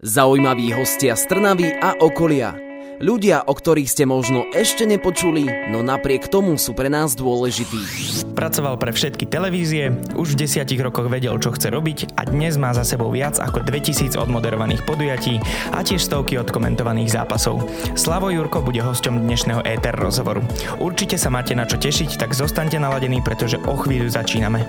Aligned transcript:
Zaujímaví 0.00 0.72
hostia 0.72 1.12
z 1.12 1.28
Trnavy 1.28 1.76
a 1.76 1.92
okolia. 2.00 2.56
Ľudia, 3.04 3.44
o 3.44 3.52
ktorých 3.52 3.84
ste 3.84 4.08
možno 4.08 4.48
ešte 4.56 4.88
nepočuli, 4.88 5.44
no 5.68 5.84
napriek 5.84 6.24
tomu 6.24 6.56
sú 6.56 6.72
pre 6.72 6.88
nás 6.88 7.12
dôležití. 7.12 7.84
Pracoval 8.32 8.80
pre 8.80 8.96
všetky 8.96 9.28
televízie, 9.28 9.92
už 10.16 10.32
v 10.32 10.48
desiatich 10.48 10.80
rokoch 10.80 11.12
vedel, 11.12 11.36
čo 11.36 11.52
chce 11.52 11.68
robiť 11.68 12.16
a 12.16 12.24
dnes 12.24 12.56
má 12.56 12.72
za 12.72 12.80
sebou 12.80 13.12
viac 13.12 13.36
ako 13.36 13.60
2000 13.60 14.16
odmoderovaných 14.16 14.88
podujatí 14.88 15.36
a 15.76 15.84
tiež 15.84 16.00
stovky 16.00 16.40
odkomentovaných 16.40 17.20
zápasov. 17.20 17.60
Slavo 17.92 18.32
Jurko 18.32 18.64
bude 18.64 18.80
hosťom 18.80 19.20
dnešného 19.20 19.68
ETR 19.68 20.00
rozhovoru. 20.00 20.40
Určite 20.80 21.20
sa 21.20 21.28
máte 21.28 21.52
na 21.52 21.68
čo 21.68 21.76
tešiť, 21.76 22.16
tak 22.16 22.32
zostaňte 22.32 22.80
naladení, 22.80 23.20
pretože 23.20 23.60
o 23.68 23.76
chvíľu 23.76 24.08
začíname. 24.08 24.64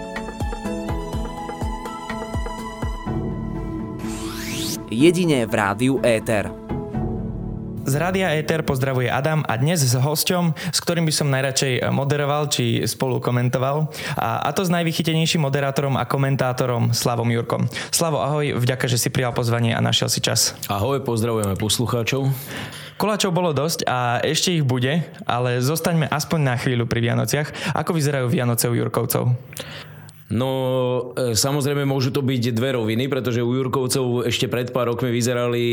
Jedine 5.01 5.49
v 5.49 5.53
rádiu 5.57 5.97
Éter. 6.05 6.45
Z 7.81 7.97
Rádia 7.97 8.37
Éter 8.37 8.61
pozdravuje 8.61 9.09
Adam 9.09 9.41
a 9.49 9.57
dnes 9.57 9.81
s 9.81 9.97
hosťom, 9.97 10.53
s 10.53 10.77
ktorým 10.77 11.09
by 11.09 11.13
som 11.17 11.33
najradšej 11.33 11.89
moderoval 11.89 12.45
či 12.53 12.85
spolu 12.85 13.17
komentoval. 13.17 13.89
A, 14.13 14.45
a 14.45 14.49
to 14.53 14.61
s 14.61 14.69
najvychytenejším 14.69 15.41
moderátorom 15.41 15.97
a 15.97 16.05
komentátorom 16.05 16.93
Slavom 16.93 17.33
Jurkom. 17.33 17.65
Slavo, 17.89 18.21
ahoj, 18.21 18.61
vďaka, 18.61 18.85
že 18.85 19.01
si 19.01 19.09
prijal 19.09 19.33
pozvanie 19.33 19.73
a 19.73 19.81
našiel 19.81 20.13
si 20.13 20.21
čas. 20.21 20.53
Ahoj, 20.69 21.01
pozdravujeme 21.01 21.57
poslucháčov. 21.57 22.29
Koláčov 23.01 23.33
bolo 23.33 23.57
dosť 23.57 23.89
a 23.89 24.21
ešte 24.21 24.53
ich 24.53 24.61
bude, 24.61 25.01
ale 25.25 25.65
zostaňme 25.65 26.05
aspoň 26.05 26.39
na 26.45 26.55
chvíľu 26.61 26.85
pri 26.85 27.09
Vianociach. 27.09 27.73
Ako 27.73 27.97
vyzerajú 27.97 28.29
Vianoce 28.29 28.69
u 28.69 28.77
Jurkovcov? 28.77 29.33
No, 30.31 31.11
e, 31.19 31.35
samozrejme 31.35 31.83
môžu 31.83 32.15
to 32.15 32.23
byť 32.23 32.55
dve 32.55 32.79
roviny, 32.79 33.11
pretože 33.11 33.43
u 33.43 33.51
Jurkovcov 33.51 34.23
ešte 34.23 34.47
pred 34.47 34.71
pár 34.71 34.95
rokmi 34.95 35.11
vyzerali 35.11 35.63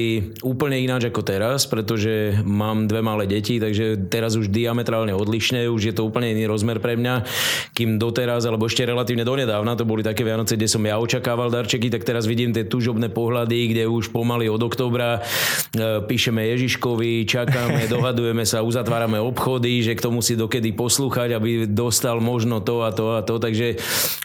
úplne 0.42 0.82
ináč 0.82 1.14
ako 1.14 1.22
teraz, 1.22 1.70
pretože 1.70 2.42
mám 2.42 2.90
dve 2.90 2.98
malé 2.98 3.30
deti, 3.30 3.62
takže 3.62 4.10
teraz 4.10 4.34
už 4.34 4.50
diametrálne 4.50 5.14
odlišné, 5.14 5.70
už 5.70 5.82
je 5.90 5.94
to 5.94 6.02
úplne 6.02 6.34
iný 6.34 6.50
rozmer 6.50 6.82
pre 6.82 6.98
mňa, 6.98 7.22
kým 7.70 8.02
doteraz, 8.02 8.50
alebo 8.50 8.66
ešte 8.66 8.82
relatívne 8.82 9.22
donedávna, 9.22 9.78
to 9.78 9.86
boli 9.86 10.02
také 10.02 10.26
Vianoce, 10.26 10.58
kde 10.58 10.66
som 10.66 10.82
ja 10.82 10.98
očakával 10.98 11.54
darčeky, 11.54 11.86
tak 11.86 12.02
teraz 12.02 12.26
vidím 12.26 12.50
tie 12.50 12.66
tužobné 12.66 13.14
pohľady, 13.14 13.70
kde 13.70 13.86
už 13.86 14.10
pomaly 14.10 14.50
od 14.50 14.58
oktobra 14.58 15.22
e, 15.70 16.02
píšeme 16.02 16.42
Ježiškovi, 16.58 17.30
čakáme, 17.30 17.86
dohadujeme 17.94 18.42
sa, 18.42 18.66
uzatvárame 18.66 19.22
obchody, 19.22 19.86
že 19.86 19.94
kto 19.94 20.10
musí 20.10 20.34
dokedy 20.34 20.74
poslúchať, 20.74 21.38
aby 21.38 21.70
dostal 21.70 22.18
možno 22.18 22.58
to 22.58 22.82
a 22.82 22.90
to 22.90 23.14
a 23.14 23.22
to, 23.22 23.38
takže 23.38 23.78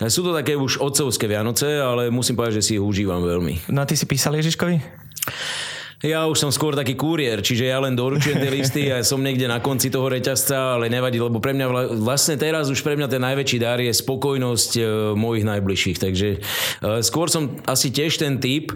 sú 0.10 0.23
to 0.24 0.32
také 0.34 0.56
už 0.56 0.80
otcovské 0.80 1.28
Vianoce, 1.28 1.80
ale 1.80 2.10
musím 2.10 2.40
povedať, 2.40 2.64
že 2.64 2.66
si 2.66 2.72
ich 2.80 2.84
užívam 2.84 3.22
veľmi. 3.22 3.70
No 3.70 3.84
a 3.84 3.88
ty 3.88 4.00
si 4.00 4.08
písal 4.08 4.40
Ježiškovi? 4.40 4.80
Ja 6.04 6.28
už 6.28 6.36
som 6.36 6.52
skôr 6.52 6.76
taký 6.76 7.00
kuriér, 7.00 7.40
čiže 7.40 7.64
ja 7.64 7.80
len 7.80 7.96
doručujem 7.96 8.36
tie 8.36 8.52
listy 8.52 8.82
a 8.92 9.08
som 9.08 9.24
niekde 9.24 9.48
na 9.48 9.64
konci 9.64 9.88
toho 9.88 10.12
reťazca, 10.12 10.76
ale 10.76 10.92
nevadí, 10.92 11.16
lebo 11.16 11.40
pre 11.40 11.56
mňa 11.56 11.96
vlastne 11.96 12.36
teraz 12.36 12.68
už 12.68 12.84
pre 12.84 13.00
mňa 13.00 13.08
ten 13.08 13.24
najväčší 13.24 13.58
dar 13.64 13.80
je 13.80 13.88
spokojnosť 13.88 14.72
e, 14.76 14.82
mojich 15.16 15.48
najbližších. 15.48 15.98
Takže 16.04 16.28
e, 16.36 16.40
skôr 17.08 17.32
som 17.32 17.56
asi 17.64 17.88
tiež 17.88 18.20
ten 18.20 18.36
typ, 18.44 18.76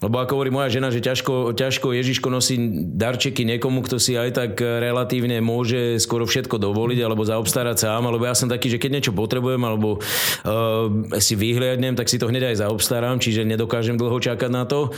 lebo 0.00 0.16
ako 0.16 0.32
hovorí 0.38 0.48
moja 0.48 0.72
žena, 0.72 0.88
že 0.88 1.04
ťažko, 1.04 1.52
ťažko 1.58 1.92
Ježiško 1.92 2.28
nosí 2.32 2.56
darčeky 2.96 3.44
niekomu, 3.44 3.84
kto 3.84 4.00
si 4.00 4.16
aj 4.16 4.30
tak 4.32 4.52
relatívne 4.62 5.44
môže 5.44 6.00
skoro 6.00 6.24
všetko 6.24 6.56
dovoliť 6.56 6.98
alebo 7.04 7.20
zaobstarať 7.20 7.76
sám, 7.84 8.08
alebo 8.08 8.24
ja 8.24 8.32
som 8.32 8.48
taký, 8.48 8.72
že 8.72 8.80
keď 8.80 8.90
niečo 8.96 9.12
potrebujem 9.12 9.60
alebo 9.60 10.00
uh, 10.00 10.88
si 11.20 11.36
vyhliadnem, 11.36 12.00
tak 12.00 12.08
si 12.08 12.16
to 12.16 12.32
hneď 12.32 12.48
aj 12.48 12.64
zaobstarám, 12.64 13.20
čiže 13.20 13.44
nedokážem 13.44 14.00
dlho 14.00 14.16
čakať 14.16 14.48
na 14.48 14.64
to. 14.64 14.96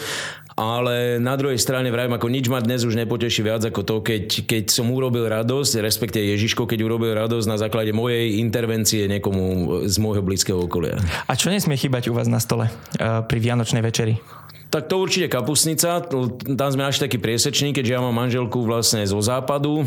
Ale 0.57 1.17
na 1.17 1.35
druhej 1.39 1.57
strane 1.57 1.89
vrajím, 1.89 2.17
ako 2.17 2.29
nič 2.29 2.47
ma 2.53 2.61
dnes 2.61 2.85
už 2.85 2.99
nepoteší 2.99 3.41
viac 3.45 3.65
ako 3.65 3.81
to, 3.83 3.97
keď, 4.05 4.25
keď 4.45 4.65
som 4.69 4.93
urobil 4.93 5.29
radosť, 5.29 5.81
respektive 5.81 6.29
Ježiško, 6.37 6.69
keď 6.69 6.85
urobil 6.85 7.17
radosť 7.17 7.47
na 7.49 7.57
základe 7.57 7.97
mojej 7.97 8.37
intervencie 8.37 9.09
niekomu 9.09 9.85
z 9.89 9.97
môjho 9.97 10.21
blízkeho 10.21 10.61
okolia. 10.61 11.01
A 11.29 11.33
čo 11.33 11.49
nesmie 11.49 11.81
chýbať 11.81 12.13
u 12.13 12.17
vás 12.17 12.29
na 12.29 12.41
stole 12.41 12.69
uh, 12.69 13.25
pri 13.25 13.39
Vianočnej 13.41 13.81
večeri? 13.81 14.21
Tak 14.73 14.89
to 14.89 15.05
určite 15.05 15.29
kapusnica. 15.29 16.01
Tam 16.57 16.69
sme 16.73 16.89
našli 16.89 17.05
taký 17.05 17.21
priesečník, 17.21 17.77
keďže 17.77 17.93
ja 17.93 18.01
mám 18.01 18.17
manželku 18.17 18.65
vlastne 18.65 19.05
zo 19.05 19.21
západu. 19.21 19.85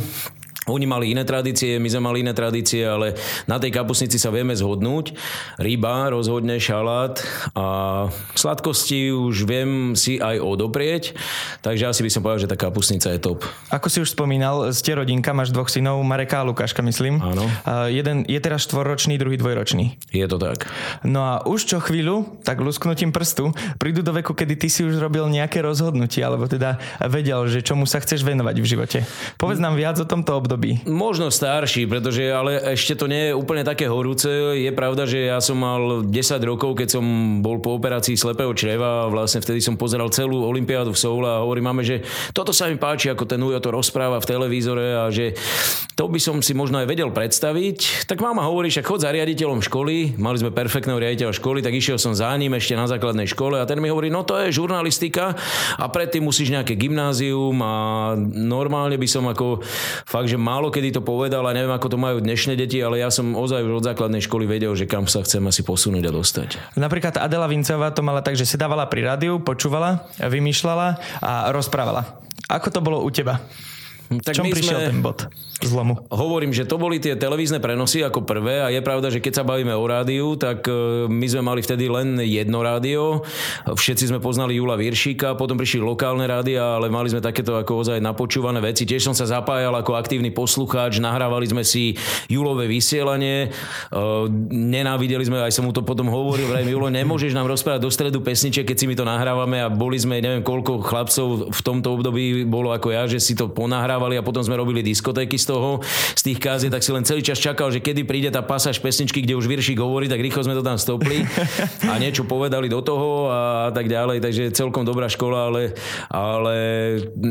Oni 0.65 0.89
mali 0.89 1.13
iné 1.13 1.21
tradície, 1.21 1.77
my 1.77 1.85
sme 1.85 2.01
mali 2.09 2.25
iné 2.25 2.33
tradície, 2.33 2.81
ale 2.81 3.13
na 3.45 3.61
tej 3.61 3.69
kapusnici 3.69 4.17
sa 4.17 4.33
vieme 4.33 4.57
zhodnúť. 4.57 5.13
Ryba, 5.61 6.09
rozhodne 6.09 6.57
šalát 6.57 7.21
a 7.53 7.65
sladkosti 8.33 9.13
už 9.13 9.45
viem 9.45 9.93
si 9.93 10.17
aj 10.17 10.41
odoprieť, 10.41 11.13
takže 11.61 11.85
asi 11.85 12.01
by 12.01 12.09
som 12.09 12.21
povedal, 12.25 12.41
že 12.41 12.49
tá 12.49 12.57
kapusnica 12.57 13.13
je 13.13 13.21
top. 13.21 13.45
Ako 13.69 13.93
si 13.93 14.01
už 14.01 14.17
spomínal, 14.17 14.73
ste 14.73 14.97
rodinka, 14.97 15.37
máš 15.37 15.53
dvoch 15.53 15.69
synov, 15.69 16.01
Mareka 16.01 16.41
a 16.41 16.49
Lukáška, 16.49 16.81
myslím. 16.81 17.21
Áno. 17.21 17.45
Uh, 17.45 17.85
jeden 17.93 18.25
je 18.25 18.41
teraz 18.41 18.65
štvorročný, 18.65 19.21
druhý 19.21 19.37
dvojročný. 19.37 20.01
Je 20.09 20.25
to 20.25 20.41
tak. 20.41 20.65
No 21.05 21.29
a 21.29 21.33
už 21.45 21.69
čo 21.69 21.77
chvíľu, 21.77 22.41
tak 22.41 22.65
lusknutím 22.65 23.13
prstu, 23.13 23.53
prídu 23.77 24.01
do 24.01 24.17
veku, 24.17 24.33
kedy 24.33 24.57
ty 24.57 24.73
si 24.73 24.81
už 24.81 24.97
robil 24.97 25.29
nejaké 25.29 25.61
rozhodnutie, 25.61 26.25
alebo 26.25 26.49
teda 26.49 26.81
vedel, 27.05 27.45
že 27.53 27.61
čomu 27.61 27.85
sa 27.85 28.01
chceš 28.01 28.25
venovať 28.25 28.55
v 28.57 28.65
živote. 28.65 28.99
Povedz 29.37 29.61
nám 29.61 29.77
viac 29.77 30.01
o 30.01 30.09
tomto 30.09 30.41
období 30.41 30.54
období? 30.55 30.87
Možno 30.87 31.27
starší, 31.27 31.83
pretože 31.85 32.31
ale 32.31 32.63
ešte 32.71 32.95
to 32.95 33.11
nie 33.11 33.29
je 33.29 33.33
úplne 33.35 33.67
také 33.67 33.91
horúce. 33.91 34.55
Je 34.55 34.71
pravda, 34.71 35.03
že 35.03 35.27
ja 35.27 35.43
som 35.43 35.59
mal 35.59 36.07
10 36.07 36.15
rokov, 36.47 36.79
keď 36.79 36.95
som 36.95 37.03
bol 37.43 37.59
po 37.59 37.75
operácii 37.75 38.15
slepého 38.15 38.55
čreva 38.55 39.05
a 39.05 39.11
vlastne 39.11 39.43
vtedy 39.43 39.59
som 39.59 39.75
pozeral 39.75 40.07
celú 40.15 40.47
Olympiádu 40.47 40.95
v 40.95 41.01
Soule 41.01 41.27
a 41.27 41.43
hovorí 41.43 41.59
máme, 41.59 41.83
že 41.83 42.07
toto 42.31 42.55
sa 42.55 42.71
mi 42.71 42.79
páči, 42.79 43.11
ako 43.11 43.27
ten 43.27 43.43
Ujo 43.43 43.59
to 43.59 43.75
rozpráva 43.75 44.23
v 44.23 44.29
televízore 44.31 44.95
a 44.95 45.11
že 45.11 45.35
to 45.99 46.07
by 46.07 46.19
som 46.23 46.39
si 46.39 46.55
možno 46.55 46.79
aj 46.79 46.87
vedel 46.87 47.11
predstaviť. 47.11 48.07
Tak 48.07 48.23
máma 48.23 48.47
hovorí, 48.47 48.71
že 48.71 48.85
chod 48.85 49.03
za 49.03 49.11
riaditeľom 49.11 49.59
školy, 49.59 50.15
mali 50.15 50.39
sme 50.39 50.55
perfektného 50.55 50.97
riaditeľa 50.97 51.35
školy, 51.35 51.59
tak 51.59 51.75
išiel 51.75 51.99
som 51.99 52.15
za 52.15 52.31
ním 52.39 52.55
ešte 52.55 52.79
na 52.79 52.87
základnej 52.87 53.27
škole 53.27 53.59
a 53.59 53.67
ten 53.67 53.83
mi 53.83 53.91
hovorí, 53.91 54.07
no 54.07 54.23
to 54.23 54.39
je 54.39 54.55
žurnalistika 54.55 55.35
a 55.75 55.85
predtým 55.91 56.23
musíš 56.23 56.55
nejaké 56.55 56.79
gymnázium 56.79 57.59
a 57.59 57.75
normálne 58.31 58.95
by 58.95 59.07
som 59.09 59.27
ako 59.27 59.59
fakt, 60.05 60.31
že 60.31 60.39
málo 60.45 60.69
kedy 60.69 60.93
to 60.93 61.01
povedal 61.01 61.41
a 61.49 61.57
neviem, 61.57 61.73
ako 61.73 61.89
to 61.89 61.97
majú 61.97 62.21
dnešné 62.21 62.53
deti, 62.53 62.77
ale 62.77 63.01
ja 63.01 63.09
som 63.09 63.33
ozaj 63.33 63.65
už 63.65 63.81
od 63.81 63.87
základnej 63.89 64.21
školy 64.21 64.45
vedel, 64.45 64.77
že 64.77 64.85
kam 64.85 65.09
sa 65.09 65.25
chcem 65.25 65.41
asi 65.49 65.65
posunúť 65.65 66.05
a 66.05 66.11
dostať. 66.13 66.77
Napríklad 66.77 67.17
Adela 67.17 67.49
Vincová 67.49 67.89
to 67.89 68.05
mala 68.05 68.21
tak, 68.21 68.37
že 68.37 68.45
sedávala 68.45 68.85
pri 68.85 69.09
rádiu, 69.09 69.41
počúvala, 69.41 70.05
vymýšľala 70.21 70.87
a 71.25 71.49
rozprávala. 71.49 72.21
Ako 72.45 72.69
to 72.69 72.77
bolo 72.85 73.01
u 73.01 73.09
teba? 73.09 73.41
Tak 74.05 74.37
Čom 74.37 74.45
prišiel 74.53 74.85
sme, 74.85 74.89
ten 74.93 74.99
bod 75.01 75.25
zlomu? 75.65 75.97
Hovorím, 76.13 76.53
že 76.53 76.69
to 76.69 76.77
boli 76.77 77.01
tie 77.01 77.17
televízne 77.17 77.57
prenosy 77.57 78.05
ako 78.05 78.21
prvé 78.21 78.61
a 78.61 78.69
je 78.69 78.77
pravda, 78.85 79.09
že 79.09 79.17
keď 79.17 79.41
sa 79.41 79.43
bavíme 79.47 79.73
o 79.73 79.81
rádiu, 79.81 80.37
tak 80.37 80.69
e, 80.69 81.09
my 81.09 81.25
sme 81.25 81.41
mali 81.41 81.65
vtedy 81.65 81.89
len 81.89 82.21
jedno 82.21 82.61
rádio. 82.61 83.25
Všetci 83.65 84.13
sme 84.13 84.21
poznali 84.21 84.61
Jula 84.61 84.77
Viršíka, 84.77 85.33
potom 85.33 85.57
prišli 85.57 85.81
lokálne 85.81 86.29
rádia, 86.29 86.77
ale 86.77 86.93
mali 86.93 87.09
sme 87.09 87.17
takéto 87.17 87.57
ako 87.57 87.81
ozaj 87.81 87.97
napočúvané 87.97 88.61
veci. 88.61 88.85
Tiež 88.85 89.09
som 89.09 89.17
sa 89.17 89.25
zapájal 89.25 89.73
ako 89.73 89.97
aktívny 89.97 90.29
poslucháč, 90.29 91.01
nahrávali 91.01 91.49
sme 91.49 91.65
si 91.65 91.97
Julové 92.29 92.69
vysielanie. 92.69 93.49
E, 93.49 93.97
nenávideli 94.53 95.25
sme, 95.25 95.41
aj 95.41 95.49
som 95.49 95.65
mu 95.65 95.73
to 95.73 95.81
potom 95.81 96.13
hovoril, 96.13 96.45
vraj 96.45 96.61
Julo, 96.61 96.93
nemôžeš 96.93 97.33
nám 97.33 97.49
rozprávať 97.49 97.81
do 97.81 97.89
stredu 97.89 98.21
pesniček, 98.21 98.69
keď 98.69 98.77
si 98.77 98.85
my 98.85 98.93
to 98.93 99.05
nahrávame 99.07 99.65
a 99.65 99.67
boli 99.73 99.97
sme, 99.97 100.21
neviem 100.21 100.45
koľko 100.45 100.85
chlapcov 100.85 101.49
v 101.49 101.61
tomto 101.65 101.97
období 101.97 102.45
bolo 102.45 102.69
ako 102.69 102.93
ja, 102.93 103.09
že 103.09 103.17
si 103.17 103.33
to 103.33 103.49
ponahrávali 103.49 103.94
nahrávali 103.95 104.19
a 104.19 104.27
potom 104.27 104.43
sme 104.43 104.59
robili 104.59 104.83
diskotéky 104.83 105.39
z 105.39 105.55
toho, 105.55 105.79
z 106.11 106.21
tých 106.21 106.39
kázie, 106.43 106.67
tak 106.67 106.83
si 106.83 106.91
len 106.91 107.07
celý 107.07 107.23
čas 107.23 107.39
čakal, 107.39 107.71
že 107.71 107.79
kedy 107.79 108.03
príde 108.03 108.27
tá 108.27 108.43
pasáž 108.43 108.83
pesničky, 108.83 109.23
kde 109.23 109.39
už 109.39 109.47
Viršik 109.47 109.79
hovorí, 109.79 110.11
tak 110.11 110.19
rýchlo 110.19 110.43
sme 110.43 110.51
to 110.51 110.59
tam 110.59 110.75
stopli 110.75 111.23
a 111.91 111.95
niečo 111.95 112.27
povedali 112.27 112.67
do 112.67 112.83
toho 112.83 113.31
a 113.31 113.71
tak 113.71 113.87
ďalej, 113.87 114.19
takže 114.19 114.51
celkom 114.51 114.83
dobrá 114.83 115.07
škola, 115.07 115.47
ale, 115.47 115.61
ale 116.11 116.55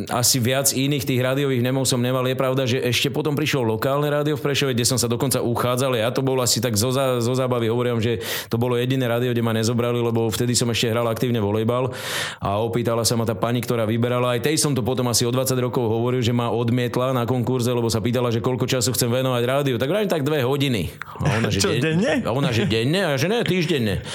asi 0.09 0.41
viac 0.41 0.73
iných 0.73 1.05
tých 1.05 1.21
rádiových 1.21 1.61
nemov 1.61 1.85
som 1.85 2.00
nemal. 2.00 2.25
Je 2.25 2.38
pravda, 2.38 2.65
že 2.65 2.81
ešte 2.81 3.12
potom 3.12 3.37
prišlo 3.37 3.77
lokálne 3.77 4.09
rádio 4.09 4.41
v 4.41 4.44
Prešove, 4.49 4.73
kde 4.73 4.88
som 4.88 4.97
sa 4.97 5.05
dokonca 5.05 5.44
uchádzal. 5.44 6.00
Ja 6.00 6.09
to 6.09 6.25
bol 6.25 6.41
asi 6.41 6.65
tak 6.65 6.81
zo, 6.81 6.88
zo 6.97 7.33
zábavy, 7.37 7.69
hovorím, 7.69 8.00
že 8.00 8.25
to 8.49 8.56
bolo 8.56 8.81
jediné 8.81 9.05
rádio, 9.05 9.37
kde 9.37 9.44
ma 9.44 9.53
nezobrali, 9.53 10.00
lebo 10.00 10.33
vtedy 10.33 10.56
som 10.56 10.73
ešte 10.73 10.88
hral 10.88 11.05
aktívne 11.05 11.44
volejbal 11.44 11.93
a 12.41 12.56
opýtala 12.56 13.05
sa 13.05 13.21
ma 13.21 13.29
tá 13.29 13.37
pani, 13.37 13.61
ktorá 13.61 13.85
vyberala. 13.85 14.33
Aj 14.33 14.41
tej 14.41 14.56
som 14.56 14.73
to 14.73 14.81
potom 14.81 15.05
asi 15.12 15.29
o 15.29 15.35
20 15.35 15.53
rokov 15.61 15.85
hovoril, 15.85 16.23
že 16.23 16.31
ma 16.31 16.54
odmietla 16.55 17.12
na 17.12 17.27
konkurze, 17.27 17.75
lebo 17.75 17.91
sa 17.91 17.99
pýtala, 17.99 18.31
že 18.31 18.39
koľko 18.39 18.71
času 18.71 18.95
chcem 18.95 19.11
venovať 19.11 19.43
rádiu. 19.43 19.77
Tak 19.77 19.91
vrajím 19.91 20.11
tak 20.11 20.23
dve 20.23 20.47
hodiny. 20.47 20.95
A 21.21 21.43
ona, 21.43 21.49
že 21.51 21.59
Čo, 21.65 21.75
deň, 21.75 21.83
denne? 21.83 22.12
A 22.23 22.31
ona, 22.31 22.51
že 22.55 22.65
denne? 22.65 23.01
A 23.03 23.11
ja, 23.15 23.19
že 23.19 23.27
ne, 23.27 23.43
týždenne. 23.43 24.06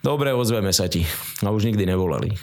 Dobre, 0.00 0.30
ozveme 0.32 0.70
sa 0.70 0.86
ti. 0.86 1.04
A 1.42 1.50
už 1.50 1.68
nikdy 1.68 1.84
nevolali. 1.84 2.38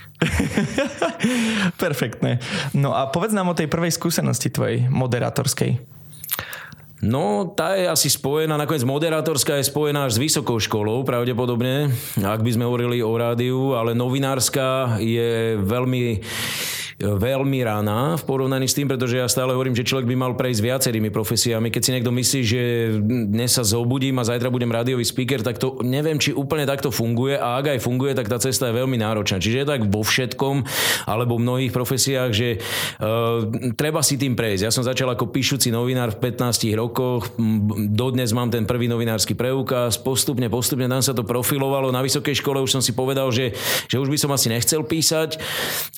Perfektné. 1.83 2.43
No 2.75 2.91
a 2.91 3.07
povedz 3.07 3.31
nám 3.31 3.51
o 3.51 3.57
tej 3.57 3.71
prvej 3.71 3.95
skúsenosti 3.95 4.51
tvojej 4.51 4.85
moderátorskej. 4.91 5.95
No, 7.05 7.51
tá 7.53 7.75
je 7.77 7.85
asi 7.85 8.07
spojená, 8.07 8.57
nakoniec 8.57 8.81
moderátorská 8.87 9.59
je 9.59 9.69
spojená 9.69 10.07
až 10.07 10.17
s 10.17 10.21
vysokou 10.25 10.57
školou, 10.57 11.05
pravdepodobne, 11.05 11.93
ak 12.17 12.41
by 12.41 12.51
sme 12.55 12.65
hovorili 12.65 13.03
o 13.03 13.13
rádiu, 13.13 13.77
ale 13.77 13.93
novinárska 13.93 14.97
je 15.03 15.59
veľmi 15.59 16.23
veľmi 16.95 17.59
raná 17.67 18.15
v 18.15 18.23
porovnaní 18.23 18.71
s 18.71 18.75
tým, 18.75 18.87
pretože 18.87 19.19
ja 19.19 19.27
stále 19.27 19.51
hovorím, 19.51 19.75
že 19.75 19.83
človek 19.83 20.07
by 20.07 20.15
mal 20.15 20.31
prejsť 20.39 20.61
viacerými 20.63 21.11
profesiami. 21.11 21.67
Keď 21.67 21.81
si 21.83 21.91
niekto 21.91 22.11
myslí, 22.15 22.41
že 22.47 22.61
dnes 23.03 23.51
sa 23.51 23.67
zobudím 23.67 24.15
a 24.19 24.27
zajtra 24.27 24.47
budem 24.47 24.71
rádiový 24.71 25.03
speaker, 25.03 25.43
tak 25.43 25.59
to 25.59 25.83
neviem, 25.83 26.15
či 26.15 26.31
úplne 26.31 26.63
takto 26.63 26.95
funguje 26.95 27.35
a 27.35 27.59
ak 27.59 27.75
aj 27.75 27.79
funguje, 27.83 28.15
tak 28.15 28.31
tá 28.31 28.39
cesta 28.39 28.71
je 28.71 28.79
veľmi 28.79 28.95
náročná. 28.95 29.43
Čiže 29.43 29.57
je 29.63 29.67
tak 29.67 29.81
vo 29.91 30.07
všetkom 30.07 30.55
alebo 31.03 31.35
v 31.35 31.43
mnohých 31.43 31.75
profesiách, 31.75 32.31
že 32.31 32.63
uh, 33.03 33.43
treba 33.75 33.99
si 33.99 34.15
tým 34.15 34.39
prejsť. 34.39 34.63
Ja 34.63 34.71
som 34.71 34.87
začal 34.87 35.11
ako 35.11 35.35
píšuci 35.35 35.75
novinár 35.75 36.15
v 36.15 36.31
15 36.31 36.71
rokoch, 36.79 37.35
dodnes 37.91 38.31
mám 38.31 38.47
ten 38.47 38.63
prvý 38.63 38.87
novinársky 38.87 39.35
preukaz, 39.35 39.99
postupne, 39.99 40.47
postupne 40.47 40.87
tam 40.87 41.03
sa 41.03 41.11
to 41.11 41.27
profilovalo. 41.27 41.91
Na 41.91 41.99
vysokej 41.99 42.39
škole 42.39 42.63
už 42.63 42.79
som 42.79 42.81
si 42.83 42.95
povedal, 42.95 43.27
že, 43.35 43.51
že 43.91 43.99
už 43.99 44.07
by 44.07 44.15
som 44.15 44.31
asi 44.31 44.47
nechcel 44.47 44.87
písať, 44.87 45.35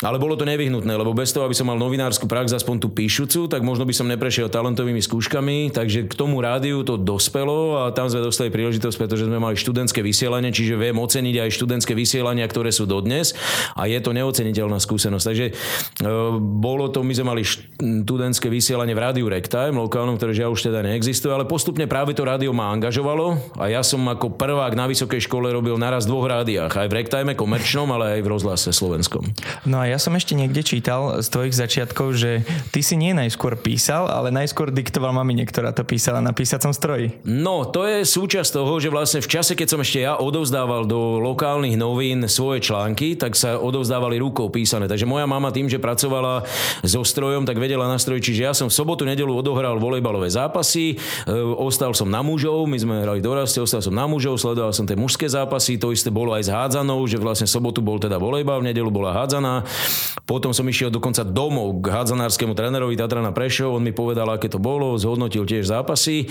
ale 0.02 0.18
bolo 0.18 0.34
to 0.34 0.48
nevyhnutné, 0.48 0.87
lebo 0.96 1.12
bez 1.12 1.34
toho, 1.34 1.44
aby 1.44 1.58
som 1.58 1.68
mal 1.68 1.76
novinárskú 1.76 2.30
prax, 2.30 2.54
aspoň 2.54 2.86
tú 2.86 2.88
píšucu, 2.94 3.50
tak 3.50 3.66
možno 3.66 3.84
by 3.84 3.94
som 3.96 4.08
neprešiel 4.08 4.48
talentovými 4.48 5.02
skúškami, 5.02 5.74
takže 5.74 6.06
k 6.06 6.14
tomu 6.14 6.40
rádiu 6.40 6.86
to 6.86 6.96
dospelo 6.96 7.84
a 7.84 7.92
tam 7.92 8.08
sme 8.08 8.24
dostali 8.24 8.54
príležitosť, 8.54 8.96
pretože 8.96 9.26
sme 9.26 9.42
mali 9.42 9.58
študentské 9.58 10.00
vysielanie, 10.06 10.54
čiže 10.54 10.78
viem 10.78 10.96
oceniť 10.96 11.36
aj 11.44 11.50
študentské 11.58 11.98
vysielania, 11.98 12.46
ktoré 12.46 12.70
sú 12.70 12.86
dodnes 12.86 13.34
a 13.74 13.90
je 13.90 13.98
to 13.98 14.14
neoceniteľná 14.14 14.78
skúsenosť. 14.78 15.26
Takže 15.26 15.46
e, 15.50 15.54
bolo 16.40 16.94
to, 16.94 17.02
my 17.02 17.14
sme 17.18 17.26
mali 17.34 17.42
študentské 17.44 18.48
vysielanie 18.48 18.94
v 18.94 19.02
rádiu 19.02 19.26
Rectime, 19.26 19.76
lokálnom, 19.76 20.22
ktoré 20.22 20.38
žiaľ 20.38 20.54
už 20.54 20.70
teda 20.70 20.86
neexistuje, 20.86 21.34
ale 21.34 21.50
postupne 21.50 21.90
práve 21.90 22.14
to 22.14 22.22
rádio 22.22 22.54
ma 22.54 22.70
angažovalo 22.70 23.58
a 23.58 23.72
ja 23.72 23.82
som 23.82 24.06
ako 24.06 24.38
prvák 24.38 24.78
na 24.78 24.86
vysokej 24.86 25.26
škole 25.26 25.50
robil 25.50 25.80
naraz 25.82 26.06
v 26.06 26.14
dvoch 26.14 26.28
rádiách, 26.30 26.74
aj 26.76 26.88
v 26.92 26.96
Rectime 27.02 27.34
komerčnom, 27.34 27.90
ale 27.90 28.20
aj 28.20 28.22
v 28.22 28.30
rozhlase 28.30 28.70
slovenskom. 28.70 29.24
No 29.66 29.82
a 29.82 29.90
ja 29.90 29.98
som 29.98 30.14
ešte 30.14 30.38
niekde 30.38 30.62
čítal 30.78 31.26
z 31.26 31.28
tvojich 31.34 31.58
začiatkov, 31.58 32.14
že 32.14 32.46
ty 32.70 32.86
si 32.86 32.94
nie 32.94 33.10
najskôr 33.18 33.58
písal, 33.58 34.14
ale 34.14 34.30
najskôr 34.30 34.70
diktoval 34.70 35.10
mamine, 35.10 35.42
ktorá 35.42 35.74
to 35.74 35.82
písala 35.82 36.22
na 36.22 36.38
písacom 36.38 36.70
stroji. 36.70 37.18
No, 37.26 37.66
to 37.66 37.90
je 37.90 38.06
súčasť 38.06 38.62
toho, 38.62 38.78
že 38.78 38.94
vlastne 38.94 39.26
v 39.26 39.32
čase, 39.34 39.58
keď 39.58 39.74
som 39.74 39.82
ešte 39.82 40.06
ja 40.06 40.22
odovzdával 40.22 40.86
do 40.86 41.18
lokálnych 41.18 41.74
novín 41.82 42.30
svoje 42.30 42.62
články, 42.62 43.18
tak 43.18 43.34
sa 43.34 43.58
odovzdávali 43.58 44.22
rukou 44.22 44.54
písané. 44.54 44.86
Takže 44.86 45.10
moja 45.10 45.26
mama 45.26 45.50
tým, 45.50 45.66
že 45.66 45.82
pracovala 45.82 46.46
so 46.86 47.02
strojom, 47.02 47.50
tak 47.50 47.58
vedela 47.58 47.90
nastrojiť. 47.90 48.22
Čiže 48.22 48.42
ja 48.46 48.54
som 48.54 48.70
v 48.70 48.78
sobotu, 48.78 49.02
nedelu 49.02 49.34
odohral 49.34 49.82
volejbalové 49.82 50.30
zápasy, 50.30 50.94
e, 50.94 51.34
ostal 51.58 51.98
som 51.98 52.06
na 52.06 52.22
mužov, 52.22 52.70
my 52.70 52.78
sme 52.78 53.02
hrali 53.02 53.18
doraste, 53.18 53.58
ostal 53.58 53.82
som 53.82 53.98
na 53.98 54.06
mužov, 54.06 54.38
sledoval 54.38 54.78
som 54.78 54.86
tie 54.86 54.94
mužské 54.94 55.26
zápasy, 55.26 55.82
to 55.82 55.90
isté 55.90 56.14
bolo 56.14 56.38
aj 56.38 56.46
s 56.46 56.54
hádzanou, 56.54 57.02
že 57.10 57.18
vlastne 57.18 57.50
sobotu 57.50 57.82
bol 57.82 57.98
teda 57.98 58.22
volejbal, 58.22 58.62
v 58.62 58.70
nedelu 58.70 58.94
bola 58.94 59.18
hádzaná. 59.18 59.66
Potom 60.28 60.52
som 60.52 60.67
išiel 60.68 60.92
dokonca 60.94 61.26
domov 61.26 61.82
k 61.82 61.92
hádzanárskému 61.92 62.54
trénerovi 62.54 62.96
Tatrana 63.00 63.32
Prešov, 63.32 63.76
on 63.76 63.84
mi 63.84 63.96
povedal, 63.96 64.28
aké 64.30 64.52
to 64.52 64.60
bolo, 64.62 64.94
zhodnotil 65.00 65.48
tiež 65.48 65.68
zápasy 65.68 66.30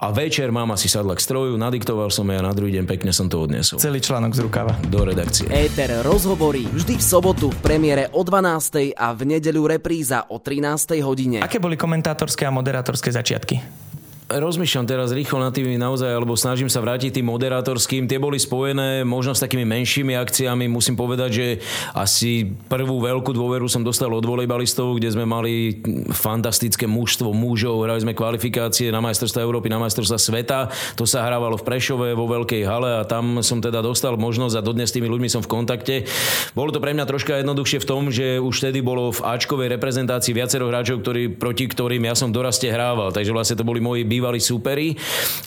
a 0.00 0.10
večer 0.10 0.50
mama 0.50 0.74
si 0.74 0.90
sadla 0.90 1.14
k 1.14 1.22
stroju, 1.22 1.54
nadiktoval 1.60 2.08
som 2.08 2.26
ja 2.28 2.42
a 2.42 2.46
na 2.46 2.52
druhý 2.56 2.74
deň 2.80 2.84
pekne 2.88 3.10
som 3.14 3.30
to 3.30 3.40
odniesol. 3.40 3.78
Celý 3.78 4.02
článok 4.02 4.32
z 4.34 4.40
rukava. 4.42 4.72
Do 4.90 5.06
redakcie. 5.06 5.46
Éter 5.48 6.02
rozhovorí 6.02 6.66
vždy 6.68 6.98
v 6.98 7.04
sobotu 7.04 7.48
v 7.52 7.58
premiére 7.62 8.10
o 8.10 8.20
12. 8.26 8.96
a 8.98 9.14
v 9.14 9.20
nedeľu 9.36 9.78
repríza 9.78 10.26
o 10.28 10.42
13. 10.42 10.98
hodine. 11.04 11.38
Aké 11.44 11.62
boli 11.62 11.78
komentátorské 11.78 12.48
a 12.48 12.52
moderátorské 12.52 13.14
začiatky? 13.14 13.84
Rozmýšľam 14.28 14.88
teraz 14.88 15.12
rýchlo 15.12 15.36
na 15.36 15.52
tými 15.52 15.76
naozaj, 15.76 16.08
alebo 16.08 16.32
snažím 16.32 16.72
sa 16.72 16.80
vrátiť 16.80 17.20
tým 17.20 17.28
moderátorským. 17.28 18.08
Tie 18.08 18.16
boli 18.16 18.40
spojené 18.40 19.04
možno 19.04 19.36
s 19.36 19.44
takými 19.44 19.68
menšími 19.68 20.16
akciami. 20.16 20.64
Musím 20.64 20.96
povedať, 20.96 21.30
že 21.32 21.46
asi 21.92 22.48
prvú 22.72 23.04
veľkú 23.04 23.36
dôveru 23.36 23.68
som 23.68 23.84
dostal 23.84 24.08
od 24.16 24.24
volejbalistov, 24.24 24.96
kde 24.96 25.12
sme 25.12 25.28
mali 25.28 25.84
fantastické 26.08 26.88
mužstvo 26.88 27.36
mužov. 27.36 27.84
Hrali 27.84 28.00
sme 28.00 28.16
kvalifikácie 28.16 28.88
na 28.88 29.04
majstrovstvá 29.04 29.44
Európy, 29.44 29.68
na 29.68 29.82
majstrovstvá 29.82 30.16
sveta. 30.16 30.58
To 30.96 31.04
sa 31.04 31.26
hrávalo 31.28 31.60
v 31.60 31.66
Prešove 31.68 32.16
vo 32.16 32.24
veľkej 32.24 32.62
hale 32.64 33.00
a 33.00 33.02
tam 33.04 33.44
som 33.44 33.60
teda 33.60 33.84
dostal 33.84 34.16
možnosť 34.16 34.54
a 34.56 34.64
dodnes 34.64 34.88
s 34.88 34.96
tými 34.96 35.10
ľuďmi 35.10 35.28
som 35.28 35.44
v 35.44 35.52
kontakte. 35.52 36.08
Bolo 36.56 36.72
to 36.72 36.80
pre 36.80 36.96
mňa 36.96 37.04
troška 37.04 37.44
jednoduchšie 37.44 37.82
v 37.84 37.88
tom, 37.88 38.08
že 38.08 38.40
už 38.40 38.54
vtedy 38.56 38.80
bolo 38.80 39.12
v 39.12 39.20
Ačkovej 39.20 39.68
reprezentácii 39.76 40.32
viacero 40.32 40.72
hráčov, 40.72 41.04
ktorí, 41.04 41.36
proti 41.36 41.68
ktorým 41.68 42.08
ja 42.08 42.16
som 42.16 42.32
doraste 42.32 42.72
hrával. 42.72 43.12
Takže 43.12 43.34
vlastne 43.34 43.58
to 43.60 43.68
boli 43.68 43.84
moji 43.84 44.13
bývalí 44.14 44.38
súperi 44.38 44.94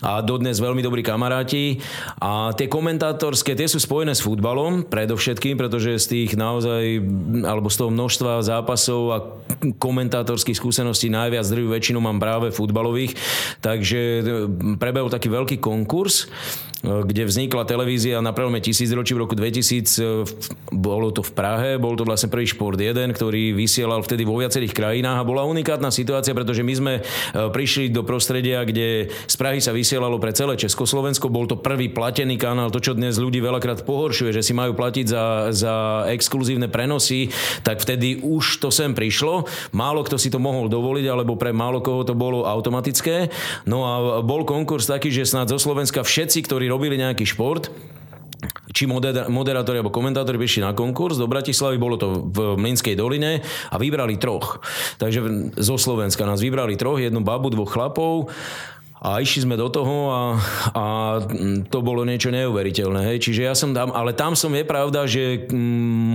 a 0.04 0.20
dodnes 0.20 0.60
veľmi 0.60 0.84
dobrí 0.84 1.02
kamaráti. 1.02 1.80
A 2.20 2.52
tie 2.52 2.68
komentátorské, 2.68 3.56
tie 3.56 3.72
sú 3.72 3.80
spojené 3.80 4.12
s 4.12 4.24
futbalom 4.24 4.84
predovšetkým, 4.84 5.56
pretože 5.56 5.96
z 6.04 6.06
tých 6.08 6.32
naozaj, 6.36 7.00
alebo 7.48 7.72
z 7.72 7.78
toho 7.80 7.90
množstva 7.90 8.44
zápasov 8.44 9.02
a 9.16 9.18
komentátorských 9.80 10.60
skúseností 10.60 11.08
najviac 11.08 11.48
druhú 11.48 11.72
väčšinu 11.72 12.04
mám 12.04 12.20
práve 12.20 12.52
futbalových. 12.52 13.16
Takže 13.64 14.24
prebehol 14.76 15.08
taký 15.08 15.32
veľký 15.32 15.58
konkurs, 15.64 16.28
kde 16.86 17.26
vznikla 17.26 17.66
televízia 17.66 18.22
na 18.22 18.30
prelome 18.30 18.62
tisícročí 18.62 19.18
v 19.18 19.26
roku 19.26 19.34
2000. 19.34 20.70
Bolo 20.70 21.10
to 21.10 21.26
v 21.26 21.32
Prahe, 21.34 21.70
bol 21.82 21.98
to 21.98 22.06
vlastne 22.06 22.30
prvý 22.30 22.46
Šport 22.46 22.78
1, 22.78 23.18
ktorý 23.18 23.58
vysielal 23.58 24.06
vtedy 24.06 24.22
vo 24.22 24.38
viacerých 24.38 24.78
krajinách 24.78 25.18
a 25.18 25.28
bola 25.28 25.42
unikátna 25.50 25.90
situácia, 25.90 26.38
pretože 26.38 26.62
my 26.62 26.74
sme 26.78 26.94
prišli 27.34 27.90
do 27.90 28.06
prostredia, 28.06 28.62
kde 28.62 29.10
z 29.10 29.36
Prahy 29.42 29.58
sa 29.58 29.74
vysielalo 29.74 30.22
pre 30.22 30.38
celé 30.38 30.54
Československo. 30.54 31.34
Bol 31.34 31.50
to 31.50 31.58
prvý 31.58 31.90
platený 31.90 32.38
kanál, 32.38 32.70
to 32.70 32.78
čo 32.78 32.94
dnes 32.94 33.18
ľudí 33.18 33.42
veľakrát 33.42 33.82
pohoršuje, 33.82 34.38
že 34.38 34.46
si 34.46 34.54
majú 34.54 34.78
platiť 34.78 35.06
za, 35.10 35.26
za 35.50 35.74
exkluzívne 36.14 36.70
prenosy, 36.70 37.34
tak 37.66 37.82
vtedy 37.82 38.22
už 38.22 38.62
to 38.62 38.70
sem 38.70 38.94
prišlo. 38.94 39.50
Málo 39.74 40.06
kto 40.06 40.22
si 40.22 40.30
to 40.30 40.38
mohol 40.38 40.70
dovoliť, 40.70 41.06
alebo 41.10 41.34
pre 41.40 41.50
málo 41.50 41.82
koho 41.82 42.06
to 42.06 42.14
bolo 42.14 42.46
automatické. 42.46 43.34
No 43.66 43.84
a 43.84 43.94
bol 44.22 44.46
konkurs 44.46 44.86
taký, 44.86 45.10
že 45.10 45.26
snad 45.26 45.50
zo 45.50 45.58
Slovenska 45.58 46.06
všetci, 46.06 46.46
ktorí 46.46 46.67
robili 46.70 47.00
nejaký 47.00 47.24
šport, 47.24 47.72
či 48.70 48.86
moderátori 48.86 49.82
alebo 49.82 49.90
komentátori 49.90 50.38
prišli 50.38 50.62
na 50.62 50.78
konkurs 50.78 51.18
do 51.18 51.26
Bratislavy, 51.26 51.82
bolo 51.82 51.98
to 51.98 52.30
v 52.30 52.62
Mlinskej 52.62 52.94
doline 52.94 53.42
a 53.74 53.76
vybrali 53.82 54.22
troch. 54.22 54.62
Takže 55.02 55.50
zo 55.58 55.76
Slovenska 55.82 56.28
nás 56.30 56.38
vybrali 56.38 56.78
troch, 56.78 57.02
jednu 57.02 57.26
babu, 57.26 57.50
dvoch 57.50 57.74
chlapov 57.74 58.30
a 58.98 59.22
išli 59.22 59.46
sme 59.46 59.54
do 59.54 59.70
toho 59.70 60.10
a, 60.10 60.22
a 60.74 60.86
to 61.70 61.80
bolo 61.86 62.02
niečo 62.02 62.34
neuveriteľné. 62.34 63.14
Hej. 63.14 63.30
Čiže 63.30 63.42
ja 63.46 63.54
som 63.54 63.70
tam, 63.70 63.94
ale 63.94 64.18
tam 64.18 64.34
som 64.34 64.50
je 64.58 64.66
pravda, 64.66 65.06
že 65.06 65.46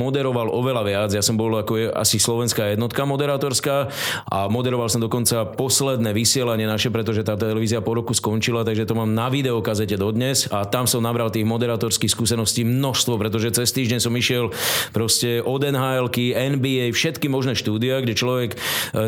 moderoval 0.02 0.50
oveľa 0.50 0.82
viac. 0.82 1.10
Ja 1.14 1.22
som 1.22 1.38
bol 1.38 1.54
ako 1.54 1.72
je, 1.78 1.86
asi 1.94 2.18
slovenská 2.18 2.74
jednotka 2.74 3.06
moderátorská 3.06 3.86
a 4.26 4.50
moderoval 4.50 4.90
som 4.90 4.98
dokonca 4.98 5.46
posledné 5.54 6.10
vysielanie 6.10 6.66
naše, 6.66 6.90
pretože 6.90 7.22
tá 7.22 7.38
televízia 7.38 7.78
po 7.78 7.94
roku 7.94 8.10
skončila, 8.18 8.66
takže 8.66 8.86
to 8.88 8.98
mám 8.98 9.14
na 9.14 9.30
videokazete 9.30 9.94
dodnes 9.94 10.50
a 10.50 10.66
tam 10.66 10.90
som 10.90 11.06
nabral 11.06 11.30
tých 11.30 11.46
moderátorských 11.46 12.10
skúseností 12.10 12.66
množstvo, 12.66 13.14
pretože 13.14 13.54
cez 13.54 13.70
týždeň 13.70 14.00
som 14.02 14.14
išiel 14.18 14.50
proste 14.90 15.38
od 15.38 15.62
nhl 15.62 16.10
NBA, 16.32 16.90
všetky 16.90 17.30
možné 17.30 17.54
štúdia, 17.54 18.02
kde 18.02 18.18
človek 18.18 18.50
e, 18.54 18.58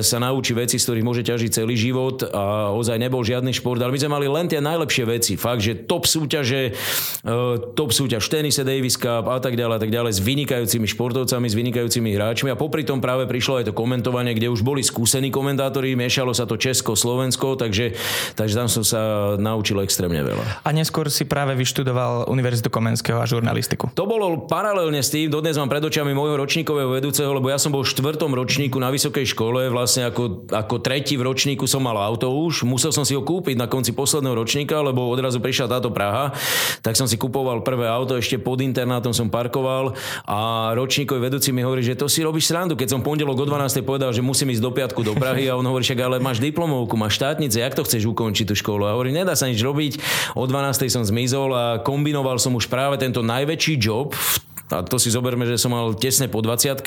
sa 0.00 0.22
naučí 0.22 0.54
veci, 0.54 0.78
z 0.78 0.84
ktorých 0.86 1.06
môže 1.06 1.22
ťažiť 1.26 1.50
celý 1.50 1.74
život 1.74 2.22
a 2.30 2.70
ozaj 2.70 3.02
nebol 3.02 3.26
žiadny 3.26 3.50
šport, 3.64 3.80
ale 3.80 3.96
my 3.96 4.00
sme 4.04 4.12
mali 4.12 4.28
len 4.28 4.44
tie 4.44 4.60
najlepšie 4.60 5.04
veci. 5.08 5.32
Fakt, 5.40 5.64
že 5.64 5.88
top 5.88 6.04
súťaže, 6.04 6.76
e, 7.24 7.32
top 7.72 7.96
súťaž 7.96 8.28
v 8.28 8.30
tenise 8.36 8.60
Davis 8.60 9.00
Cup 9.00 9.24
a 9.24 9.40
tak 9.40 9.56
ďalej, 9.56 9.74
a 9.74 9.80
tak 9.80 9.88
ďalej 9.88 10.12
s 10.12 10.20
vynikajúcimi 10.20 10.84
športovcami, 10.84 11.48
s 11.48 11.56
vynikajúcimi 11.56 12.12
hráčmi 12.12 12.52
a 12.52 12.60
popri 12.60 12.84
tom 12.84 13.00
práve 13.00 13.24
prišlo 13.24 13.64
aj 13.64 13.72
to 13.72 13.72
komentovanie, 13.72 14.36
kde 14.36 14.52
už 14.52 14.60
boli 14.60 14.84
skúsení 14.84 15.32
komentátori, 15.32 15.96
miešalo 15.96 16.36
sa 16.36 16.44
to 16.44 16.60
Česko, 16.60 16.92
Slovensko, 16.92 17.56
takže, 17.56 17.96
takže 18.36 18.52
tam 18.52 18.68
som 18.68 18.84
sa 18.84 19.00
naučil 19.40 19.80
extrémne 19.80 20.20
veľa. 20.20 20.60
A 20.60 20.68
neskôr 20.76 21.08
si 21.08 21.24
práve 21.24 21.56
vyštudoval 21.56 22.28
Univerzitu 22.28 22.68
Komenského 22.68 23.16
a 23.16 23.24
žurnalistiku. 23.24 23.88
To 23.96 24.04
bolo 24.04 24.44
paralelne 24.44 25.00
s 25.00 25.08
tým, 25.08 25.32
dodnes 25.32 25.56
mám 25.56 25.72
pred 25.72 25.80
očami 25.80 26.12
môjho 26.12 26.36
ročníkového 26.36 26.92
vedúceho, 26.92 27.32
lebo 27.32 27.48
ja 27.48 27.56
som 27.56 27.72
bol 27.72 27.80
v 27.80 27.88
štvrtom 27.88 28.36
ročníku 28.36 28.76
na 28.76 28.92
vysokej 28.92 29.24
škole, 29.32 29.72
vlastne 29.72 30.12
ako, 30.12 30.52
ako 30.52 30.74
tretí 30.84 31.16
v 31.16 31.24
ročníku 31.24 31.64
som 31.64 31.80
mal 31.80 31.96
auto 31.96 32.28
už, 32.28 32.68
musel 32.68 32.92
som 32.92 33.06
si 33.06 33.16
ho 33.16 33.22
kúpiť 33.22 33.53
kúpiť 33.54 33.62
na 33.62 33.70
konci 33.70 33.94
posledného 33.94 34.34
ročníka, 34.34 34.82
lebo 34.82 35.06
odrazu 35.06 35.38
prišla 35.38 35.78
táto 35.78 35.94
Praha, 35.94 36.34
tak 36.82 36.98
som 36.98 37.06
si 37.06 37.14
kupoval 37.14 37.62
prvé 37.62 37.86
auto, 37.86 38.18
ešte 38.18 38.42
pod 38.42 38.58
internátom 38.58 39.14
som 39.14 39.30
parkoval 39.30 39.94
a 40.26 40.74
ročníkový 40.74 41.30
vedúci 41.30 41.54
mi 41.54 41.62
hovorí, 41.62 41.86
že 41.86 41.94
to 41.94 42.10
si 42.10 42.26
robíš 42.26 42.50
srandu. 42.50 42.74
Keď 42.74 42.98
som 42.98 43.00
pondelok 43.06 43.38
o 43.38 43.46
12. 43.46 43.86
povedal, 43.86 44.10
že 44.10 44.26
musím 44.26 44.50
ísť 44.50 44.62
do 44.62 44.74
piatku 44.74 45.00
do 45.06 45.14
Prahy 45.14 45.46
a 45.46 45.54
on 45.54 45.62
hovorí, 45.62 45.86
však 45.86 46.02
ale 46.02 46.18
máš 46.18 46.42
diplomovku, 46.42 46.98
máš 46.98 47.22
štátnice, 47.22 47.62
jak 47.62 47.78
to 47.78 47.86
chceš 47.86 48.02
ukončiť 48.10 48.50
tú 48.50 48.54
školu? 48.58 48.90
A 48.90 48.98
hovorí, 48.98 49.14
nedá 49.14 49.38
sa 49.38 49.46
nič 49.46 49.62
robiť. 49.62 50.02
O 50.34 50.42
12. 50.50 50.90
som 50.90 51.06
zmizol 51.06 51.54
a 51.54 51.64
kombinoval 51.78 52.42
som 52.42 52.58
už 52.58 52.66
práve 52.66 52.98
tento 52.98 53.22
najväčší 53.22 53.78
job 53.78 54.10
v 54.10 54.36
A 54.72 54.80
to 54.80 54.96
si 54.96 55.12
zoberme, 55.12 55.44
že 55.44 55.60
som 55.60 55.76
mal 55.76 55.92
tesne 55.92 56.24
po 56.24 56.40
20 56.40 56.80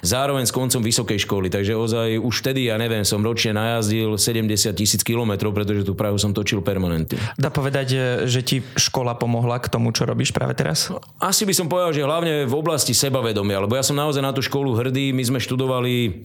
zároveň 0.00 0.48
s 0.48 0.52
koncom 0.56 0.80
vysokej 0.80 1.20
školy. 1.28 1.52
Takže 1.52 1.76
ozaj 1.76 2.08
už 2.16 2.34
vtedy, 2.40 2.72
ja 2.72 2.80
neviem, 2.80 3.04
som 3.04 3.20
ročne 3.20 3.52
najazdil 3.52 4.16
70 4.16 4.72
tisíc 4.72 5.04
kilometrov, 5.04 5.52
pretože 5.52 5.84
tú 5.84 5.92
Prahu 5.92 6.16
som 6.16 6.32
točil 6.32 6.64
permanentne. 6.64 7.20
Dá 7.36 7.52
povedať, 7.52 8.24
že 8.24 8.40
ti 8.40 8.64
škola 8.74 9.20
pomohla 9.20 9.60
k 9.60 9.68
tomu, 9.68 9.92
čo 9.92 10.08
robíš 10.08 10.32
práve 10.32 10.56
teraz? 10.56 10.88
Asi 11.20 11.44
by 11.44 11.52
som 11.52 11.68
povedal, 11.68 11.92
že 11.92 12.08
hlavne 12.08 12.48
v 12.48 12.54
oblasti 12.56 12.96
sebavedomia, 12.96 13.60
lebo 13.60 13.76
ja 13.76 13.84
som 13.84 13.94
naozaj 13.94 14.24
na 14.24 14.32
tú 14.32 14.40
školu 14.40 14.72
hrdý. 14.80 15.12
My 15.12 15.20
sme 15.20 15.38
študovali 15.38 16.24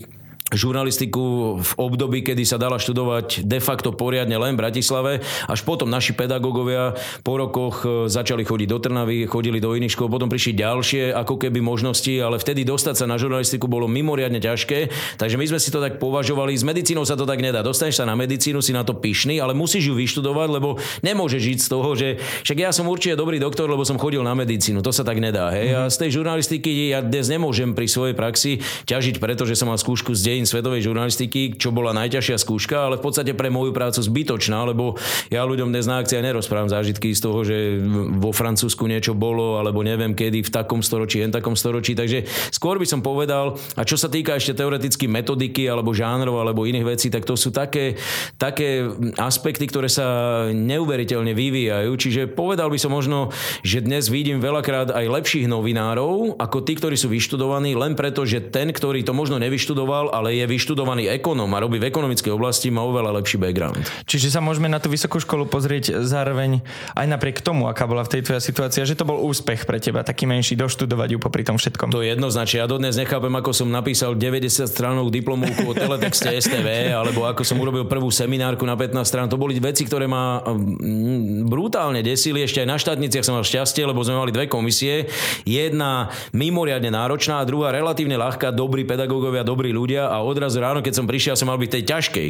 žurnalistiku 0.53 1.57
v 1.57 1.71
období, 1.73 2.21
kedy 2.21 2.45
sa 2.45 2.61
dala 2.61 2.77
študovať 2.77 3.41
de 3.49 3.57
facto 3.57 3.89
poriadne 3.89 4.37
len 4.37 4.53
v 4.53 4.61
Bratislave. 4.61 5.25
Až 5.49 5.65
potom 5.65 5.89
naši 5.89 6.13
pedagógovia 6.13 6.93
po 7.25 7.41
rokoch 7.41 7.81
e, 7.81 8.05
začali 8.05 8.45
chodiť 8.45 8.67
do 8.69 8.77
Trnavy, 8.77 9.25
chodili 9.25 9.57
do 9.57 9.73
iných 9.73 9.97
škôl, 9.97 10.05
potom 10.05 10.29
prišli 10.29 10.61
ďalšie 10.61 11.17
ako 11.17 11.41
keby 11.41 11.65
možnosti, 11.65 12.13
ale 12.21 12.37
vtedy 12.37 12.61
dostať 12.61 12.93
sa 12.93 13.09
na 13.09 13.17
žurnalistiku 13.17 13.65
bolo 13.65 13.89
mimoriadne 13.89 14.37
ťažké, 14.37 14.93
takže 15.17 15.33
my 15.33 15.49
sme 15.49 15.57
si 15.57 15.73
to 15.73 15.81
tak 15.81 15.97
považovali. 15.97 16.53
S 16.53 16.61
medicínou 16.61 17.09
sa 17.09 17.17
to 17.17 17.25
tak 17.25 17.41
nedá. 17.41 17.65
Dostaneš 17.65 17.97
sa 17.97 18.05
na 18.05 18.13
medicínu, 18.13 18.61
si 18.61 18.69
na 18.69 18.85
to 18.85 18.93
pyšný, 18.93 19.41
ale 19.41 19.57
musíš 19.57 19.89
ju 19.89 19.97
vyštudovať, 19.97 20.47
lebo 20.61 20.77
nemôžeš 21.01 21.41
žiť 21.41 21.57
z 21.57 21.67
toho, 21.73 21.89
že 21.97 22.07
však 22.45 22.57
ja 22.61 22.69
som 22.69 22.85
určite 22.85 23.17
dobrý 23.17 23.41
doktor, 23.41 23.65
lebo 23.65 23.81
som 23.81 23.97
chodil 23.97 24.21
na 24.21 24.37
medicínu. 24.37 24.85
To 24.85 24.93
sa 24.93 25.01
tak 25.01 25.17
nedá. 25.17 25.49
Hej? 25.49 25.73
Mm-hmm. 25.73 25.89
A 25.89 25.93
z 25.93 25.97
tej 26.05 26.09
žurnalistiky 26.21 26.93
ja 26.93 27.01
dnes 27.01 27.33
nemôžem 27.33 27.73
pri 27.73 27.89
svojej 27.89 28.13
praxi 28.13 28.61
ťažiť, 28.85 29.17
pretože 29.17 29.57
som 29.57 29.73
mal 29.73 29.81
skúšku 29.81 30.13
z 30.13 30.34
dejín 30.35 30.43
svetovej 30.43 30.83
žurnalistiky, 30.83 31.55
čo 31.55 31.71
bola 31.71 31.95
najťažšia 31.95 32.35
skúška, 32.35 32.91
ale 32.91 32.99
v 32.99 33.07
podstate 33.07 33.31
pre 33.31 33.47
moju 33.47 33.71
prácu 33.71 34.03
zbytočná, 34.03 34.67
lebo 34.67 34.99
ja 35.31 35.47
ľuďom 35.47 35.71
dnes 35.71 35.87
na 35.87 36.03
akcii 36.03 36.19
nerozprávam 36.19 36.67
zážitky 36.67 37.15
z 37.15 37.21
toho, 37.23 37.39
že 37.47 37.79
vo 38.19 38.35
Francúzsku 38.35 38.83
niečo 38.83 39.15
bolo, 39.15 39.55
alebo 39.55 39.79
neviem 39.79 40.11
kedy, 40.11 40.43
v 40.43 40.51
takom 40.51 40.83
storočí, 40.83 41.23
en 41.23 41.31
takom 41.31 41.55
storočí. 41.55 41.95
Takže 41.95 42.27
skôr 42.51 42.75
by 42.75 42.87
som 42.89 42.99
povedal, 42.99 43.55
a 43.77 43.87
čo 43.87 43.95
sa 43.95 44.09
týka 44.09 44.35
ešte 44.35 44.57
teoreticky 44.57 45.05
metodiky, 45.07 45.69
alebo 45.69 45.95
žánrov, 45.95 46.41
alebo 46.41 46.65
iných 46.65 46.97
vecí, 46.97 47.07
tak 47.07 47.23
to 47.23 47.37
sú 47.37 47.53
také, 47.53 47.95
také 48.35 48.89
aspekty, 49.15 49.69
ktoré 49.69 49.87
sa 49.87 50.07
neuveriteľne 50.51 51.31
vyvíjajú. 51.31 51.91
Čiže 51.93 52.21
povedal 52.33 52.73
by 52.73 52.79
som 52.81 52.91
možno, 52.91 53.29
že 53.61 53.85
dnes 53.85 54.09
vidím 54.09 54.41
veľakrát 54.41 54.91
aj 54.91 55.05
lepších 55.05 55.45
novinárov, 55.45 56.41
ako 56.41 56.57
tí, 56.65 56.73
ktorí 56.73 56.97
sú 56.97 57.07
vyštudovaní, 57.13 57.77
len 57.77 57.93
preto, 57.93 58.25
že 58.25 58.41
ten, 58.41 58.73
ktorý 58.73 59.05
to 59.05 59.13
možno 59.13 59.37
nevyštudoval, 59.37 60.09
ale 60.09 60.24
ale 60.25 60.41
je 60.41 60.49
vyštudovaný 60.49 61.05
ekonom 61.13 61.45
a 61.53 61.61
robí 61.61 61.77
v 61.77 61.93
ekonomickej 61.93 62.33
oblasti, 62.33 62.73
má 62.73 62.81
oveľa 62.81 63.21
lepší 63.21 63.37
background. 63.37 63.85
Čiže 64.09 64.33
sa 64.33 64.41
môžeme 64.41 64.65
na 64.65 64.81
tú 64.81 64.89
vysokú 64.89 65.21
školu 65.21 65.45
pozrieť 65.45 66.01
zároveň 66.01 66.65
aj 66.97 67.05
napriek 67.05 67.45
tomu, 67.45 67.69
aká 67.69 67.85
bola 67.85 68.01
v 68.01 68.17
tej 68.17 68.21
tvojej 68.25 68.41
situácii, 68.41 68.89
že 68.89 68.97
to 68.97 69.05
bol 69.05 69.21
úspech 69.21 69.69
pre 69.69 69.77
teba, 69.77 70.01
taký 70.01 70.25
menší, 70.25 70.57
doštudovať 70.57 71.13
ju 71.13 71.19
popri 71.21 71.45
tom 71.45 71.61
všetkom. 71.61 71.93
To 71.93 72.01
je 72.01 72.17
jednoznačne. 72.17 72.57
Ja 72.57 72.65
dodnes 72.65 72.97
nechápem, 72.97 73.29
ako 73.37 73.53
som 73.53 73.69
napísal 73.69 74.17
90 74.17 74.65
stranovú 74.65 75.13
diplomovku 75.13 75.69
o 75.69 75.77
teletexte 75.77 76.33
STV, 76.41 76.89
alebo 76.89 77.29
ako 77.29 77.45
som 77.45 77.61
urobil 77.61 77.85
prvú 77.85 78.09
seminárku 78.09 78.65
na 78.65 78.73
15 78.73 79.05
strán. 79.05 79.29
To 79.29 79.37
boli 79.37 79.61
veci, 79.61 79.85
ktoré 79.85 80.09
ma 80.09 80.41
mm, 80.41 81.45
brutálne 81.45 82.01
desili. 82.01 82.41
Ešte 82.41 82.65
aj 82.65 82.67
na 82.73 82.81
štátniciach 82.81 83.21
som 83.21 83.37
mal 83.37 83.45
šťastie, 83.45 83.85
lebo 83.85 84.01
sme 84.01 84.17
mali 84.17 84.33
dve 84.33 84.49
komisie. 84.49 85.05
Jedna 85.45 86.09
mimoriadne 86.33 86.89
náročná 86.89 87.43
a 87.43 87.47
druhá 87.47 87.69
relatívne 87.69 88.17
ľahká, 88.17 88.49
dobrí 88.49 88.87
pedagógovia, 88.87 89.45
dobrí 89.45 89.75
ľudia 89.75 90.07
a 90.07 90.14
odrazu 90.21 90.61
ráno, 90.61 90.79
keď 90.79 91.01
som 91.01 91.05
prišiel, 91.09 91.35
som 91.35 91.49
mal 91.49 91.59
byť 91.59 91.71
tej 91.71 91.83
ťažkej. 91.87 92.29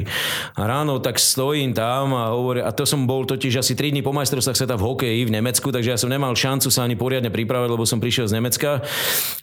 A 0.57 0.61
ráno 0.65 0.97
tak 1.01 1.21
stojím 1.21 1.75
tam 1.75 2.15
a 2.15 2.33
hovorím, 2.33 2.63
a 2.65 2.71
to 2.71 2.87
som 2.87 3.05
bol 3.05 3.27
totiž 3.27 3.61
asi 3.61 3.73
3 3.73 3.93
dní 3.93 4.01
po 4.01 4.15
majstrovstvách 4.15 4.57
sveta 4.57 4.75
v 4.79 4.85
hokeji 4.85 5.21
v 5.27 5.35
Nemecku, 5.35 5.69
takže 5.69 5.93
ja 5.93 5.99
som 5.99 6.09
nemal 6.09 6.33
šancu 6.33 6.71
sa 6.71 6.85
ani 6.85 6.97
poriadne 6.97 7.29
pripravať, 7.29 7.69
lebo 7.69 7.83
som 7.83 7.99
prišiel 7.99 8.29
z 8.29 8.37
Nemecka. 8.39 8.81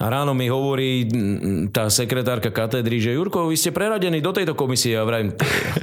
A 0.01 0.07
ráno 0.09 0.33
mi 0.33 0.49
hovorí 0.49 1.07
tá 1.71 1.93
sekretárka 1.93 2.51
katedry, 2.51 2.99
že 2.99 3.15
Jurko, 3.15 3.51
vy 3.51 3.57
ste 3.59 3.75
preradení 3.75 4.25
do 4.25 4.33
tejto 4.33 4.57
komisie. 4.57 4.97
A 4.97 5.05
vrajím, 5.05 5.37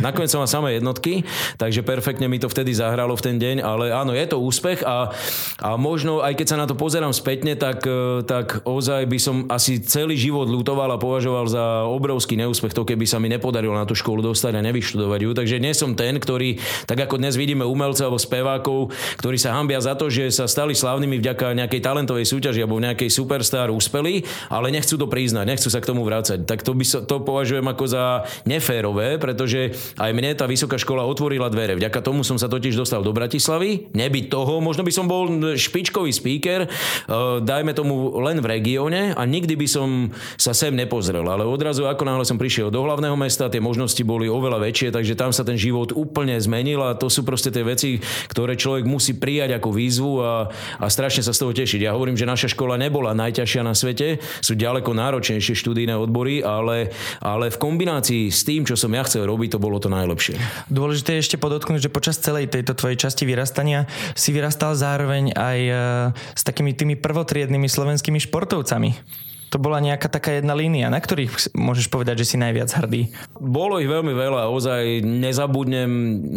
nakoniec 0.03 0.33
som 0.33 0.41
mal 0.41 0.49
samé 0.49 0.79
jednotky, 0.79 1.23
takže 1.61 1.85
perfektne 1.85 2.25
mi 2.25 2.41
to 2.41 2.49
vtedy 2.49 2.73
zahralo 2.73 3.13
v 3.13 3.25
ten 3.25 3.35
deň, 3.37 3.61
ale 3.61 3.91
áno, 3.93 4.11
je 4.15 4.25
to 4.25 4.41
úspech 4.41 4.81
a, 4.83 5.13
a 5.61 5.69
možno 5.77 6.25
aj 6.25 6.33
keď 6.35 6.47
sa 6.49 6.57
na 6.57 6.65
to 6.65 6.75
pozerám 6.75 7.13
spätne, 7.13 7.53
tak, 7.59 7.85
tak 8.25 8.63
ozaj 8.65 9.05
by 9.05 9.19
som 9.19 9.35
asi 9.51 9.79
celý 9.83 10.15
život 10.17 10.47
lutoval 10.49 10.89
a 10.89 11.01
považoval 11.01 11.45
za 11.49 11.63
obrovský 11.85 12.35
neúspech 12.35 12.48
to, 12.57 12.83
keby 12.87 13.05
sa 13.05 13.21
mi 13.21 13.29
nepodarilo 13.29 13.75
na 13.75 13.85
tú 13.85 13.93
školu 13.93 14.23
dostať 14.25 14.57
a 14.57 14.65
nevyštudovať 14.65 15.19
ju. 15.25 15.31
Takže 15.35 15.55
nie 15.61 15.73
som 15.75 15.93
ten, 15.93 16.17
ktorý, 16.17 16.57
tak 16.89 17.05
ako 17.05 17.21
dnes 17.21 17.37
vidíme 17.37 17.67
umelcov 17.67 18.09
alebo 18.09 18.19
spevákov, 18.19 18.79
ktorí 19.21 19.37
sa 19.37 19.53
hambia 19.53 19.77
za 19.83 19.93
to, 19.93 20.09
že 20.09 20.33
sa 20.33 20.49
stali 20.49 20.73
slávnymi 20.73 21.21
vďaka 21.21 21.53
nejakej 21.53 21.81
talentovej 21.83 22.25
súťaži 22.25 22.65
alebo 22.65 22.81
nejakej 22.81 23.11
superstar 23.11 23.69
úspeli, 23.69 24.25
ale 24.49 24.73
nechcú 24.73 24.97
to 24.97 25.05
priznať, 25.05 25.45
nechcú 25.45 25.69
sa 25.69 25.83
k 25.83 25.89
tomu 25.91 26.01
vrácať. 26.07 26.47
Tak 26.47 26.65
to, 26.65 26.73
by 26.73 26.85
sa, 26.87 26.99
to 27.03 27.21
považujem 27.21 27.65
ako 27.67 27.85
za 27.85 28.03
neférové, 28.47 29.21
pretože 29.21 29.75
aj 29.99 30.11
mne 30.15 30.33
tá 30.33 30.47
vysoká 30.47 30.79
škola 30.79 31.03
otvorila 31.05 31.51
dvere. 31.51 31.75
Vďaka 31.75 31.99
tomu 32.01 32.23
som 32.23 32.39
sa 32.39 32.47
totiž 32.47 32.73
dostal 32.79 33.03
do 33.03 33.11
Bratislavy. 33.11 33.91
Nebyť 33.91 34.25
toho, 34.31 34.63
možno 34.63 34.87
by 34.87 34.91
som 34.95 35.05
bol 35.05 35.27
špičkový 35.59 36.09
speaker, 36.15 36.65
eh, 36.65 36.69
dajme 37.43 37.75
tomu 37.75 38.17
len 38.23 38.39
v 38.39 38.47
regióne 38.47 39.11
a 39.13 39.21
nikdy 39.27 39.59
by 39.59 39.67
som 39.67 40.15
sa 40.39 40.55
sem 40.55 40.71
nepozrel. 40.71 41.27
Ale 41.27 41.43
odrazu, 41.43 41.83
ako 41.85 42.07
náhle 42.07 42.23
som 42.23 42.38
prišiel 42.39 42.71
do 42.71 42.87
hlavného 42.87 43.19
mesta, 43.19 43.51
tie 43.51 43.59
možnosti 43.59 43.99
boli 44.07 44.31
oveľa 44.31 44.63
väčšie, 44.63 44.95
takže 44.95 45.19
tam 45.19 45.35
sa 45.35 45.43
ten 45.43 45.59
život 45.59 45.91
úplne 45.91 46.39
zmenil 46.39 46.79
a 46.79 46.95
to 46.95 47.11
sú 47.11 47.27
proste 47.27 47.51
tie 47.51 47.67
veci, 47.67 47.99
ktoré 48.31 48.55
človek 48.55 48.87
musí 48.87 49.19
prijať 49.19 49.59
ako 49.59 49.69
výzvu 49.75 50.11
a, 50.23 50.47
a 50.79 50.85
strašne 50.87 51.21
sa 51.27 51.35
z 51.35 51.41
toho 51.43 51.51
tešiť. 51.51 51.83
Ja 51.83 51.91
hovorím, 51.99 52.15
že 52.15 52.23
naša 52.23 52.55
škola 52.55 52.79
nebola 52.79 53.11
najťažšia 53.11 53.61
na 53.67 53.75
svete, 53.75 54.23
sú 54.39 54.55
ďaleko 54.55 54.95
náročnejšie 54.95 55.59
študijné 55.59 55.99
odbory, 55.99 56.39
ale, 56.39 56.95
ale 57.19 57.51
v 57.51 57.57
kombinácii 57.59 58.31
s 58.31 58.47
tým, 58.47 58.63
čo 58.63 58.79
som 58.79 58.95
ja 58.95 59.03
chcel 59.03 59.27
robiť, 59.27 59.57
to 59.57 59.59
bolo 59.59 59.83
to 59.83 59.91
najlepšie. 59.91 60.39
Dôležité 60.71 61.19
je 61.19 61.27
ešte 61.27 61.37
podotknúť, 61.41 61.89
že 61.89 61.93
počas 61.93 62.21
celej 62.21 62.47
tejto 62.47 62.77
tvojej 62.77 62.95
časti 62.95 63.27
vyrastania 63.27 63.89
si 64.15 64.31
vyrastal 64.31 64.77
zároveň 64.77 65.35
aj 65.35 65.59
e, 65.59 65.73
s 66.37 66.41
takými 66.47 66.71
tými 66.71 66.95
prvotriednymi 66.95 67.67
slovenskými 67.67 68.21
športovcami 68.23 68.89
to 69.49 69.57
bola 69.57 69.81
nejaká 69.81 70.05
taká 70.05 70.37
jedna 70.37 70.53
línia, 70.53 70.93
na 70.93 71.01
ktorých 71.01 71.57
môžeš 71.57 71.89
povedať, 71.89 72.21
že 72.21 72.33
si 72.33 72.37
najviac 72.37 72.69
hrdý? 72.69 73.09
Bolo 73.41 73.81
ich 73.81 73.89
veľmi 73.89 74.13
veľa, 74.13 74.45
ozaj 74.53 75.01
nezabudnem 75.01 75.89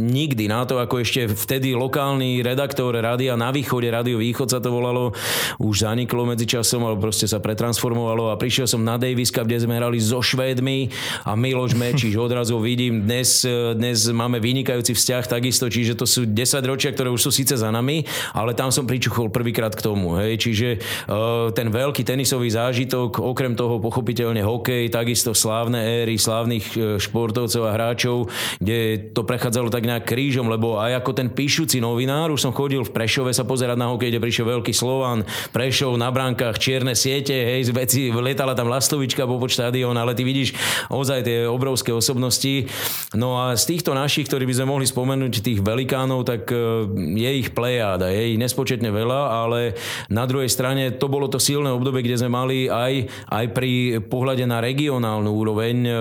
nikdy 0.08 0.48
na 0.48 0.64
to, 0.64 0.80
ako 0.80 1.04
ešte 1.04 1.28
vtedy 1.28 1.76
lokálny 1.76 2.40
redaktor 2.40 2.96
rádia 2.96 3.36
na 3.36 3.52
východe, 3.52 3.92
Radio 3.92 4.16
Východ 4.16 4.48
sa 4.48 4.64
to 4.64 4.72
volalo, 4.72 5.12
už 5.60 5.84
zaniklo 5.84 6.24
medzi 6.24 6.48
časom, 6.48 6.88
ale 6.88 6.96
proste 6.96 7.28
sa 7.28 7.36
pretransformovalo 7.36 8.32
a 8.32 8.40
prišiel 8.40 8.64
som 8.64 8.80
na 8.80 8.96
Davis 8.96 9.28
Cup, 9.28 9.44
kde 9.44 9.60
sme 9.60 9.76
hrali 9.76 10.00
so 10.00 10.24
Švédmi 10.24 10.88
a 11.28 11.36
Miloš 11.36 11.76
Mečiš 11.76 12.16
odrazu 12.24 12.56
vidím, 12.56 13.04
dnes, 13.04 13.44
dnes 13.76 14.08
máme 14.08 14.40
vynikajúci 14.40 14.96
vzťah 14.96 15.24
takisto, 15.28 15.68
čiže 15.68 16.00
to 16.00 16.08
sú 16.08 16.24
10 16.24 16.64
ročia, 16.64 16.94
ktoré 16.94 17.12
už 17.12 17.28
sú 17.28 17.30
síce 17.34 17.60
za 17.60 17.68
nami, 17.68 18.08
ale 18.32 18.56
tam 18.56 18.72
som 18.72 18.88
pričuchol 18.88 19.28
prvýkrát 19.28 19.74
k 19.76 19.84
tomu. 19.84 20.16
Hej. 20.16 20.48
Čiže 20.48 20.68
uh, 20.78 21.50
ten 21.52 21.68
veľký 21.68 22.06
tenisový 22.06 22.48
zážitok 22.48 23.01
zážitok, 23.02 23.18
okrem 23.18 23.54
toho 23.58 23.82
pochopiteľne 23.82 24.42
hokej, 24.46 24.92
takisto 24.92 25.34
slávne 25.34 25.82
éry, 25.82 26.14
slávnych 26.18 26.66
e, 26.76 26.78
športovcov 27.02 27.62
a 27.66 27.74
hráčov, 27.74 28.30
kde 28.62 29.10
to 29.10 29.26
prechádzalo 29.26 29.72
tak 29.72 29.86
nejak 29.86 30.06
krížom, 30.06 30.46
lebo 30.46 30.78
aj 30.78 31.02
ako 31.02 31.10
ten 31.16 31.28
píšuci 31.32 31.82
novinár, 31.82 32.30
už 32.30 32.46
som 32.46 32.52
chodil 32.54 32.84
v 32.86 32.94
Prešove 32.94 33.34
sa 33.34 33.42
pozerať 33.42 33.78
na 33.78 33.90
hokej, 33.90 34.14
kde 34.14 34.22
prišiel 34.22 34.46
veľký 34.46 34.72
Slován, 34.74 35.26
Prešov 35.50 35.98
na 35.98 36.12
bránkach, 36.14 36.58
čierne 36.58 36.94
siete, 36.94 37.34
hej, 37.34 37.66
veci, 37.74 38.12
letala 38.12 38.54
tam 38.54 38.70
lastovička 38.70 39.26
po 39.26 39.38
štadión, 39.42 39.96
ale 39.98 40.14
ty 40.14 40.22
vidíš 40.22 40.54
ozaj 40.92 41.26
tie 41.26 41.38
obrovské 41.48 41.90
osobnosti. 41.90 42.70
No 43.16 43.40
a 43.40 43.58
z 43.58 43.74
týchto 43.74 43.96
našich, 43.96 44.28
ktorí 44.30 44.46
by 44.46 44.54
sme 44.54 44.66
mohli 44.70 44.86
spomenúť, 44.86 45.34
tých 45.42 45.64
velikánov, 45.64 46.28
tak 46.28 46.46
e, 46.52 46.86
je 47.18 47.30
ich 47.34 47.50
plejáda, 47.50 48.12
je 48.12 48.36
ich 48.36 48.38
nespočetne 48.38 48.92
veľa, 48.92 49.20
ale 49.42 49.74
na 50.12 50.28
druhej 50.28 50.46
strane 50.46 50.94
to 50.94 51.08
bolo 51.08 51.26
to 51.26 51.42
silné 51.42 51.72
obdobie, 51.72 52.04
kde 52.04 52.20
sme 52.22 52.30
mali 52.30 52.68
aj 52.68 52.91
aj, 52.92 52.96
aj 53.32 53.46
pri 53.56 53.72
pohľade 54.04 54.44
na 54.44 54.60
regionálnu 54.60 55.32
úroveň 55.32 55.76
e, 55.82 55.92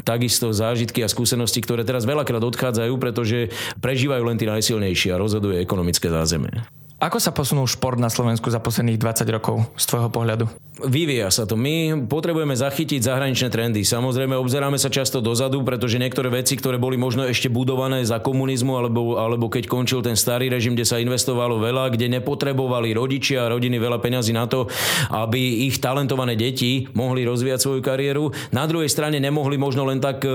takisto 0.00 0.50
zážitky 0.50 1.04
a 1.04 1.08
skúsenosti, 1.12 1.60
ktoré 1.60 1.84
teraz 1.84 2.08
veľakrát 2.08 2.40
odchádzajú, 2.40 2.94
pretože 2.96 3.52
prežívajú 3.78 4.22
len 4.24 4.40
tí 4.40 4.48
najsilnejší 4.48 5.12
a 5.12 5.20
rozhoduje 5.20 5.60
ekonomické 5.60 6.08
zázemie. 6.08 6.64
Ako 7.04 7.20
sa 7.20 7.36
posunul 7.36 7.68
šport 7.68 8.00
na 8.00 8.08
Slovensku 8.08 8.48
za 8.48 8.64
posledných 8.64 8.96
20 8.96 9.28
rokov 9.28 9.68
z 9.76 9.84
tvojho 9.92 10.08
pohľadu? 10.08 10.48
Vyvíja 10.74 11.30
sa 11.30 11.44
to. 11.44 11.54
My 11.54 11.94
potrebujeme 12.08 12.56
zachytiť 12.56 13.04
zahraničné 13.04 13.46
trendy. 13.52 13.86
Samozrejme, 13.86 14.34
obzeráme 14.34 14.80
sa 14.80 14.90
často 14.90 15.20
dozadu, 15.22 15.62
pretože 15.62 16.00
niektoré 16.00 16.32
veci, 16.32 16.58
ktoré 16.58 16.80
boli 16.80 16.98
možno 16.98 17.28
ešte 17.28 17.46
budované 17.46 18.02
za 18.02 18.18
komunizmu, 18.18 18.74
alebo, 18.74 19.20
alebo 19.20 19.46
keď 19.52 19.70
končil 19.70 20.00
ten 20.02 20.16
starý 20.16 20.48
režim, 20.50 20.72
kde 20.72 20.88
sa 20.88 20.98
investovalo 20.98 21.60
veľa, 21.60 21.92
kde 21.92 22.18
nepotrebovali 22.18 22.90
rodičia 22.96 23.46
a 23.46 23.52
rodiny 23.52 23.78
veľa 23.78 24.02
peňazí 24.02 24.32
na 24.34 24.48
to, 24.50 24.66
aby 25.12 25.68
ich 25.70 25.78
talentované 25.78 26.34
deti 26.34 26.90
mohli 26.96 27.22
rozvíjať 27.22 27.60
svoju 27.60 27.80
kariéru. 27.84 28.32
Na 28.50 28.64
druhej 28.66 28.88
strane 28.88 29.20
nemohli 29.20 29.60
možno 29.60 29.86
len 29.86 30.02
tak 30.02 30.26
e, 30.26 30.32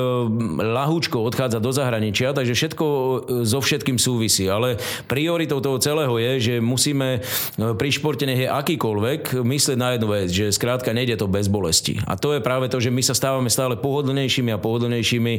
lahúčko 0.56 1.20
odchádzať 1.20 1.62
do 1.66 1.72
zahraničia, 1.76 2.32
takže 2.32 2.56
všetko 2.56 2.86
e, 2.86 3.16
so 3.44 3.60
všetkým 3.60 4.00
súvisí. 4.00 4.48
Ale 4.48 4.80
prioritou 5.10 5.60
toho 5.60 5.82
celého 5.84 6.16
je, 6.16 6.32
že 6.40 6.54
musíme 6.62 7.24
pri 7.58 7.90
športe 7.90 8.24
nech 8.24 8.46
je 8.46 8.50
akýkoľvek 8.50 9.42
myslieť 9.42 9.78
na 9.80 9.96
jednu 9.96 10.08
vec, 10.12 10.28
že 10.30 10.54
skrátka 10.54 10.94
nejde 10.94 11.20
to 11.20 11.28
bez 11.28 11.50
bolesti. 11.50 12.00
A 12.06 12.16
to 12.16 12.36
je 12.36 12.42
práve 12.44 12.70
to, 12.70 12.78
že 12.80 12.94
my 12.94 13.02
sa 13.04 13.18
stávame 13.18 13.52
stále 13.52 13.80
pohodlnejšími 13.80 14.52
a 14.54 14.62
pohodlnejšími. 14.62 15.34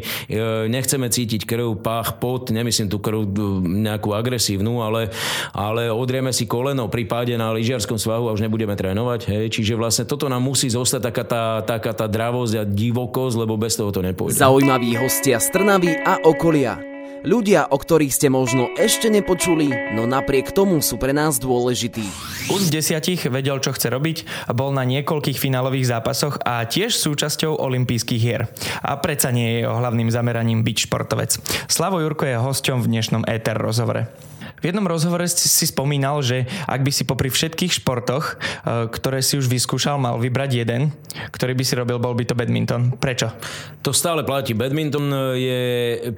Nechceme 0.68 1.06
cítiť 1.08 1.46
krv, 1.46 1.80
pach, 1.80 2.18
pot, 2.18 2.50
nemyslím 2.50 2.90
tú 2.90 2.98
krv 2.98 3.28
nejakú 3.62 4.12
agresívnu, 4.12 4.82
ale, 4.82 5.14
ale 5.54 5.88
odrieme 5.88 6.34
si 6.34 6.44
koleno 6.44 6.90
pri 6.90 7.04
páde 7.06 7.34
na 7.38 7.54
lyžiarskom 7.54 7.96
svahu 7.96 8.28
a 8.28 8.34
už 8.34 8.44
nebudeme 8.44 8.74
trénovať. 8.74 9.20
Hej. 9.30 9.44
Čiže 9.60 9.78
vlastne 9.78 10.04
toto 10.08 10.26
nám 10.26 10.42
musí 10.42 10.68
zostať 10.68 11.00
taká 11.12 11.24
tá, 11.24 11.44
taká 11.62 11.92
tá 11.94 12.06
dravosť 12.10 12.54
a 12.60 12.62
divokosť, 12.66 13.36
lebo 13.38 13.54
bez 13.60 13.78
toho 13.78 13.94
to 13.94 14.02
nepôjde. 14.02 14.40
Zaujímaví 14.40 14.98
hostia 14.98 15.38
z 15.38 15.48
Trnavy 15.54 15.94
a 16.02 16.20
okolia. 16.26 16.89
Ľudia, 17.20 17.68
o 17.68 17.76
ktorých 17.76 18.16
ste 18.16 18.32
možno 18.32 18.72
ešte 18.80 19.12
nepočuli, 19.12 19.92
no 19.92 20.08
napriek 20.08 20.56
tomu 20.56 20.80
sú 20.80 20.96
pre 20.96 21.12
nás 21.12 21.36
dôležití. 21.36 22.00
Už 22.48 22.72
desiatich 22.72 23.28
vedel, 23.28 23.60
čo 23.60 23.76
chce 23.76 23.92
robiť, 23.92 24.48
bol 24.56 24.72
na 24.72 24.88
niekoľkých 24.88 25.36
finálových 25.36 25.92
zápasoch 25.92 26.40
a 26.40 26.64
tiež 26.64 26.96
súčasťou 26.96 27.60
olympijských 27.60 28.22
hier. 28.24 28.48
A 28.80 28.96
predsa 28.96 29.36
nie 29.36 29.52
je 29.52 29.68
jeho 29.68 29.76
hlavným 29.76 30.08
zameraním 30.08 30.64
byť 30.64 30.76
športovec. 30.88 31.36
Slavo 31.68 32.00
Jurko 32.00 32.24
je 32.24 32.40
hosťom 32.40 32.80
v 32.80 32.88
dnešnom 32.88 33.28
Éter 33.28 33.60
rozhovore. 33.60 34.29
V 34.60 34.68
jednom 34.68 34.84
rozhovore 34.84 35.24
si 35.24 35.64
spomínal, 35.64 36.20
že 36.20 36.44
ak 36.68 36.84
by 36.84 36.92
si 36.92 37.08
popri 37.08 37.32
všetkých 37.32 37.80
športoch, 37.80 38.36
e, 38.36 38.92
ktoré 38.92 39.24
si 39.24 39.40
už 39.40 39.48
vyskúšal, 39.48 39.96
mal 39.96 40.20
vybrať 40.20 40.50
jeden, 40.60 40.92
ktorý 41.32 41.56
by 41.56 41.64
si 41.64 41.74
robil, 41.80 41.96
bol 41.96 42.12
by 42.12 42.28
to 42.28 42.36
badminton. 42.36 42.92
Prečo? 43.00 43.32
To 43.80 43.96
stále 43.96 44.20
platí. 44.20 44.52
Badminton 44.52 45.08
je 45.40 45.62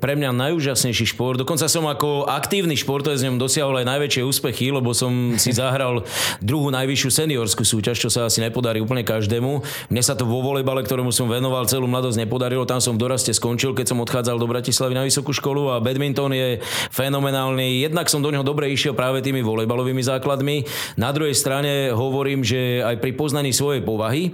pre 0.03 0.19
mňa 0.19 0.35
najúžasnejší 0.35 1.15
šport. 1.15 1.39
Dokonca 1.39 1.71
som 1.71 1.87
ako 1.87 2.27
aktívny 2.27 2.75
športovec 2.75 3.23
z 3.23 3.31
ňom 3.31 3.39
dosiahol 3.39 3.79
aj 3.79 3.87
najväčšie 3.87 4.27
úspechy, 4.27 4.75
lebo 4.75 4.91
som 4.91 5.39
si 5.39 5.55
zahral 5.63 6.03
druhú 6.43 6.75
najvyššiu 6.75 7.11
seniorskú 7.23 7.63
súťaž, 7.63 8.03
čo 8.03 8.11
sa 8.11 8.27
asi 8.27 8.43
nepodarí 8.43 8.83
úplne 8.83 9.07
každému. 9.07 9.63
Mne 9.95 10.03
sa 10.03 10.19
to 10.19 10.27
vo 10.27 10.43
volejbale, 10.43 10.83
ktorému 10.83 11.15
som 11.15 11.31
venoval 11.31 11.71
celú 11.71 11.87
mladosť, 11.87 12.19
nepodarilo. 12.19 12.67
Tam 12.67 12.83
som 12.83 12.99
v 12.99 13.07
doraste 13.07 13.31
skončil, 13.31 13.79
keď 13.79 13.95
som 13.95 14.03
odchádzal 14.03 14.43
do 14.43 14.51
Bratislavy 14.51 14.99
na 14.99 15.07
vysokú 15.07 15.31
školu 15.31 15.71
a 15.71 15.79
badminton 15.79 16.35
je 16.35 16.59
fenomenálny. 16.91 17.87
Jednak 17.87 18.11
som 18.11 18.19
do 18.19 18.32
neho 18.33 18.41
dobre 18.43 18.73
išiel 18.73 18.97
práve 18.97 19.21
tými 19.21 19.45
volejbalovými 19.45 20.01
základmi. 20.01 20.65
Na 20.97 21.13
druhej 21.13 21.37
strane 21.37 21.93
hovorím, 21.93 22.41
že 22.41 22.81
aj 22.81 22.97
pri 22.99 23.13
poznaní 23.13 23.53
svojej 23.53 23.85
povahy, 23.85 24.33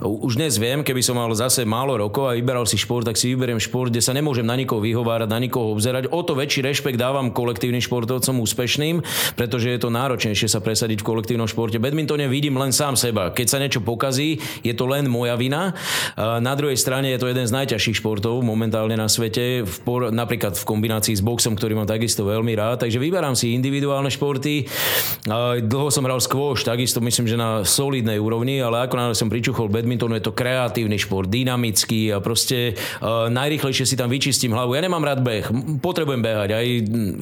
už 0.00 0.40
dnes 0.40 0.56
viem, 0.56 0.80
keby 0.80 1.04
som 1.04 1.20
mal 1.20 1.28
zase 1.36 1.68
málo 1.68 2.00
rokov 2.00 2.32
a 2.32 2.36
vyberal 2.40 2.64
si 2.64 2.80
šport, 2.80 3.04
tak 3.04 3.20
si 3.20 3.36
vyberiem 3.36 3.60
šport, 3.60 3.92
kde 3.92 4.00
sa 4.00 4.16
nemôžem 4.16 4.48
na 4.48 4.56
nikoho 4.56 4.80
vyhovárať, 4.80 5.28
na 5.28 5.36
nikoho 5.36 5.76
obzerať. 5.76 6.08
O 6.08 6.24
to 6.24 6.32
väčší 6.32 6.64
rešpekt 6.64 6.96
dávam 6.96 7.28
kolektívnym 7.28 7.84
športovcom 7.84 8.40
úspešným, 8.40 9.04
pretože 9.36 9.68
je 9.68 9.78
to 9.78 9.92
náročnejšie 9.92 10.48
sa 10.48 10.64
presadiť 10.64 11.04
v 11.04 11.08
kolektívnom 11.12 11.44
športe. 11.44 11.76
Badmintone 11.76 12.24
vidím 12.32 12.56
len 12.56 12.72
sám 12.72 12.96
seba. 12.96 13.28
Keď 13.34 13.46
sa 13.50 13.60
niečo 13.60 13.84
pokazí, 13.84 14.40
je 14.64 14.72
to 14.72 14.88
len 14.88 15.04
moja 15.10 15.36
vina. 15.36 15.76
Na 16.16 16.56
druhej 16.56 16.80
strane 16.80 17.12
je 17.12 17.20
to 17.20 17.28
jeden 17.28 17.44
z 17.44 17.52
najťažších 17.52 18.00
športov 18.00 18.40
momentálne 18.40 18.96
na 18.96 19.10
svete, 19.10 19.66
v, 19.66 19.76
napríklad 20.14 20.56
v 20.56 20.64
kombinácii 20.64 21.18
s 21.18 21.22
boxom, 21.22 21.58
ktorý 21.58 21.74
mám 21.74 21.90
takisto 21.90 22.22
veľmi 22.24 22.54
rád. 22.54 22.86
Takže 22.86 23.02
vyberám 23.02 23.33
hrám 23.34 23.42
si 23.42 23.50
individuálne 23.50 24.06
športy. 24.14 24.70
Dlho 25.66 25.90
som 25.90 26.06
hral 26.06 26.22
squash, 26.22 26.62
takisto 26.62 27.02
myslím, 27.02 27.26
že 27.26 27.34
na 27.34 27.66
solidnej 27.66 28.22
úrovni, 28.22 28.62
ale 28.62 28.86
ako 28.86 28.94
náhle 28.94 29.14
som 29.18 29.26
pričuchol 29.26 29.66
badminton, 29.66 30.14
je 30.14 30.22
to 30.22 30.30
kreatívny 30.30 30.94
šport, 30.94 31.26
dynamický 31.26 32.14
a 32.14 32.22
proste 32.22 32.78
najrychlejšie 33.02 33.90
si 33.90 33.98
tam 33.98 34.06
vyčistím 34.06 34.54
hlavu. 34.54 34.78
Ja 34.78 34.86
nemám 34.86 35.02
rád 35.02 35.26
beh, 35.26 35.50
potrebujem 35.82 36.22
behať. 36.22 36.50
Aj 36.54 36.66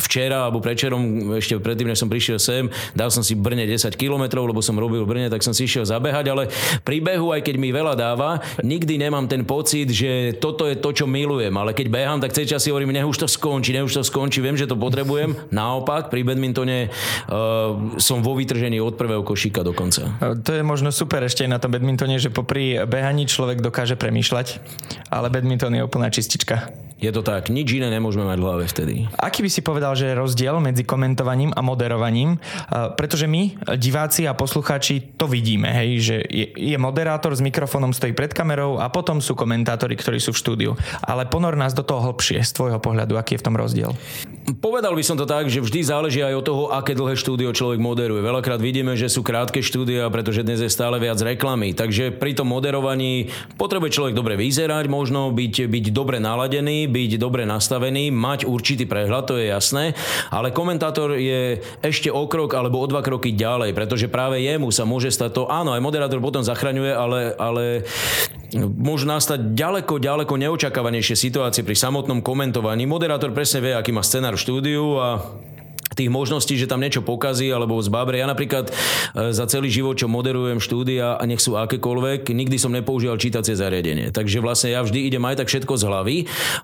včera 0.04 0.44
alebo 0.44 0.60
prečerom, 0.60 1.32
ešte 1.40 1.56
predtým, 1.56 1.88
než 1.88 2.04
som 2.04 2.12
prišiel 2.12 2.36
sem, 2.36 2.68
dal 2.92 3.08
som 3.08 3.24
si 3.24 3.32
Brne 3.32 3.64
10 3.64 3.96
km, 3.96 4.44
lebo 4.44 4.60
som 4.60 4.76
robil 4.76 5.08
v 5.08 5.08
Brne, 5.08 5.28
tak 5.32 5.40
som 5.40 5.56
si 5.56 5.64
išiel 5.64 5.88
zabehať, 5.88 6.28
ale 6.28 6.52
pri 6.84 7.00
behu, 7.00 7.32
aj 7.32 7.40
keď 7.40 7.56
mi 7.56 7.72
veľa 7.72 7.96
dáva, 7.96 8.44
nikdy 8.60 9.00
nemám 9.00 9.24
ten 9.24 9.48
pocit, 9.48 9.88
že 9.88 10.36
toto 10.36 10.68
je 10.68 10.76
to, 10.76 10.92
čo 10.92 11.08
milujem. 11.08 11.54
Ale 11.56 11.72
keď 11.72 11.86
behám, 11.88 12.20
tak 12.20 12.36
cez 12.36 12.50
čas 12.50 12.60
si 12.60 12.68
hovorím, 12.68 12.92
nech 12.92 13.06
už 13.06 13.24
to 13.24 13.28
skončí, 13.30 13.70
nech 13.72 13.86
už 13.86 14.02
to 14.02 14.04
skončí, 14.04 14.42
viem, 14.42 14.58
že 14.58 14.66
to 14.66 14.74
potrebujem. 14.74 15.38
Naopak, 15.54 16.01
naopak 16.02 16.10
pri 16.10 16.20
badmintone 16.26 16.90
uh, 16.90 17.98
som 18.02 18.18
vo 18.26 18.34
vytržení 18.34 18.82
od 18.82 18.98
prvého 18.98 19.22
košíka 19.22 19.62
dokonca. 19.62 20.18
To 20.18 20.50
je 20.50 20.62
možno 20.66 20.90
super 20.90 21.22
ešte 21.22 21.46
na 21.46 21.62
tom 21.62 21.70
badmintone, 21.70 22.18
že 22.18 22.34
popri 22.34 22.82
behaní 22.82 23.30
človek 23.30 23.62
dokáže 23.62 23.94
premýšľať, 23.94 24.58
ale 25.14 25.30
badminton 25.30 25.78
je 25.78 25.86
úplná 25.86 26.10
čistička. 26.10 26.74
Je 27.02 27.10
to 27.10 27.26
tak, 27.26 27.50
nič 27.50 27.66
iné 27.74 27.90
nemôžeme 27.90 28.22
mať 28.22 28.38
v 28.38 28.46
hlave 28.46 28.64
vtedy. 28.70 28.94
Aký 29.18 29.42
by 29.42 29.50
si 29.50 29.58
povedal, 29.58 29.98
že 29.98 30.06
je 30.06 30.14
rozdiel 30.14 30.62
medzi 30.62 30.86
komentovaním 30.86 31.50
a 31.50 31.58
moderovaním? 31.58 32.38
Pretože 32.70 33.26
my, 33.26 33.58
diváci 33.74 34.22
a 34.30 34.38
poslucháči, 34.38 35.18
to 35.18 35.26
vidíme, 35.26 35.66
hej, 35.66 35.90
že 35.98 36.16
je, 36.54 36.78
moderátor 36.78 37.34
s 37.34 37.42
mikrofónom, 37.42 37.90
stojí 37.90 38.14
pred 38.14 38.30
kamerou 38.30 38.78
a 38.78 38.86
potom 38.86 39.18
sú 39.18 39.34
komentátori, 39.34 39.98
ktorí 39.98 40.22
sú 40.22 40.30
v 40.30 40.38
štúdiu. 40.38 40.70
Ale 41.02 41.26
ponor 41.26 41.58
nás 41.58 41.74
do 41.74 41.82
toho 41.82 42.06
hlbšie, 42.06 42.38
z 42.46 42.54
tvojho 42.54 42.78
pohľadu, 42.78 43.18
aký 43.18 43.34
je 43.34 43.40
v 43.42 43.46
tom 43.50 43.58
rozdiel? 43.58 43.90
Povedal 44.62 44.94
by 44.94 45.02
som 45.02 45.18
to 45.18 45.26
tak, 45.26 45.50
že 45.50 45.58
vždy 45.58 45.82
záleží 45.82 46.22
aj 46.22 46.38
od 46.38 46.46
toho, 46.46 46.62
aké 46.70 46.94
dlhé 46.94 47.18
štúdio 47.18 47.50
človek 47.50 47.82
moderuje. 47.82 48.22
Veľakrát 48.22 48.62
vidíme, 48.62 48.94
že 48.94 49.10
sú 49.10 49.26
krátke 49.26 49.58
štúdia, 49.58 50.06
pretože 50.06 50.46
dnes 50.46 50.62
je 50.62 50.70
stále 50.70 51.02
viac 51.02 51.18
reklamy. 51.18 51.74
Takže 51.74 52.14
pri 52.14 52.38
tom 52.38 52.54
moderovaní 52.54 53.26
potrebuje 53.58 53.90
človek 53.90 54.14
dobre 54.14 54.38
vyzerať, 54.38 54.86
možno 54.86 55.34
byť, 55.34 55.66
byť 55.66 55.84
dobre 55.90 56.22
naladený, 56.22 56.90
byť 56.92 57.16
dobre 57.16 57.48
nastavený, 57.48 58.12
mať 58.12 58.44
určitý 58.44 58.84
prehľad, 58.84 59.24
to 59.24 59.40
je 59.40 59.48
jasné, 59.48 59.96
ale 60.28 60.52
komentátor 60.52 61.16
je 61.16 61.64
ešte 61.80 62.12
o 62.12 62.28
krok 62.28 62.52
alebo 62.52 62.78
o 62.78 62.86
dva 62.86 63.00
kroky 63.00 63.32
ďalej, 63.32 63.72
pretože 63.72 64.12
práve 64.12 64.44
jemu 64.44 64.68
sa 64.68 64.84
môže 64.84 65.08
stať 65.08 65.32
to, 65.32 65.42
áno, 65.48 65.72
aj 65.72 65.80
moderátor 65.80 66.20
potom 66.20 66.44
zachraňuje, 66.44 66.92
ale, 66.92 67.32
ale 67.40 67.64
môžu 68.60 69.08
nastať 69.08 69.56
ďaleko, 69.56 69.96
ďaleko 69.96 70.34
neočakávanejšie 70.36 71.16
situácie 71.16 71.64
pri 71.64 71.76
samotnom 71.78 72.20
komentovaní. 72.20 72.84
Moderátor 72.84 73.32
presne 73.32 73.64
vie, 73.64 73.72
aký 73.72 73.96
má 73.96 74.04
scenár 74.04 74.36
v 74.36 74.44
štúdiu 74.44 75.00
a 75.00 75.24
tých 75.96 76.10
možností, 76.12 76.56
že 76.56 76.68
tam 76.68 76.80
niečo 76.80 77.04
pokazí 77.04 77.48
alebo 77.50 77.78
zbabre. 77.80 78.20
Ja 78.20 78.28
napríklad 78.28 78.70
e, 78.70 79.32
za 79.32 79.44
celý 79.46 79.68
život, 79.72 79.96
čo 79.98 80.10
moderujem 80.10 80.58
štúdia 80.58 81.16
a 81.16 81.22
nech 81.24 81.40
sú 81.40 81.56
akékoľvek, 81.56 82.32
nikdy 82.32 82.56
som 82.56 82.72
nepoužíval 82.72 83.18
čítacie 83.18 83.56
zariadenie. 83.56 84.10
Takže 84.10 84.38
vlastne 84.42 84.74
ja 84.74 84.80
vždy 84.82 85.08
idem 85.08 85.22
aj 85.22 85.44
tak 85.44 85.48
všetko 85.48 85.74
z 85.78 85.82
hlavy 85.88 86.16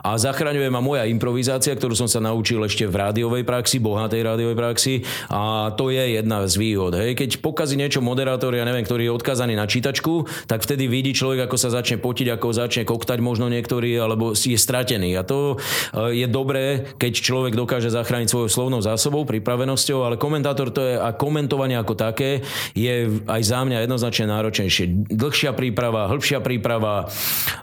a 0.04 0.16
zachraňuje 0.18 0.68
ma 0.68 0.80
moja 0.84 1.04
improvizácia, 1.08 1.74
ktorú 1.74 1.94
som 1.94 2.08
sa 2.10 2.22
naučil 2.22 2.60
ešte 2.64 2.84
v 2.84 2.94
rádiovej 2.94 3.44
praxi, 3.44 3.80
bohatej 3.80 4.22
rádiovej 4.22 4.56
praxi 4.56 4.94
a 5.32 5.72
to 5.74 5.90
je 5.90 6.18
jedna 6.20 6.44
z 6.44 6.54
výhod. 6.58 6.92
Hej. 6.94 7.18
Keď 7.18 7.30
pokazí 7.40 7.74
niečo 7.78 8.04
moderátor, 8.04 8.52
ja 8.54 8.64
neviem, 8.66 8.84
ktorý 8.84 9.08
je 9.08 9.16
odkazaný 9.16 9.54
na 9.54 9.66
čítačku, 9.68 10.26
tak 10.46 10.62
vtedy 10.62 10.86
vidí 10.86 11.12
človek, 11.14 11.48
ako 11.48 11.56
sa 11.56 11.72
začne 11.72 11.98
potiť, 11.98 12.34
ako 12.36 12.54
začne 12.54 12.82
koktať 12.84 13.18
možno 13.22 13.50
niektorý, 13.50 13.96
alebo 13.98 14.32
je 14.34 14.58
stratený. 14.58 15.14
A 15.18 15.22
to 15.26 15.56
e, 15.94 16.24
je 16.24 16.26
dobré, 16.30 16.94
keď 16.96 17.12
človek 17.18 17.54
dokáže 17.54 17.90
zachrániť 17.90 18.28
svoju 18.30 18.48
slovnou 18.50 18.80
zásobou 18.84 19.17
prípravou, 19.26 19.48
pripravenosťou, 19.48 19.98
ale 20.04 20.20
komentátor 20.20 20.68
to 20.68 20.84
je 20.84 20.94
a 21.00 21.08
komentovanie 21.16 21.80
ako 21.80 21.96
také 21.96 22.44
je 22.76 23.24
aj 23.24 23.40
za 23.40 23.64
mňa 23.64 23.88
jednoznačne 23.88 24.28
náročnejšie. 24.28 25.08
Dlhšia 25.08 25.56
príprava, 25.56 26.04
hĺbšia 26.12 26.44
príprava, 26.44 27.08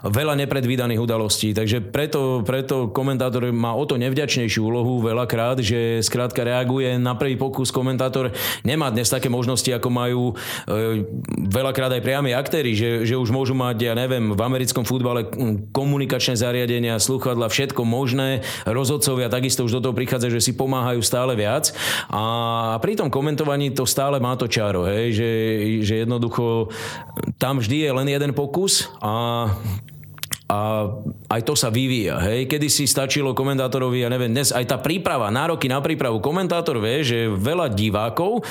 veľa 0.02 0.34
nepredvídaných 0.42 0.98
udalostí, 0.98 1.54
takže 1.54 1.78
preto, 1.78 2.42
preto 2.42 2.90
komentátor 2.90 3.54
má 3.54 3.70
o 3.78 3.86
to 3.86 3.94
nevďačnejšiu 4.02 4.66
úlohu 4.66 4.98
veľakrát, 4.98 5.62
že 5.62 6.02
skrátka 6.02 6.42
reaguje 6.42 6.98
na 6.98 7.14
prvý 7.14 7.38
pokus. 7.38 7.70
Komentátor 7.70 8.34
nemá 8.66 8.90
dnes 8.90 9.06
také 9.06 9.30
možnosti, 9.30 9.70
ako 9.70 9.88
majú 9.88 10.22
e, 10.66 11.06
veľakrát 11.46 11.94
aj 11.94 12.02
priami 12.02 12.34
aktéry, 12.34 12.74
že, 12.74 13.06
že 13.06 13.14
už 13.14 13.30
môžu 13.30 13.54
mať, 13.54 13.78
ja 13.78 13.94
neviem, 13.94 14.34
v 14.34 14.40
americkom 14.42 14.82
futbale 14.82 15.30
komunikačné 15.70 16.34
zariadenia, 16.34 16.98
sluchadla, 16.98 17.46
všetko 17.46 17.86
možné. 17.86 18.42
Rozhodcovia 18.66 19.30
takisto 19.30 19.62
už 19.62 19.78
do 19.78 19.80
toho 19.86 19.94
prichádza, 19.94 20.34
že 20.34 20.42
si 20.42 20.50
pomáhajú 20.50 20.98
stále 20.98 21.38
viac 21.38 21.45
viac. 21.46 21.70
A 22.10 22.22
pri 22.82 22.98
tom 22.98 23.06
komentovaní 23.06 23.70
to 23.70 23.86
stále 23.86 24.18
má 24.18 24.34
to 24.34 24.50
čaro, 24.50 24.82
hej, 24.90 25.14
že, 25.14 25.30
že 25.86 25.94
jednoducho 26.02 26.74
tam 27.38 27.62
vždy 27.62 27.86
je 27.86 27.90
len 27.94 28.08
jeden 28.10 28.34
pokus 28.34 28.90
a 28.98 29.46
a 30.46 30.86
aj 31.26 31.42
to 31.42 31.58
sa 31.58 31.74
vyvíja. 31.74 32.22
Hej. 32.22 32.46
Kedy 32.46 32.70
si 32.70 32.86
stačilo 32.86 33.34
komentátorovi, 33.34 34.06
ja 34.06 34.08
neviem, 34.10 34.30
dnes 34.30 34.54
aj 34.54 34.62
tá 34.70 34.78
príprava, 34.78 35.26
nároky 35.26 35.66
na 35.66 35.82
prípravu. 35.82 36.22
Komentátor 36.22 36.78
vie, 36.78 37.02
že 37.02 37.26
veľa 37.26 37.74
divákov 37.74 38.38
e, 38.38 38.42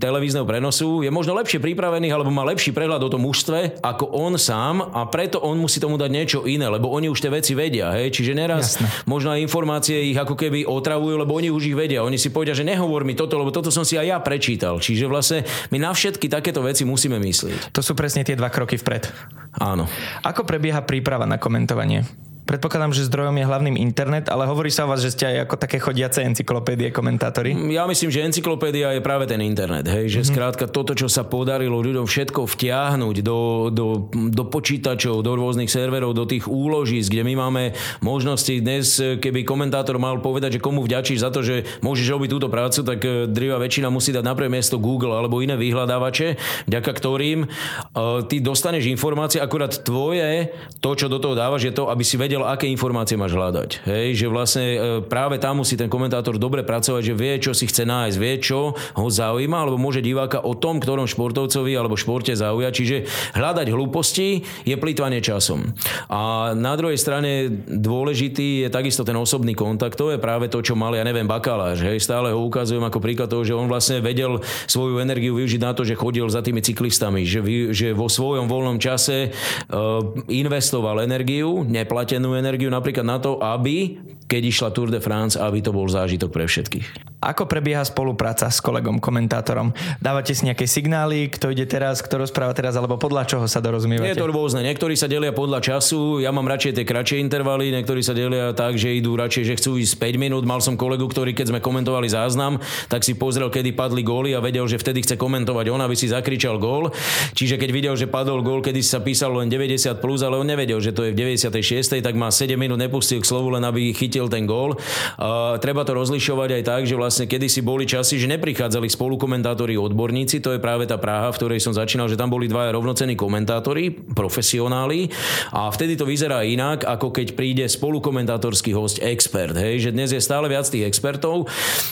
televízneho 0.00 0.48
prenosu 0.48 1.04
je 1.04 1.12
možno 1.12 1.36
lepšie 1.36 1.60
pripravených 1.60 2.14
alebo 2.16 2.32
má 2.32 2.40
lepší 2.48 2.72
prehľad 2.72 3.04
o 3.04 3.12
tom 3.12 3.28
mužstve 3.28 3.84
ako 3.84 4.16
on 4.16 4.40
sám 4.40 4.80
a 4.80 5.04
preto 5.12 5.44
on 5.44 5.60
musí 5.60 5.76
tomu 5.76 6.00
dať 6.00 6.08
niečo 6.08 6.38
iné, 6.48 6.64
lebo 6.72 6.88
oni 6.88 7.12
už 7.12 7.20
tie 7.20 7.28
veci 7.28 7.52
vedia. 7.52 7.92
Hej. 7.92 8.16
Čiže 8.16 8.32
neraz 8.32 8.80
Jasne. 8.80 8.88
možno 9.04 9.36
aj 9.36 9.44
informácie 9.44 10.08
ich 10.08 10.16
ako 10.16 10.40
keby 10.40 10.64
otravujú, 10.64 11.20
lebo 11.20 11.36
oni 11.36 11.52
už 11.52 11.68
ich 11.68 11.76
vedia. 11.76 12.00
Oni 12.00 12.16
si 12.16 12.32
povedia, 12.32 12.56
že 12.56 12.64
nehovor 12.64 13.04
mi 13.04 13.12
toto, 13.12 13.36
lebo 13.36 13.52
toto 13.52 13.68
som 13.68 13.84
si 13.84 14.00
aj 14.00 14.08
ja 14.08 14.18
prečítal. 14.24 14.80
Čiže 14.80 15.04
vlastne 15.04 15.44
my 15.68 15.84
na 15.84 15.92
všetky 15.92 16.32
takéto 16.32 16.64
veci 16.64 16.88
musíme 16.88 17.20
myslieť. 17.20 17.76
To 17.76 17.84
sú 17.84 17.92
presne 17.92 18.24
tie 18.24 18.32
dva 18.32 18.48
kroky 18.48 18.80
vpred. 18.80 19.12
Áno. 19.58 19.90
Ako 20.22 20.46
prebieha 20.46 20.82
príprava 20.86 21.26
na 21.26 21.36
komentovanie? 21.36 22.06
Predpokladám, 22.48 22.96
že 22.96 23.04
zdrojom 23.04 23.36
je 23.36 23.44
hlavným 23.44 23.76
internet, 23.76 24.32
ale 24.32 24.48
hovorí 24.48 24.72
sa 24.72 24.88
o 24.88 24.90
vás, 24.90 25.04
že 25.04 25.12
ste 25.12 25.28
aj 25.28 25.36
ako 25.44 25.54
také 25.60 25.76
chodiace 25.76 26.24
encyklopédie, 26.24 26.88
komentátori. 26.88 27.52
Mm, 27.52 27.76
ja 27.76 27.84
myslím, 27.84 28.08
že 28.08 28.24
encyklopédia 28.24 28.96
je 28.96 29.04
práve 29.04 29.28
ten 29.28 29.36
internet. 29.44 29.84
Hej? 29.84 30.08
Že 30.08 30.20
mm-hmm. 30.24 30.32
skrátka 30.32 30.64
toto, 30.64 30.96
čo 30.96 31.12
sa 31.12 31.28
podarilo 31.28 31.76
ľuďom 31.76 32.08
všetko 32.08 32.48
vtiahnuť 32.48 33.16
do, 33.20 33.68
do, 33.68 33.86
do 34.32 34.44
počítačov, 34.48 35.20
do 35.20 35.32
rôznych 35.36 35.68
serverov, 35.68 36.16
do 36.16 36.24
tých 36.24 36.48
úložíc, 36.48 37.12
kde 37.12 37.20
my 37.28 37.34
máme 37.36 37.62
možnosti 38.00 38.56
dnes, 38.56 38.96
keby 38.96 39.44
komentátor 39.44 40.00
mal 40.00 40.16
povedať, 40.24 40.56
že 40.56 40.64
komu 40.64 40.80
vďačíš 40.88 41.20
za 41.20 41.28
to, 41.28 41.44
že 41.44 41.68
môžeš 41.84 42.08
robiť 42.16 42.28
túto 42.32 42.48
prácu, 42.48 42.80
tak 42.80 43.04
eh, 43.04 43.28
drvá 43.28 43.60
väčšina 43.60 43.92
musí 43.92 44.08
dať 44.16 44.24
na 44.24 44.32
miesto 44.48 44.80
Google 44.80 45.12
alebo 45.12 45.44
iné 45.44 45.58
vyhľadávače, 45.58 46.40
vďaka 46.70 46.90
ktorým 46.94 47.44
uh, 47.44 48.22
ty 48.24 48.38
dostaneš 48.38 48.86
informácie, 48.88 49.42
akurát 49.42 49.74
tvoje, 49.82 50.54
to, 50.78 50.90
čo 50.94 51.10
do 51.10 51.18
toho 51.18 51.34
dávaš, 51.34 51.68
je 51.68 51.74
to, 51.74 51.90
aby 51.90 52.06
si 52.06 52.14
vedel, 52.14 52.37
aké 52.46 52.70
informácie 52.70 53.18
máš 53.18 53.34
hľadať. 53.34 53.82
Hej, 53.88 54.06
že 54.22 54.26
vlastne 54.28 54.66
e, 54.74 54.78
práve 55.02 55.40
tam 55.40 55.64
musí 55.64 55.74
ten 55.74 55.90
komentátor 55.90 56.36
dobre 56.36 56.62
pracovať, 56.62 57.02
že 57.02 57.14
vie, 57.16 57.34
čo 57.40 57.56
si 57.56 57.66
chce 57.66 57.88
nájsť, 57.88 58.16
vie, 58.20 58.34
čo 58.38 58.76
ho 58.76 59.08
zaujíma, 59.08 59.64
alebo 59.64 59.80
môže 59.80 60.04
diváka 60.04 60.44
o 60.44 60.52
tom, 60.54 60.78
ktorom 60.78 61.08
športovcovi 61.08 61.72
alebo 61.72 61.96
športe 61.96 62.36
zaujať. 62.36 62.72
Čiže 62.74 62.96
hľadať 63.34 63.66
hlúposti 63.72 64.44
je 64.68 64.76
plýtvanie 64.76 65.24
časom. 65.24 65.72
A 66.12 66.52
na 66.52 66.76
druhej 66.76 67.00
strane 67.00 67.48
dôležitý 67.66 68.66
je 68.66 68.68
takisto 68.68 69.02
ten 69.02 69.16
osobný 69.16 69.56
kontakt. 69.56 69.96
To 69.96 70.12
je 70.12 70.20
práve 70.20 70.52
to, 70.52 70.60
čo 70.60 70.76
mal, 70.76 70.92
ja 70.92 71.02
neviem, 71.06 71.24
bakalář. 71.24 71.94
Hej, 71.94 72.04
stále 72.04 72.36
ho 72.36 72.40
ukazujem 72.44 72.84
ako 72.84 73.00
príklad 73.00 73.32
toho, 73.32 73.46
že 73.46 73.56
on 73.56 73.70
vlastne 73.70 74.04
vedel 74.04 74.42
svoju 74.68 75.00
energiu 75.00 75.38
využiť 75.38 75.60
na 75.62 75.72
to, 75.72 75.86
že 75.86 75.96
chodil 75.96 76.28
za 76.28 76.44
tými 76.44 76.60
cyklistami, 76.60 77.24
že, 77.24 77.40
že 77.72 77.96
vo 77.96 78.10
svojom 78.10 78.50
voľnom 78.50 78.76
čase 78.82 79.30
uh, 79.30 80.02
investoval 80.28 81.00
energiu, 81.04 81.62
neplatenú 81.64 82.27
energiu 82.36 82.68
napríklad 82.68 83.06
na 83.06 83.16
to, 83.22 83.40
aby 83.40 83.96
keď 84.28 84.42
išla 84.44 84.68
Tour 84.76 84.92
de 84.92 85.00
France, 85.00 85.40
aby 85.40 85.64
to 85.64 85.72
bol 85.72 85.88
zážitok 85.88 86.28
pre 86.28 86.44
všetkých. 86.44 87.18
Ako 87.18 87.50
prebieha 87.50 87.82
spolupráca 87.82 88.46
s 88.46 88.62
kolegom, 88.62 89.02
komentátorom? 89.02 89.74
Dávate 89.98 90.38
si 90.38 90.46
nejaké 90.46 90.70
signály, 90.70 91.26
kto 91.26 91.50
ide 91.50 91.66
teraz, 91.66 91.98
kto 91.98 92.22
rozpráva 92.22 92.54
teraz, 92.54 92.78
alebo 92.78 92.94
podľa 92.94 93.26
čoho 93.26 93.50
sa 93.50 93.58
dorozumievate? 93.58 94.14
Je 94.14 94.22
to 94.22 94.30
rôzne. 94.30 94.62
Niektorí 94.62 94.94
sa 94.94 95.10
delia 95.10 95.34
podľa 95.34 95.58
času, 95.58 96.22
ja 96.22 96.30
mám 96.30 96.46
radšej 96.46 96.78
tie 96.78 96.86
kratšie 96.86 97.18
intervaly, 97.18 97.74
niektorí 97.74 98.06
sa 98.06 98.14
delia 98.14 98.54
tak, 98.54 98.78
že 98.78 98.94
idú 98.94 99.18
radšej, 99.18 99.44
že 99.50 99.54
chcú 99.58 99.82
ísť 99.82 99.98
5 99.98 100.14
minút. 100.14 100.46
Mal 100.46 100.62
som 100.62 100.78
kolegu, 100.78 101.10
ktorý 101.10 101.34
keď 101.34 101.58
sme 101.58 101.60
komentovali 101.64 102.06
záznam, 102.06 102.62
tak 102.86 103.02
si 103.02 103.18
pozrel, 103.18 103.50
kedy 103.50 103.74
padli 103.74 104.06
góly 104.06 104.38
a 104.38 104.44
vedel, 104.44 104.70
že 104.70 104.78
vtedy 104.78 105.02
chce 105.02 105.18
komentovať 105.18 105.74
on, 105.74 105.82
aby 105.82 105.98
si 105.98 106.06
zakričal 106.06 106.62
gól. 106.62 106.94
Čiže 107.34 107.58
keď 107.58 107.70
videl, 107.74 107.94
že 107.98 108.06
padol 108.06 108.46
gól, 108.46 108.62
kedy 108.62 108.78
sa 108.78 109.02
písalo 109.02 109.42
len 109.42 109.50
90 109.50 109.98
plus, 109.98 110.22
ale 110.22 110.38
on 110.38 110.46
nevedel, 110.46 110.78
že 110.78 110.94
to 110.94 111.02
je 111.02 111.10
v 111.10 111.34
96. 111.34 111.98
tak 111.98 112.14
má 112.14 112.30
7 112.30 112.54
minút 112.54 112.78
nepustil 112.78 113.18
k 113.18 113.26
slovu, 113.26 113.50
len 113.58 113.66
aby 113.66 113.90
chytil 113.90 114.17
ten 114.26 114.42
gól. 114.42 114.74
Uh, 114.74 115.54
treba 115.62 115.86
to 115.86 115.94
rozlišovať 115.94 116.58
aj 116.58 116.62
tak, 116.66 116.82
že 116.90 116.98
vlastne 116.98 117.30
kedysi 117.30 117.62
boli 117.62 117.86
časy, 117.86 118.18
že 118.18 118.26
neprichádzali 118.26 118.90
spolukomentátori 118.90 119.78
odborníci, 119.78 120.42
to 120.42 120.58
je 120.58 120.60
práve 120.60 120.90
tá 120.90 120.98
Praha, 120.98 121.30
v 121.30 121.38
ktorej 121.38 121.62
som 121.62 121.70
začínal, 121.70 122.10
že 122.10 122.18
tam 122.18 122.34
boli 122.34 122.50
dvaja 122.50 122.74
rovnocenní 122.74 123.14
komentátori, 123.14 123.94
profesionáli 123.94 125.12
a 125.54 125.70
vtedy 125.70 125.94
to 125.94 126.08
vyzerá 126.08 126.42
inak, 126.42 126.82
ako 126.82 127.14
keď 127.14 127.38
príde 127.38 127.64
spolukomentátorský 127.68 128.72
host, 128.72 128.98
expert, 129.04 129.54
hej, 129.54 129.84
že 129.84 129.94
dnes 129.94 130.10
je 130.10 130.18
stále 130.18 130.48
viac 130.48 130.64
tých 130.64 130.88
expertov. 130.88 131.46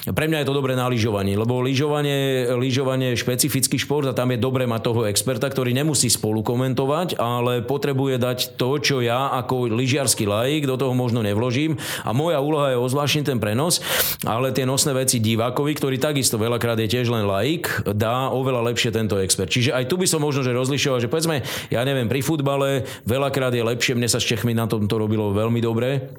Pre 0.09 0.27
mňa 0.27 0.43
je 0.43 0.49
to 0.49 0.59
dobré 0.59 0.73
na 0.73 0.89
lyžovanie, 0.89 1.37
lebo 1.37 1.61
lyžovanie, 1.61 2.49
lyžovanie 2.57 3.13
je 3.13 3.21
špecifický 3.21 3.77
šport 3.77 4.09
a 4.09 4.17
tam 4.17 4.33
je 4.33 4.41
dobré 4.41 4.65
mať 4.65 4.81
toho 4.81 5.05
experta, 5.05 5.53
ktorý 5.53 5.77
nemusí 5.77 6.09
spolu 6.09 6.41
komentovať, 6.41 7.21
ale 7.21 7.61
potrebuje 7.61 8.17
dať 8.17 8.39
to, 8.57 8.81
čo 8.81 8.97
ja 9.05 9.29
ako 9.37 9.69
lyžiarsky 9.69 10.25
laik 10.25 10.65
do 10.65 10.81
toho 10.81 10.97
možno 10.97 11.21
nevložím 11.21 11.77
a 12.03 12.16
moja 12.17 12.41
úloha 12.41 12.73
je 12.73 12.81
ozvláštniť 12.81 13.25
ten 13.29 13.39
prenos, 13.39 13.85
ale 14.25 14.57
tie 14.57 14.65
nosné 14.65 14.97
veci 14.97 15.21
divákovi, 15.21 15.77
ktorý 15.77 16.01
takisto 16.01 16.41
veľakrát 16.41 16.81
je 16.81 16.89
tiež 16.89 17.13
len 17.13 17.29
laik, 17.29 17.85
dá 17.93 18.33
oveľa 18.33 18.73
lepšie 18.73 18.97
tento 18.97 19.21
expert. 19.21 19.53
Čiže 19.53 19.77
aj 19.77 19.85
tu 19.93 20.01
by 20.01 20.09
som 20.09 20.25
možno 20.25 20.41
že 20.41 20.57
rozlišoval, 20.57 21.05
že 21.05 21.13
povedzme, 21.13 21.45
ja 21.69 21.85
neviem, 21.85 22.09
pri 22.09 22.25
futbale 22.25 22.89
veľakrát 23.05 23.53
je 23.53 23.61
lepšie, 23.61 23.93
mne 23.93 24.09
sa 24.09 24.17
s 24.17 24.25
Čechmi 24.25 24.57
na 24.57 24.65
tom 24.65 24.89
to 24.89 24.97
robilo 24.97 25.37
veľmi 25.37 25.61
dobre, 25.61 26.17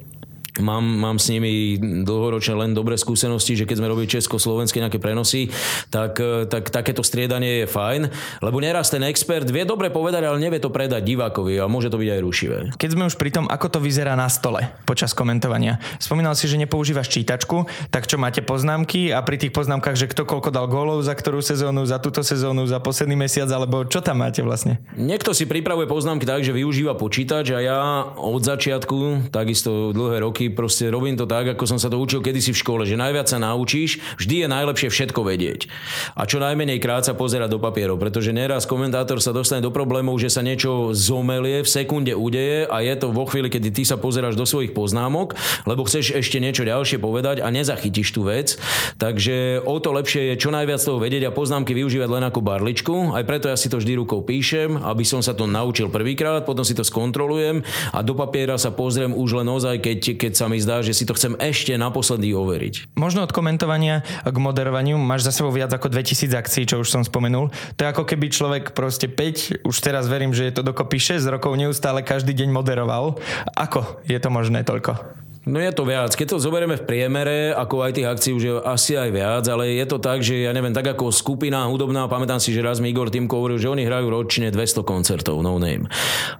Mám, 0.59 0.83
mám 0.83 1.17
s 1.17 1.29
nimi 1.29 1.77
dlhoročne 1.81 2.57
len 2.57 2.71
dobré 2.73 2.97
skúsenosti, 2.97 3.53
že 3.57 3.65
keď 3.69 3.81
sme 3.81 3.91
robili 3.91 4.09
česko-slovenské 4.09 4.81
nejaké 4.81 4.97
prenosy, 4.97 5.53
tak, 5.89 6.17
e, 6.17 6.49
tak 6.49 6.69
takéto 6.73 7.01
striedanie 7.05 7.63
je 7.63 7.67
fajn, 7.69 8.01
lebo 8.41 8.57
neraz 8.61 8.89
ten 8.89 9.03
expert 9.05 9.47
vie 9.47 9.63
dobre 9.63 9.89
povedať, 9.89 10.25
ale 10.25 10.41
nevie 10.41 10.61
to 10.61 10.73
predať 10.73 11.05
divákovi 11.05 11.61
a 11.61 11.69
môže 11.69 11.93
to 11.93 12.01
byť 12.01 12.09
aj 12.09 12.21
rušivé. 12.21 12.57
Keď 12.75 12.89
sme 12.93 13.07
už 13.07 13.15
pri 13.15 13.31
tom, 13.33 13.45
ako 13.47 13.77
to 13.77 13.79
vyzerá 13.79 14.17
na 14.17 14.27
stole 14.27 14.65
počas 14.83 15.13
komentovania. 15.13 15.77
Spomínal 16.01 16.33
si, 16.33 16.49
že 16.49 16.57
nepoužívaš 16.57 17.09
čítačku, 17.13 17.69
tak 17.93 18.09
čo 18.09 18.17
máte 18.17 18.41
poznámky 18.41 19.13
a 19.13 19.21
pri 19.21 19.37
tých 19.37 19.53
poznámkach, 19.53 19.95
že 19.95 20.09
kto 20.09 20.27
koľko 20.27 20.49
dal 20.49 20.67
gólov 20.67 21.05
za 21.05 21.13
ktorú 21.13 21.39
sezónu, 21.39 21.85
za 21.85 22.01
túto 22.01 22.25
sezónu, 22.25 22.67
za 22.67 22.81
posledný 22.83 23.15
mesiac, 23.15 23.47
alebo 23.53 23.85
čo 23.85 24.03
tam 24.03 24.25
máte 24.25 24.41
vlastne? 24.41 24.81
Niekto 24.97 25.31
si 25.31 25.47
pripravuje 25.47 25.87
poznámky 25.87 26.27
tak, 26.27 26.43
že 26.43 26.51
využíva 26.51 26.97
počítač 26.97 27.53
a 27.55 27.59
ja 27.63 27.79
od 28.17 28.41
začiatku, 28.43 29.29
takisto 29.31 29.95
dlhé 29.95 30.25
roky 30.25 30.46
proste 30.51 30.87
robím 30.91 31.15
to 31.15 31.25
tak, 31.27 31.55
ako 31.55 31.63
som 31.67 31.79
sa 31.79 31.87
to 31.91 31.99
učil 31.99 32.23
kedysi 32.23 32.51
v 32.53 32.61
škole, 32.61 32.83
že 32.83 32.99
najviac 32.99 33.27
sa 33.27 33.39
naučíš, 33.39 33.99
vždy 34.19 34.45
je 34.45 34.47
najlepšie 34.47 34.89
všetko 34.91 35.21
vedieť. 35.23 35.71
A 36.15 36.27
čo 36.27 36.41
najmenej 36.41 36.79
krát 36.83 37.03
sa 37.03 37.15
pozerať 37.15 37.55
do 37.55 37.59
papierov, 37.59 37.99
pretože 37.99 38.35
neraz 38.35 38.67
komentátor 38.67 39.19
sa 39.19 39.35
dostane 39.35 39.63
do 39.63 39.73
problémov, 39.73 40.19
že 40.19 40.31
sa 40.31 40.45
niečo 40.45 40.91
zomelie, 40.95 41.63
v 41.63 41.69
sekunde 41.69 42.13
udeje 42.13 42.67
a 42.67 42.83
je 42.83 42.93
to 42.97 43.11
vo 43.11 43.25
chvíli, 43.25 43.51
kedy 43.51 43.69
ty 43.73 43.83
sa 43.83 43.99
pozeráš 43.99 44.37
do 44.37 44.45
svojich 44.45 44.71
poznámok, 44.71 45.33
lebo 45.65 45.83
chceš 45.87 46.13
ešte 46.15 46.37
niečo 46.37 46.67
ďalšie 46.67 46.97
povedať 47.01 47.41
a 47.43 47.47
nezachytíš 47.49 48.13
tú 48.13 48.27
vec. 48.27 48.59
Takže 48.97 49.63
o 49.63 49.77
to 49.79 49.93
lepšie 49.93 50.33
je 50.33 50.41
čo 50.41 50.49
najviac 50.53 50.81
toho 50.81 51.01
vedieť 51.01 51.29
a 51.29 51.35
poznámky 51.35 51.73
využívať 51.75 52.09
len 52.09 52.23
ako 52.27 52.39
barličku. 52.41 52.95
Aj 53.13 53.23
preto 53.27 53.49
ja 53.51 53.57
si 53.59 53.67
to 53.71 53.79
vždy 53.79 53.99
rukou 53.99 54.23
píšem, 54.23 54.79
aby 54.79 55.03
som 55.03 55.21
sa 55.23 55.33
to 55.33 55.45
naučil 55.49 55.87
prvýkrát, 55.91 56.43
potom 56.43 56.63
si 56.63 56.75
to 56.77 56.85
skontrolujem 56.85 57.61
a 57.93 57.99
do 58.01 58.13
papiera 58.17 58.55
sa 58.57 58.73
pozriem 58.73 59.13
už 59.13 59.43
len 59.43 59.47
ozaj, 59.47 59.79
keď, 59.81 59.99
keď 60.17 60.26
sa 60.33 60.49
mi 60.49 60.57
zdá, 60.57 60.81
že 60.81 60.97
si 60.97 61.05
to 61.05 61.13
chcem 61.13 61.37
ešte 61.37 61.71
naposledy 61.77 62.33
overiť. 62.33 62.97
Možno 62.97 63.23
od 63.23 63.31
komentovania 63.31 64.01
k 64.25 64.37
moderovaniu 64.37 64.97
máš 64.97 65.29
za 65.29 65.31
sebou 65.31 65.53
viac 65.53 65.69
ako 65.69 65.93
2000 65.93 66.33
akcií, 66.33 66.63
čo 66.65 66.81
už 66.81 66.89
som 66.89 67.05
spomenul. 67.05 67.53
To 67.77 67.79
je 67.85 67.91
ako 67.93 68.03
keby 68.03 68.33
človek 68.33 68.63
proste 68.73 69.05
5, 69.05 69.63
už 69.63 69.75
teraz 69.79 70.09
verím, 70.09 70.33
že 70.33 70.49
je 70.49 70.53
to 70.57 70.65
dokopy 70.65 70.97
6 70.97 71.21
rokov 71.29 71.53
neustále 71.53 72.01
každý 72.01 72.33
deň 72.33 72.49
moderoval. 72.49 73.21
Ako 73.53 74.01
je 74.09 74.17
to 74.17 74.29
možné 74.33 74.65
toľko? 74.65 75.26
No 75.47 75.63
je 75.63 75.71
to 75.71 75.87
viac. 75.87 76.11
Keď 76.11 76.35
to 76.35 76.43
zoberieme 76.43 76.75
v 76.75 76.83
priemere, 76.83 77.55
ako 77.55 77.87
aj 77.87 77.95
tých 77.95 78.07
akcií 78.11 78.31
už 78.35 78.43
je 78.43 78.53
asi 78.67 78.99
aj 78.99 79.09
viac, 79.15 79.43
ale 79.47 79.79
je 79.79 79.85
to 79.87 79.95
tak, 79.95 80.19
že 80.19 80.43
ja 80.43 80.51
neviem, 80.51 80.75
tak 80.75 80.91
ako 80.91 81.07
skupina 81.15 81.63
hudobná, 81.71 82.03
pamätám 82.11 82.43
si, 82.43 82.51
že 82.51 82.59
raz 82.59 82.83
mi 82.83 82.91
Igor 82.91 83.07
Timko 83.07 83.39
hovoril, 83.39 83.55
že 83.55 83.71
oni 83.71 83.87
hrajú 83.87 84.11
ročne 84.11 84.51
200 84.51 84.83
koncertov, 84.83 85.39
no 85.39 85.55
name. 85.55 85.87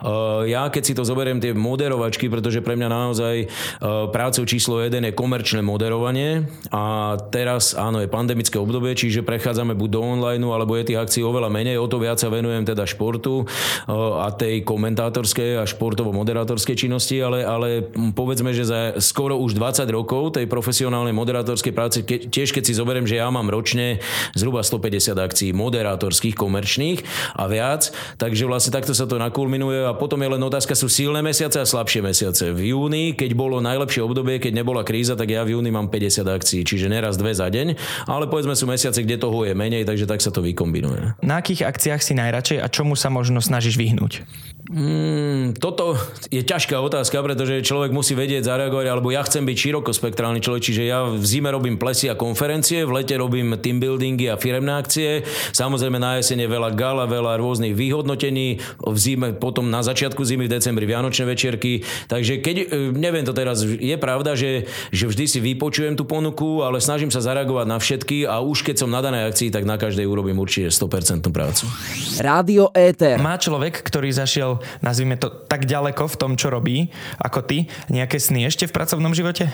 Uh, 0.04 0.44
ja 0.44 0.68
keď 0.68 0.84
si 0.84 0.92
to 0.92 1.08
zoberiem 1.08 1.40
tie 1.40 1.56
moderovačky, 1.56 2.28
pretože 2.28 2.60
pre 2.60 2.76
mňa 2.76 2.90
naozaj 2.92 3.36
uh, 3.48 4.12
prácou 4.12 4.44
číslo 4.44 4.84
1 4.84 4.92
je 4.92 5.16
komerčné 5.16 5.64
moderovanie 5.64 6.44
a 6.76 7.16
teraz 7.32 7.80
áno 7.80 8.04
je 8.04 8.12
pandemické 8.12 8.60
obdobie, 8.60 8.92
čiže 8.92 9.24
prechádzame 9.24 9.72
buď 9.72 9.90
do 9.96 10.02
online, 10.04 10.44
alebo 10.44 10.76
je 10.76 10.92
tých 10.92 11.00
akcií 11.00 11.24
oveľa 11.24 11.48
menej, 11.48 11.80
o 11.80 11.88
to 11.88 12.04
viac 12.04 12.20
sa 12.20 12.28
venujem 12.28 12.68
teda 12.68 12.84
športu 12.84 13.48
uh, 13.48 14.28
a 14.28 14.36
tej 14.36 14.68
komentátorskej 14.68 15.64
a 15.64 15.64
športovo-moderátorskej 15.64 16.76
činnosti, 16.76 17.16
ale, 17.24 17.48
ale 17.48 17.88
povedzme, 18.12 18.52
že 18.52 18.68
za 18.68 18.97
skoro 19.00 19.40
už 19.40 19.56
20 19.58 19.88
rokov 19.90 20.38
tej 20.38 20.46
profesionálnej 20.50 21.16
moderátorskej 21.16 21.74
práce, 21.74 21.98
ke, 22.04 22.28
tiež 22.28 22.52
keď 22.52 22.64
si 22.68 22.74
zoberiem, 22.78 23.08
že 23.08 23.18
ja 23.18 23.30
mám 23.32 23.48
ročne 23.48 24.02
zhruba 24.34 24.62
150 24.62 25.18
akcií 25.18 25.50
moderátorských, 25.54 26.36
komerčných 26.38 27.00
a 27.38 27.48
viac, 27.48 27.90
takže 28.20 28.46
vlastne 28.46 28.76
takto 28.76 28.92
sa 28.92 29.10
to 29.10 29.18
nakulminuje 29.18 29.88
a 29.88 29.96
potom 29.96 30.20
je 30.22 30.30
len 30.34 30.42
otázka, 30.42 30.78
sú 30.78 30.92
silné 30.92 31.24
mesiace 31.24 31.58
a 31.62 31.66
slabšie 31.66 32.02
mesiace. 32.04 32.52
V 32.52 32.76
júni, 32.76 33.14
keď 33.14 33.34
bolo 33.34 33.64
najlepšie 33.64 34.04
obdobie, 34.04 34.38
keď 34.42 34.62
nebola 34.62 34.82
kríza, 34.84 35.18
tak 35.18 35.32
ja 35.32 35.42
v 35.48 35.58
júni 35.58 35.74
mám 35.74 35.90
50 35.90 36.28
akcií, 36.28 36.62
čiže 36.68 36.92
neraz 36.92 37.16
dve 37.18 37.34
za 37.34 37.48
deň, 37.48 37.78
ale 38.10 38.30
povedzme 38.30 38.54
sú 38.54 38.68
mesiace, 38.68 39.02
kde 39.02 39.22
toho 39.22 39.46
je 39.48 39.54
menej, 39.54 39.88
takže 39.88 40.06
tak 40.06 40.22
sa 40.22 40.30
to 40.30 40.44
vykombinuje. 40.44 41.18
Na 41.24 41.40
akých 41.40 41.66
akciách 41.66 42.02
si 42.02 42.14
najradšej 42.18 42.60
a 42.62 42.68
čomu 42.68 42.98
sa 42.98 43.14
možno 43.14 43.40
snažíš 43.40 43.78
vyhnúť? 43.80 44.26
Mm, 44.68 45.56
toto 45.56 45.96
je 46.28 46.44
ťažká 46.44 46.76
otázka, 46.84 47.24
pretože 47.24 47.64
človek 47.64 47.96
musí 47.96 48.20
vedieť 48.20 48.52
zareagovať, 48.52 48.86
alebo 48.92 49.16
ja 49.16 49.24
chcem 49.24 49.48
byť 49.48 49.56
širokospektrálny 49.56 50.44
človek, 50.44 50.60
čiže 50.60 50.84
ja 50.84 51.08
v 51.08 51.24
zime 51.24 51.48
robím 51.56 51.80
plesy 51.80 52.12
a 52.12 52.20
konferencie, 52.20 52.84
v 52.84 53.00
lete 53.00 53.16
robím 53.16 53.56
team 53.64 53.80
buildingy 53.80 54.28
a 54.28 54.36
firemné 54.36 54.76
akcie, 54.76 55.24
samozrejme 55.56 56.04
na 56.04 56.20
jesene 56.20 56.52
veľa 56.52 56.76
gala, 56.76 57.08
veľa 57.08 57.40
rôznych 57.40 57.80
vyhodnotení, 57.80 58.60
v 58.84 58.98
zime, 59.00 59.32
potom 59.40 59.72
na 59.72 59.80
začiatku 59.80 60.20
zimy, 60.28 60.52
v 60.52 60.60
decembri 60.60 60.84
vianočné 60.84 61.24
večierky, 61.24 61.88
takže 62.12 62.44
keď, 62.44 62.56
e, 62.68 62.92
neviem 62.92 63.24
to 63.24 63.32
teraz, 63.32 63.64
je 63.64 63.96
pravda, 63.96 64.36
že, 64.36 64.68
že 64.92 65.08
vždy 65.08 65.26
si 65.32 65.40
vypočujem 65.40 65.96
tú 65.96 66.04
ponuku, 66.04 66.60
ale 66.68 66.84
snažím 66.84 67.08
sa 67.08 67.24
zareagovať 67.24 67.66
na 67.72 67.80
všetky 67.80 68.28
a 68.28 68.44
už 68.44 68.68
keď 68.68 68.84
som 68.84 68.92
na 68.92 69.00
danej 69.00 69.32
akcii, 69.32 69.48
tak 69.48 69.64
na 69.64 69.80
každej 69.80 70.04
urobím 70.04 70.44
určite 70.44 70.76
100% 70.76 71.24
prácu. 71.32 71.72
Rádio 72.20 72.68
ET. 72.76 73.00
Má 73.16 73.40
človek, 73.40 73.80
ktorý 73.80 74.12
zašiel 74.12 74.57
nazvime 74.82 75.20
to, 75.20 75.30
tak 75.30 75.66
ďaleko 75.66 76.08
v 76.10 76.20
tom, 76.20 76.32
čo 76.36 76.52
robí, 76.52 76.90
ako 77.22 77.44
ty. 77.46 77.70
Nejaké 77.90 78.18
sny 78.18 78.50
ešte 78.50 78.68
v 78.68 78.76
pracovnom 78.76 79.14
živote? 79.14 79.50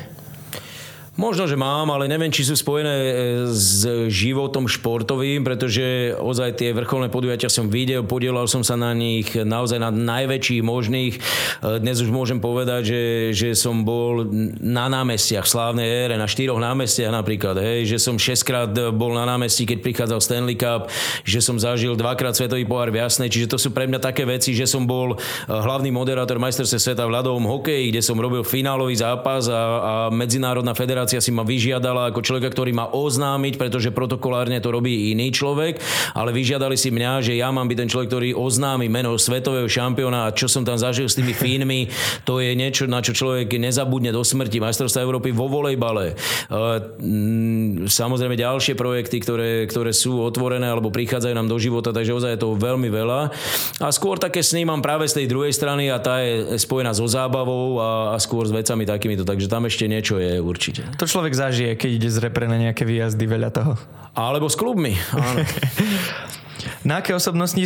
Možno, 1.14 1.46
že 1.46 1.54
mám, 1.54 1.94
ale 1.94 2.10
neviem, 2.10 2.34
či 2.34 2.42
sú 2.42 2.58
spojené 2.58 2.90
e, 2.90 3.12
s 3.46 3.86
životom 4.10 4.66
športovým, 4.66 5.46
pretože 5.46 6.18
ozaj 6.18 6.58
tie 6.58 6.74
vrcholné 6.74 7.14
podujatia 7.14 7.54
som 7.54 7.70
videl, 7.70 8.02
podielal 8.02 8.50
som 8.50 8.66
sa 8.66 8.74
na 8.74 8.98
nich 8.98 9.30
naozaj 9.38 9.78
na 9.78 9.94
najväčších 9.94 10.66
možných. 10.66 11.14
E, 11.14 11.22
dnes 11.78 12.02
už 12.02 12.10
môžem 12.10 12.42
povedať, 12.42 12.90
že, 12.90 13.04
že 13.30 13.50
som 13.54 13.86
bol 13.86 14.26
na 14.58 14.90
námestiach, 14.90 15.46
v 15.46 15.54
slávnej 15.54 15.86
ére, 15.86 16.18
na 16.18 16.26
štyroch 16.26 16.58
námestiach 16.58 17.14
napríklad, 17.14 17.62
hej, 17.62 17.94
že 17.94 18.02
som 18.02 18.18
šestkrát 18.18 18.74
bol 18.90 19.14
na 19.14 19.30
námestí, 19.30 19.70
keď 19.70 19.86
prichádzal 19.86 20.18
Stanley 20.18 20.58
Cup, 20.58 20.90
že 21.22 21.46
som 21.46 21.62
zažil 21.62 21.94
dvakrát 21.94 22.34
svetový 22.34 22.66
pohár 22.66 22.90
v 22.90 23.06
Jasnej, 23.06 23.30
čiže 23.30 23.54
to 23.54 23.62
sú 23.62 23.70
pre 23.70 23.86
mňa 23.86 24.02
také 24.02 24.26
veci, 24.26 24.58
že 24.58 24.66
som 24.66 24.90
bol 24.90 25.14
e, 25.14 25.18
hlavný 25.46 25.94
moderátor 25.94 26.42
majstrovstve 26.42 26.82
sveta 26.82 27.06
v 27.06 27.22
ľadovom 27.22 27.46
hokeji, 27.46 27.94
kde 27.94 28.02
som 28.02 28.18
robil 28.18 28.42
finálový 28.42 28.98
zápas 28.98 29.46
a, 29.46 29.62
a 29.62 29.94
medzinárodná 30.10 30.74
federácia 30.74 31.03
federácia 31.04 31.20
si 31.20 31.36
ma 31.36 31.44
vyžiadala 31.44 32.10
ako 32.16 32.24
človeka, 32.24 32.48
ktorý 32.56 32.72
má 32.72 32.88
oznámiť, 32.88 33.60
pretože 33.60 33.92
protokolárne 33.92 34.64
to 34.64 34.72
robí 34.72 35.12
iný 35.12 35.36
človek, 35.36 35.84
ale 36.16 36.32
vyžiadali 36.32 36.80
si 36.80 36.96
mňa, 36.96 37.20
že 37.20 37.36
ja 37.36 37.52
mám 37.52 37.68
byť 37.68 37.78
ten 37.84 37.92
človek, 37.92 38.08
ktorý 38.08 38.30
oznámi 38.32 38.88
meno 38.88 39.20
svetového 39.20 39.68
šampióna 39.68 40.32
a 40.32 40.34
čo 40.34 40.48
som 40.48 40.64
tam 40.64 40.80
zažil 40.80 41.12
s 41.12 41.20
tými 41.20 41.36
Fínmi, 41.36 41.92
to 42.24 42.40
je 42.40 42.56
niečo, 42.56 42.88
na 42.88 43.04
čo 43.04 43.12
človek 43.12 43.52
nezabudne 43.60 44.16
do 44.16 44.24
smrti. 44.24 44.64
Majstrovstvá 44.64 45.04
Európy 45.04 45.36
vo 45.36 45.52
volejbale. 45.52 46.16
E, 46.16 46.64
samozrejme 47.84 48.40
ďalšie 48.40 48.80
projekty, 48.80 49.20
ktoré, 49.20 49.68
ktoré 49.68 49.92
sú 49.92 50.24
otvorené 50.24 50.72
alebo 50.72 50.88
prichádzajú 50.88 51.36
nám 51.36 51.52
do 51.52 51.60
života, 51.60 51.92
takže 51.92 52.16
ozaj 52.16 52.32
je 52.40 52.42
to 52.48 52.56
veľmi 52.56 52.88
veľa. 52.88 53.28
A 53.84 53.88
skôr 53.92 54.16
také 54.16 54.40
sny 54.40 54.64
mám 54.64 54.80
práve 54.80 55.04
z 55.12 55.20
tej 55.20 55.28
druhej 55.28 55.52
strany 55.52 55.92
a 55.92 56.00
tá 56.00 56.24
je 56.24 56.56
spojená 56.64 56.96
so 56.96 57.04
zábavou 57.04 57.84
a, 57.84 58.16
a 58.16 58.18
skôr 58.24 58.48
s 58.48 58.56
vecami 58.56 58.88
takýmito, 58.88 59.28
takže 59.28 59.52
tam 59.52 59.68
ešte 59.68 59.90
niečo 59.90 60.22
je 60.22 60.40
určite. 60.40 60.93
To 60.98 61.06
človek 61.10 61.34
zažije, 61.34 61.74
keď 61.78 61.90
ide 61.90 62.10
z 62.10 62.18
repre 62.22 62.46
na 62.46 62.58
nejaké 62.58 62.86
výjazdy, 62.86 63.26
veľa 63.26 63.50
toho. 63.50 63.74
Alebo 64.14 64.46
s 64.46 64.56
klubmi, 64.58 64.94
áno. 65.14 65.42
Na 66.88 67.00
aké, 67.04 67.16
osobnosti, 67.16 67.60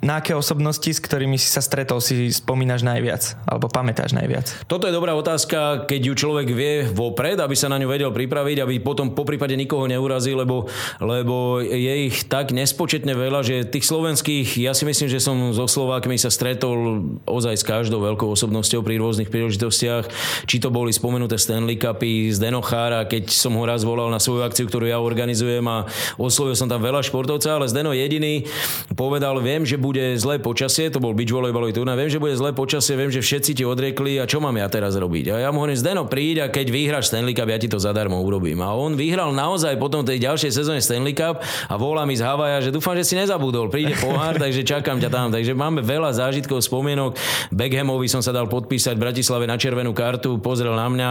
na 0.00 0.24
aké 0.24 0.32
osobnosti, 0.32 0.88
s 0.88 1.00
ktorými 1.00 1.36
si 1.36 1.48
sa 1.52 1.60
stretol, 1.60 2.00
si 2.00 2.32
spomínaš 2.32 2.80
najviac? 2.80 3.36
Alebo 3.44 3.68
pamätáš 3.68 4.16
najviac? 4.16 4.64
Toto 4.64 4.88
je 4.88 4.96
dobrá 4.96 5.12
otázka, 5.12 5.84
keď 5.84 6.00
ju 6.12 6.14
človek 6.16 6.48
vie 6.52 6.88
vopred, 6.88 7.36
aby 7.36 7.52
sa 7.52 7.68
na 7.68 7.76
ňu 7.76 7.88
vedel 7.88 8.08
pripraviť, 8.08 8.64
aby 8.64 8.80
potom 8.80 9.12
po 9.12 9.28
prípade 9.28 9.52
nikoho 9.56 9.84
neurazil, 9.84 10.40
lebo, 10.40 10.68
lebo 11.04 11.60
je 11.60 12.08
ich 12.08 12.24
tak 12.28 12.52
nespočetne 12.56 13.12
veľa, 13.12 13.44
že 13.44 13.68
tých 13.68 13.84
slovenských, 13.84 14.56
ja 14.62 14.72
si 14.72 14.88
myslím, 14.88 15.08
že 15.12 15.20
som 15.20 15.52
so 15.52 15.68
Slovákmi 15.68 16.16
sa 16.16 16.32
stretol 16.32 17.04
ozaj 17.28 17.60
s 17.60 17.64
každou 17.66 18.00
veľkou 18.00 18.32
osobnosťou 18.32 18.80
pri 18.80 18.96
rôznych 18.96 19.28
príležitostiach. 19.28 20.08
Či 20.48 20.56
to 20.64 20.72
boli 20.72 20.96
spomenuté 20.96 21.36
Stanley 21.36 21.76
Cupy 21.76 22.32
z 22.32 22.40
Denochára, 22.40 23.04
keď 23.04 23.28
som 23.28 23.52
ho 23.58 23.64
raz 23.68 23.84
volal 23.84 24.08
na 24.08 24.22
svoju 24.22 24.46
akciu, 24.46 24.64
ktorú 24.64 24.88
ja 24.88 24.96
organizujem 24.96 25.66
a 25.68 25.84
oslovil 26.16 26.56
som 26.56 26.70
tam 26.70 26.80
veľa 26.80 27.04
športovcov, 27.04 27.50
ale 27.50 27.68
Zdeno 27.68 27.92
jediný 27.92 28.48
povedal, 28.94 29.36
viem, 29.42 29.66
že 29.66 29.74
bude 29.74 29.89
zlé 29.96 30.36
počasie, 30.38 30.92
to 30.92 31.02
bol 31.02 31.16
beach 31.16 31.32
volejbalový 31.32 31.74
turnaj, 31.74 31.96
viem, 31.98 32.10
že 32.12 32.22
bude 32.22 32.36
zlé 32.36 32.52
počasie, 32.54 32.94
viem, 32.94 33.10
že 33.10 33.24
všetci 33.24 33.58
ti 33.58 33.64
odriekli 33.64 34.20
a 34.20 34.28
čo 34.28 34.38
mám 34.38 34.54
ja 34.54 34.68
teraz 34.68 34.94
robiť? 34.94 35.34
A 35.34 35.36
ja 35.42 35.48
mu 35.50 35.64
hovorím, 35.64 35.78
Zdeno, 35.80 36.04
príď 36.06 36.44
a 36.44 36.46
keď 36.52 36.66
vyhráš 36.68 37.08
Stanley 37.08 37.32
Cup, 37.32 37.48
ja 37.48 37.58
ti 37.58 37.66
to 37.66 37.80
zadarmo 37.80 38.20
urobím. 38.20 38.60
A 38.60 38.76
on 38.76 38.94
vyhral 38.94 39.32
naozaj 39.32 39.80
potom 39.80 40.04
tej 40.04 40.20
ďalšej 40.20 40.52
sezóne 40.52 40.80
Stanley 40.84 41.16
Cup 41.16 41.40
a 41.40 41.74
volá 41.80 42.04
mi 42.04 42.12
z 42.12 42.26
Havaja, 42.26 42.60
že 42.60 42.74
dúfam, 42.74 42.92
že 42.92 43.08
si 43.08 43.14
nezabudol, 43.16 43.72
príde 43.72 43.96
pohár, 43.96 44.36
takže 44.42 44.60
čakám 44.66 45.00
ťa 45.00 45.08
tam. 45.08 45.32
Takže 45.32 45.56
máme 45.56 45.80
veľa 45.80 46.12
zážitkov, 46.12 46.60
spomienok. 46.60 47.16
Beckhamovi 47.48 48.10
som 48.10 48.20
sa 48.20 48.34
dal 48.36 48.50
podpísať 48.50 48.98
v 48.98 49.02
Bratislave 49.08 49.48
na 49.48 49.56
červenú 49.56 49.96
kartu, 49.96 50.36
pozrel 50.36 50.76
na 50.76 50.86
mňa, 50.92 51.10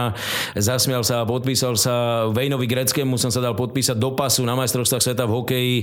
zasmial 0.54 1.02
sa 1.02 1.22
a 1.22 1.28
podpísal 1.28 1.74
sa. 1.74 2.28
Vejnovi 2.30 2.70
Greckému 2.70 3.18
som 3.18 3.34
sa 3.34 3.42
dal 3.42 3.58
podpísať 3.58 3.98
do 3.98 4.14
pasu 4.14 4.46
na 4.46 4.54
majstrovstvách 4.54 5.02
sveta 5.02 5.24
v 5.26 5.32
hokeji. 5.34 5.76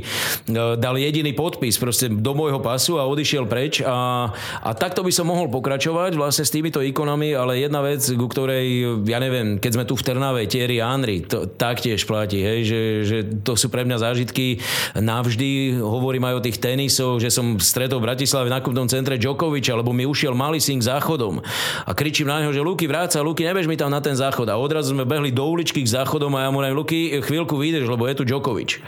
Dal 0.79 0.95
jediný 0.95 1.35
podpis 1.35 1.75
proste 1.75 2.07
do 2.07 2.31
môjho 2.31 2.63
pasu 2.63 2.86
a 2.95 3.03
odišiel 3.09 3.43
preč. 3.49 3.83
A, 3.83 4.29
a 4.63 4.69
takto 4.71 5.03
by 5.03 5.11
som 5.11 5.27
mohol 5.27 5.49
pokračovať 5.51 6.15
vlastne 6.15 6.47
s 6.47 6.53
týmito 6.53 6.79
ikonami, 6.79 7.35
ale 7.35 7.59
jedna 7.59 7.83
vec, 7.83 8.03
ku 8.15 8.27
ktorej, 8.29 9.03
ja 9.03 9.19
neviem, 9.19 9.59
keď 9.59 9.71
sme 9.75 9.83
tu 9.83 9.99
v 9.99 10.05
Trnave, 10.05 10.47
Thierry 10.47 10.79
Henry, 10.79 11.27
to 11.27 11.49
taktiež 11.49 12.05
platí, 12.07 12.39
hej, 12.43 12.59
že, 12.63 12.81
že 13.03 13.17
to 13.43 13.57
sú 13.57 13.67
pre 13.67 13.83
mňa 13.87 13.97
zážitky. 13.99 14.61
Navždy, 14.95 15.81
hovorím 15.81 16.29
aj 16.31 16.35
o 16.39 16.45
tých 16.45 16.61
tenisoch, 16.61 17.19
že 17.19 17.33
som 17.33 17.57
stretol 17.59 17.99
v 17.99 18.13
Bratislave 18.13 18.47
na 18.47 18.61
nákupnom 18.67 18.89
centre 18.89 19.15
Djokoviča, 19.15 19.77
lebo 19.77 19.93
mi 19.93 20.03
ušiel 20.03 20.35
malý 20.35 20.57
syn 20.57 20.81
záchodom. 20.81 21.39
A 21.85 21.91
kričím 21.93 22.27
na 22.27 22.41
neho, 22.43 22.51
že 22.51 22.59
Luky 22.59 22.89
vráca, 22.89 23.21
Luky, 23.21 23.45
nebež 23.45 23.69
mi 23.69 23.77
tam 23.77 23.93
na 23.93 24.01
ten 24.01 24.17
záchod. 24.17 24.49
A 24.49 24.57
odrazu 24.57 24.91
sme 24.91 25.05
behli 25.07 25.29
do 25.29 25.45
uličky 25.45 25.85
k 25.85 25.93
záchodom 25.93 26.33
a 26.35 26.45
ja 26.45 26.49
mu 26.49 26.59
Luky, 26.59 27.21
chvíľku 27.21 27.55
vydrž, 27.55 27.87
lebo 27.87 28.09
je 28.09 28.17
tu 28.17 28.23
Djokovič. 28.25 28.81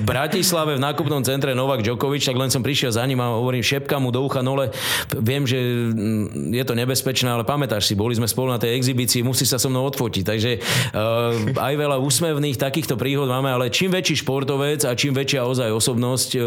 V 0.00 0.04
Bratislave 0.06 0.78
v 0.78 0.80
nákupnom 0.80 1.20
centre 1.26 1.52
Novak 1.52 1.82
Djokovic, 1.82 2.22
tak 2.22 2.38
len 2.38 2.48
som 2.48 2.62
prišiel 2.62 2.94
za 2.94 3.02
ním 3.04 3.13
a 3.20 3.36
hovorím, 3.36 3.62
šepka 3.64 3.98
mu 3.98 4.14
do 4.14 4.22
ucha 4.24 4.40
nole. 4.40 4.70
Viem, 5.14 5.44
že 5.44 5.58
mm, 5.58 6.54
je 6.54 6.64
to 6.64 6.74
nebezpečné, 6.74 7.28
ale 7.30 7.44
pamätáš 7.46 7.90
si, 7.90 7.94
boli 7.98 8.14
sme 8.14 8.30
spolu 8.30 8.54
na 8.54 8.58
tej 8.58 8.74
exibícii, 8.78 9.26
musí 9.26 9.44
sa 9.44 9.58
so 9.60 9.68
mnou 9.68 9.86
odfotiť. 9.90 10.24
Takže 10.24 10.50
uh, 10.58 11.58
aj 11.58 11.74
veľa 11.74 11.96
úsmevných 12.00 12.56
takýchto 12.58 12.98
príhod 12.98 13.26
máme, 13.26 13.50
ale 13.50 13.70
čím 13.70 13.92
väčší 13.94 14.24
športovec 14.24 14.86
a 14.88 14.96
čím 14.96 15.14
väčšia 15.14 15.44
ozaj 15.44 15.70
osobnosť 15.70 16.30
uh, 16.36 16.42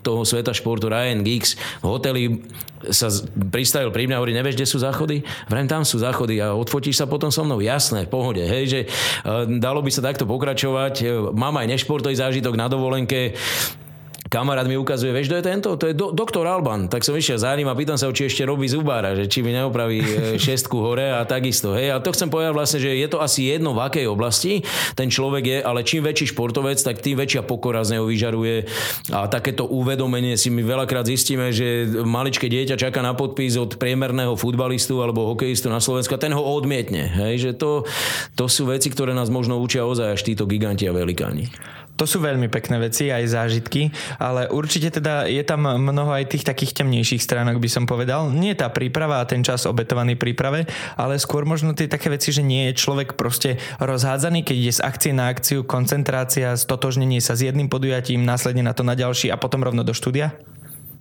toho 0.00 0.22
sveta 0.26 0.54
športu, 0.54 0.90
Ryan 0.90 1.22
Giggs 1.24 1.56
v 1.82 1.86
hoteli 1.86 2.22
sa 2.92 3.08
pristavil 3.32 3.88
pri 3.88 4.04
mňa 4.04 4.14
a 4.16 4.20
hovorí, 4.20 4.36
nevieš, 4.36 4.60
kde 4.60 4.68
sú 4.68 4.76
záchody? 4.76 5.24
Vrem, 5.48 5.64
tam 5.64 5.88
sú 5.88 5.96
záchody 5.96 6.36
a 6.44 6.52
odfotíš 6.52 7.00
sa 7.00 7.08
potom 7.08 7.32
so 7.32 7.40
mnou. 7.40 7.64
Jasné, 7.64 8.04
v 8.04 8.12
pohode. 8.12 8.44
Hej, 8.44 8.64
že 8.68 8.80
uh, 9.24 9.48
dalo 9.48 9.80
by 9.80 9.88
sa 9.88 10.04
takto 10.04 10.28
pokračovať. 10.28 11.32
Mám 11.32 11.64
aj 11.64 11.70
nešportový 11.72 12.12
zážitok 12.12 12.60
na 12.60 12.68
dovolenke 12.68 13.32
kamarát 14.28 14.64
mi 14.64 14.76
ukazuje, 14.76 15.12
vieš, 15.12 15.28
kto 15.28 15.36
je 15.36 15.44
tento? 15.44 15.68
To 15.76 15.84
je 15.88 15.94
do, 15.94 16.08
doktor 16.10 16.48
Alban. 16.48 16.88
Tak 16.88 17.04
som 17.04 17.12
išiel 17.16 17.36
za 17.36 17.52
ním 17.52 17.68
a 17.68 17.76
pýtam 17.76 18.00
sa, 18.00 18.08
či 18.08 18.28
ešte 18.28 18.48
robí 18.48 18.64
zubára, 18.68 19.12
že 19.12 19.28
či 19.28 19.44
mi 19.44 19.52
neopraví 19.52 19.98
e, 20.00 20.08
šestku 20.44 20.76
hore 20.80 21.12
a 21.12 21.22
takisto. 21.28 21.76
Hej. 21.76 21.92
A 21.92 22.00
to 22.00 22.14
chcem 22.16 22.32
povedať 22.32 22.52
vlastne, 22.56 22.78
že 22.80 22.96
je 22.96 23.08
to 23.08 23.20
asi 23.20 23.52
jedno, 23.52 23.76
v 23.76 23.84
akej 23.84 24.06
oblasti 24.08 24.64
ten 24.96 25.12
človek 25.12 25.44
je, 25.44 25.58
ale 25.60 25.84
čím 25.84 26.04
väčší 26.04 26.32
športovec, 26.32 26.80
tak 26.80 27.04
tým 27.04 27.20
väčšia 27.20 27.44
pokora 27.44 27.84
z 27.84 27.98
neho 27.98 28.08
vyžaruje. 28.08 28.64
A 29.12 29.28
takéto 29.28 29.68
uvedomenie 29.68 30.40
si 30.40 30.48
my 30.48 30.64
veľakrát 30.64 31.04
zistíme, 31.04 31.52
že 31.52 31.86
maličké 32.02 32.48
dieťa 32.48 32.80
čaká 32.80 33.04
na 33.04 33.12
podpis 33.12 33.60
od 33.60 33.76
priemerného 33.76 34.34
futbalistu 34.34 35.04
alebo 35.04 35.28
hokejistu 35.36 35.68
na 35.68 35.78
Slovensku 35.78 36.16
a 36.16 36.22
ten 36.22 36.32
ho 36.32 36.40
odmietne. 36.40 37.12
Hej. 37.12 37.34
Že 37.44 37.50
to, 37.60 37.70
to 38.34 38.44
sú 38.48 38.66
veci, 38.70 38.88
ktoré 38.88 39.12
nás 39.12 39.28
možno 39.28 39.60
učia 39.60 39.84
ozaj 39.84 40.16
až 40.16 40.20
títo 40.24 40.48
giganti 40.48 40.88
a 40.88 40.96
velikáni. 40.96 41.52
To 41.94 42.10
sú 42.10 42.18
veľmi 42.18 42.50
pekné 42.50 42.82
veci, 42.82 43.14
aj 43.14 43.30
zážitky, 43.30 43.94
ale 44.18 44.50
určite 44.50 44.98
teda 44.98 45.30
je 45.30 45.42
tam 45.46 45.62
mnoho 45.62 46.10
aj 46.10 46.26
tých 46.26 46.42
takých 46.42 46.82
temnejších 46.82 47.22
stránok, 47.22 47.62
by 47.62 47.70
som 47.70 47.86
povedal. 47.86 48.34
Nie 48.34 48.58
tá 48.58 48.66
príprava 48.66 49.22
a 49.22 49.28
ten 49.28 49.46
čas 49.46 49.62
obetovaný 49.62 50.18
príprave, 50.18 50.66
ale 50.98 51.22
skôr 51.22 51.46
možno 51.46 51.70
tie 51.70 51.86
také 51.86 52.10
veci, 52.10 52.34
že 52.34 52.42
nie 52.42 52.70
je 52.70 52.82
človek 52.82 53.14
proste 53.14 53.62
rozhádzaný, 53.78 54.42
keď 54.42 54.56
ide 54.58 54.72
z 54.74 54.82
akcie 54.82 55.12
na 55.14 55.30
akciu, 55.30 55.62
koncentrácia, 55.62 56.58
stotožnenie 56.58 57.22
sa 57.22 57.38
s 57.38 57.46
jedným 57.46 57.70
podujatím, 57.70 58.26
následne 58.26 58.66
na 58.66 58.74
to 58.74 58.82
na 58.82 58.98
ďalší 58.98 59.30
a 59.30 59.38
potom 59.38 59.62
rovno 59.62 59.86
do 59.86 59.94
štúdia? 59.94 60.34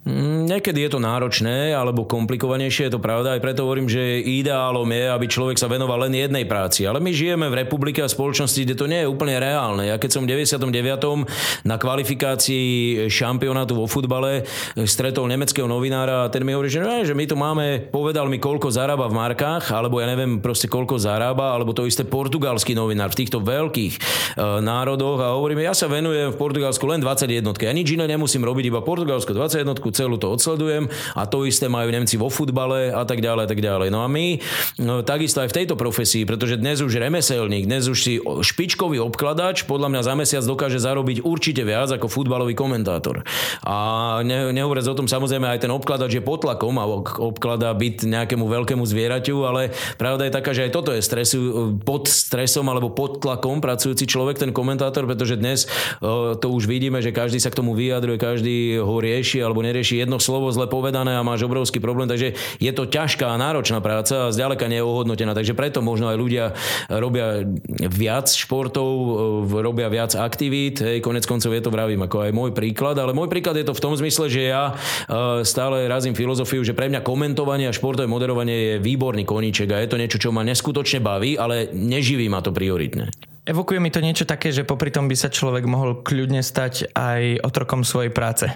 Mm, 0.04 0.52
niekedy 0.52 0.84
je 0.84 0.92
to 0.92 1.00
náročné 1.00 1.72
alebo 1.72 2.04
komplikovanejšie, 2.04 2.92
je 2.92 2.94
to 2.94 3.00
pravda, 3.00 3.39
aj 3.39 3.42
preto 3.44 3.63
hovorím, 3.63 3.88
že 3.88 4.20
ideálom 4.20 4.84
je, 4.92 5.08
aby 5.08 5.26
človek 5.32 5.56
sa 5.56 5.72
venoval 5.72 6.04
len 6.04 6.28
jednej 6.28 6.44
práci. 6.44 6.84
Ale 6.84 7.00
my 7.00 7.16
žijeme 7.16 7.48
v 7.48 7.63
republike 7.63 8.04
a 8.04 8.12
spoločnosti, 8.12 8.68
kde 8.68 8.76
to 8.76 8.92
nie 8.92 9.00
je 9.00 9.08
úplne 9.08 9.39
reálne. 9.39 9.88
Ja 9.88 9.96
keď 9.96 10.20
som 10.20 10.28
v 10.28 10.36
99. 10.36 11.63
na 11.63 11.80
kvalifikácii 11.80 13.08
šampionátu 13.08 13.80
vo 13.80 13.88
futbale 13.88 14.44
stretol 14.84 15.32
nemeckého 15.32 15.72
novinára 15.72 16.28
a 16.28 16.32
ten 16.32 16.44
mi 16.44 16.52
hovorí, 16.52 16.68
že, 16.68 16.84
ne, 16.84 17.08
že 17.08 17.16
my 17.16 17.24
tu 17.24 17.39
máme, 17.39 17.88
povedal 17.88 18.28
mi, 18.28 18.44
koľko 18.44 18.76
zarába 18.76 19.08
v 19.08 19.16
markách, 19.16 19.72
alebo 19.72 20.04
ja 20.04 20.12
neviem 20.12 20.44
proste 20.44 20.68
koľko 20.68 21.00
zarába, 21.00 21.56
alebo 21.56 21.72
to 21.72 21.88
isté 21.88 22.04
portugalský 22.04 22.76
novinár 22.76 23.16
v 23.16 23.24
týchto 23.24 23.39
veľkých 23.39 23.94
e, 23.96 24.00
národoch 24.60 25.24
a 25.24 25.39
hovorím, 25.39 25.63
ja 25.63 25.72
sa 25.72 25.88
venujem 25.88 26.36
v 26.36 26.36
Portugalsku 26.36 26.84
len 26.92 27.00
21. 27.00 27.56
Ja 27.56 27.72
nič 27.72 27.88
iné 27.96 28.04
nemusím 28.04 28.44
robiť, 28.44 28.68
iba 28.68 28.84
Portugalsko 28.84 29.32
21 29.32 29.92
celú 29.93 30.17
to 30.17 30.34
odsledujem 30.34 30.89
a 31.15 31.23
to 31.29 31.45
isté 31.45 31.69
majú 31.69 31.88
Nemci 31.93 32.17
vo 32.17 32.27
futbale 32.27 32.89
a 32.89 33.06
tak 33.06 33.21
ďalej 33.21 33.53
tak 33.53 33.62
ďalej. 33.62 33.93
No 33.93 34.01
a 34.01 34.10
my 34.10 34.41
no, 34.82 35.06
takisto 35.06 35.45
aj 35.45 35.53
v 35.53 35.58
tejto 35.62 35.77
profesii, 35.77 36.25
pretože 36.25 36.58
dnes 36.58 36.82
už 36.82 36.97
remeselník, 36.97 37.69
dnes 37.69 37.86
už 37.86 37.99
si 38.01 38.17
špičkový 38.17 38.97
obkladač 38.97 39.69
podľa 39.69 39.93
mňa 39.93 40.01
za 40.01 40.13
mesiac 40.17 40.43
dokáže 40.43 40.82
zarobiť 40.82 41.21
určite 41.21 41.62
viac 41.62 41.93
ako 41.93 42.10
futbalový 42.10 42.58
komentátor. 42.58 43.21
A 43.62 43.77
ne, 44.25 44.49
nehovoriac 44.49 44.89
o 44.89 44.97
tom 44.97 45.06
samozrejme 45.06 45.45
aj 45.45 45.67
ten 45.67 45.69
obkladač 45.69 46.17
je 46.17 46.23
pod 46.25 46.41
tlakom 46.41 46.73
a 46.82 46.89
obkladá 47.21 47.69
byt 47.77 48.10
nejakému 48.10 48.49
veľkému 48.49 48.82
zvieraťu, 48.82 49.36
ale 49.45 49.69
pravda 50.01 50.25
je 50.25 50.34
taká, 50.34 50.51
že 50.56 50.65
aj 50.65 50.71
toto 50.73 50.89
je 50.95 51.03
stresu, 51.03 51.39
pod 51.84 52.10
stresom 52.10 52.65
alebo 52.71 52.89
pod 52.89 53.21
tlakom 53.21 53.62
pracujúci 53.62 54.10
človek, 54.10 54.39
ten 54.39 54.49
komentátor, 54.56 55.06
pretože 55.06 55.38
dnes 55.38 55.69
to 56.39 56.47
už 56.49 56.65
vidíme, 56.65 57.03
že 57.03 57.13
každý 57.13 57.38
sa 57.38 57.51
k 57.51 57.60
tomu 57.60 57.75
vyjadruje, 57.75 58.17
každý 58.17 58.79
ho 58.79 58.95
rieši 58.97 59.43
alebo 59.43 59.62
nerieši 59.62 59.83
rieši 59.84 60.00
jedno 60.08 60.15
slovo 60.15 60.48
zle 60.56 60.72
povedané 60.72 61.19
a 61.19 61.28
máš 61.28 61.43
obrovský 61.43 61.84
problém, 61.84 62.08
takže 62.08 62.39
je 62.63 62.72
to 62.72 62.88
ťažká 62.88 63.28
a 63.28 63.36
náročná 63.36 63.84
práca 63.84 64.32
a 64.32 64.32
zďaleka 64.32 64.72
nie. 64.72 64.80
Takže 64.80 65.52
preto 65.52 65.84
možno 65.84 66.08
aj 66.08 66.15
ľudia 66.15 66.46
robia 66.88 67.43
viac 67.91 68.32
športov, 68.32 68.88
robia 69.52 69.91
viac 69.91 70.15
aktivít, 70.15 70.80
hej, 70.80 71.04
konec 71.04 71.28
koncov 71.28 71.52
je 71.52 71.60
to 71.60 71.74
vravím 71.74 72.08
ako 72.08 72.24
aj 72.24 72.32
môj 72.32 72.56
príklad, 72.56 72.96
ale 72.96 73.12
môj 73.12 73.28
príklad 73.28 73.60
je 73.60 73.67
to 73.67 73.76
v 73.76 73.84
tom 73.84 73.98
zmysle, 74.00 74.32
že 74.32 74.54
ja 74.54 74.78
stále 75.43 75.89
razím 75.91 76.15
filozofiu, 76.15 76.63
že 76.63 76.78
pre 76.78 76.88
mňa 76.88 77.04
komentovanie 77.04 77.67
a 77.67 77.74
športové 77.76 78.08
moderovanie 78.08 78.56
je 78.56 78.74
výborný 78.80 79.28
koníček 79.28 79.74
a 79.74 79.82
je 79.82 79.89
to 79.89 80.00
niečo, 80.00 80.22
čo 80.22 80.30
ma 80.32 80.46
neskutočne 80.46 81.04
baví, 81.04 81.36
ale 81.36 81.74
neživí 81.74 82.32
ma 82.32 82.39
to 82.39 82.54
prioritne. 82.54 83.10
Evokuje 83.43 83.82
mi 83.84 83.91
to 83.91 84.00
niečo 84.00 84.24
také, 84.24 84.56
že 84.56 84.63
popri 84.63 84.93
tom 84.93 85.12
by 85.12 85.19
sa 85.19 85.28
človek 85.28 85.67
mohol 85.67 86.00
kľudne 86.06 86.39
stať 86.39 86.93
aj 86.96 87.43
otrokom 87.43 87.84
svojej 87.84 88.13
práce. 88.13 88.48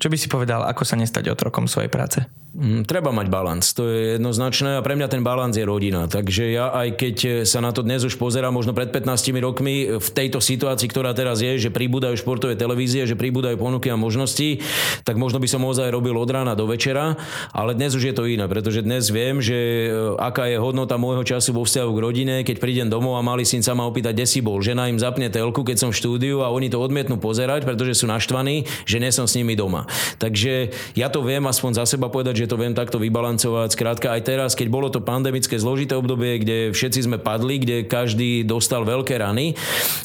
Čo 0.00 0.08
by 0.08 0.16
si 0.16 0.32
povedal, 0.32 0.64
ako 0.64 0.88
sa 0.88 0.96
nestať 0.96 1.28
otrokom 1.28 1.68
svojej 1.68 1.92
práce? 1.92 2.24
Mm, 2.50 2.82
treba 2.82 3.14
mať 3.14 3.30
balans, 3.30 3.62
to 3.76 3.86
je 3.86 4.18
jednoznačné 4.18 4.80
a 4.80 4.82
pre 4.82 4.98
mňa 4.98 5.06
ten 5.06 5.22
balans 5.22 5.54
je 5.54 5.62
rodina. 5.62 6.10
Takže 6.10 6.50
ja 6.50 6.74
aj 6.74 6.98
keď 6.98 7.16
sa 7.46 7.62
na 7.62 7.70
to 7.70 7.86
dnes 7.86 8.02
už 8.02 8.18
pozerám, 8.18 8.50
možno 8.50 8.74
pred 8.74 8.90
15 8.90 9.06
rokmi 9.38 9.86
v 10.00 10.08
tejto 10.10 10.42
situácii, 10.42 10.90
ktorá 10.90 11.14
teraz 11.14 11.44
je, 11.44 11.60
že 11.62 11.70
pribúdajú 11.70 12.18
športové 12.18 12.58
televízie, 12.58 13.06
že 13.06 13.14
pribúdajú 13.14 13.54
ponuky 13.54 13.92
a 13.92 14.00
možnosti, 14.00 14.64
tak 15.06 15.14
možno 15.14 15.38
by 15.38 15.46
som 15.46 15.62
ozaj 15.62 15.92
robil 15.92 16.16
od 16.16 16.26
rána 16.26 16.56
do 16.56 16.64
večera, 16.64 17.14
ale 17.52 17.76
dnes 17.76 17.92
už 17.92 18.10
je 18.10 18.14
to 18.16 18.26
iné, 18.26 18.48
pretože 18.50 18.82
dnes 18.82 19.12
viem, 19.12 19.38
že 19.38 19.86
e, 19.86 20.18
aká 20.18 20.48
je 20.50 20.58
hodnota 20.58 20.98
môjho 20.98 21.22
času 21.22 21.54
vo 21.54 21.62
vzťahu 21.62 21.90
k 21.92 22.02
rodine, 22.02 22.34
keď 22.42 22.56
prídem 22.56 22.88
domov 22.90 23.14
a 23.14 23.22
malý 23.22 23.46
syn 23.46 23.62
sa 23.62 23.78
ma 23.78 23.86
opýta, 23.86 24.10
kde 24.10 24.26
si 24.26 24.42
bol. 24.42 24.58
Žena 24.58 24.90
im 24.90 24.98
zapne 24.98 25.30
telku, 25.30 25.62
keď 25.62 25.86
som 25.86 25.90
v 25.92 26.00
štúdiu 26.02 26.42
a 26.42 26.50
oni 26.50 26.66
to 26.66 26.82
odmietnú 26.82 27.20
pozerať, 27.20 27.62
pretože 27.62 28.00
sú 28.00 28.10
naštvaní, 28.10 28.66
že 28.88 28.98
nie 28.98 29.14
som 29.14 29.30
s 29.30 29.38
nimi 29.38 29.54
doma. 29.54 29.86
Takže 30.18 30.72
ja 30.98 31.08
to 31.08 31.22
viem 31.24 31.44
aspoň 31.46 31.82
za 31.82 31.84
seba 31.96 32.10
povedať, 32.10 32.44
že 32.44 32.50
to 32.50 32.60
viem 32.60 32.74
takto 32.74 32.98
vybalancovať. 33.00 33.68
Skrátka 33.72 34.12
aj 34.16 34.22
teraz, 34.26 34.50
keď 34.58 34.68
bolo 34.68 34.88
to 34.90 34.98
pandemické 34.98 35.56
zložité 35.56 35.94
obdobie, 35.94 36.42
kde 36.42 36.58
všetci 36.74 37.06
sme 37.06 37.18
padli, 37.22 37.62
kde 37.62 37.86
každý 37.86 38.42
dostal 38.42 38.82
veľké 38.82 39.20
rany, 39.20 39.54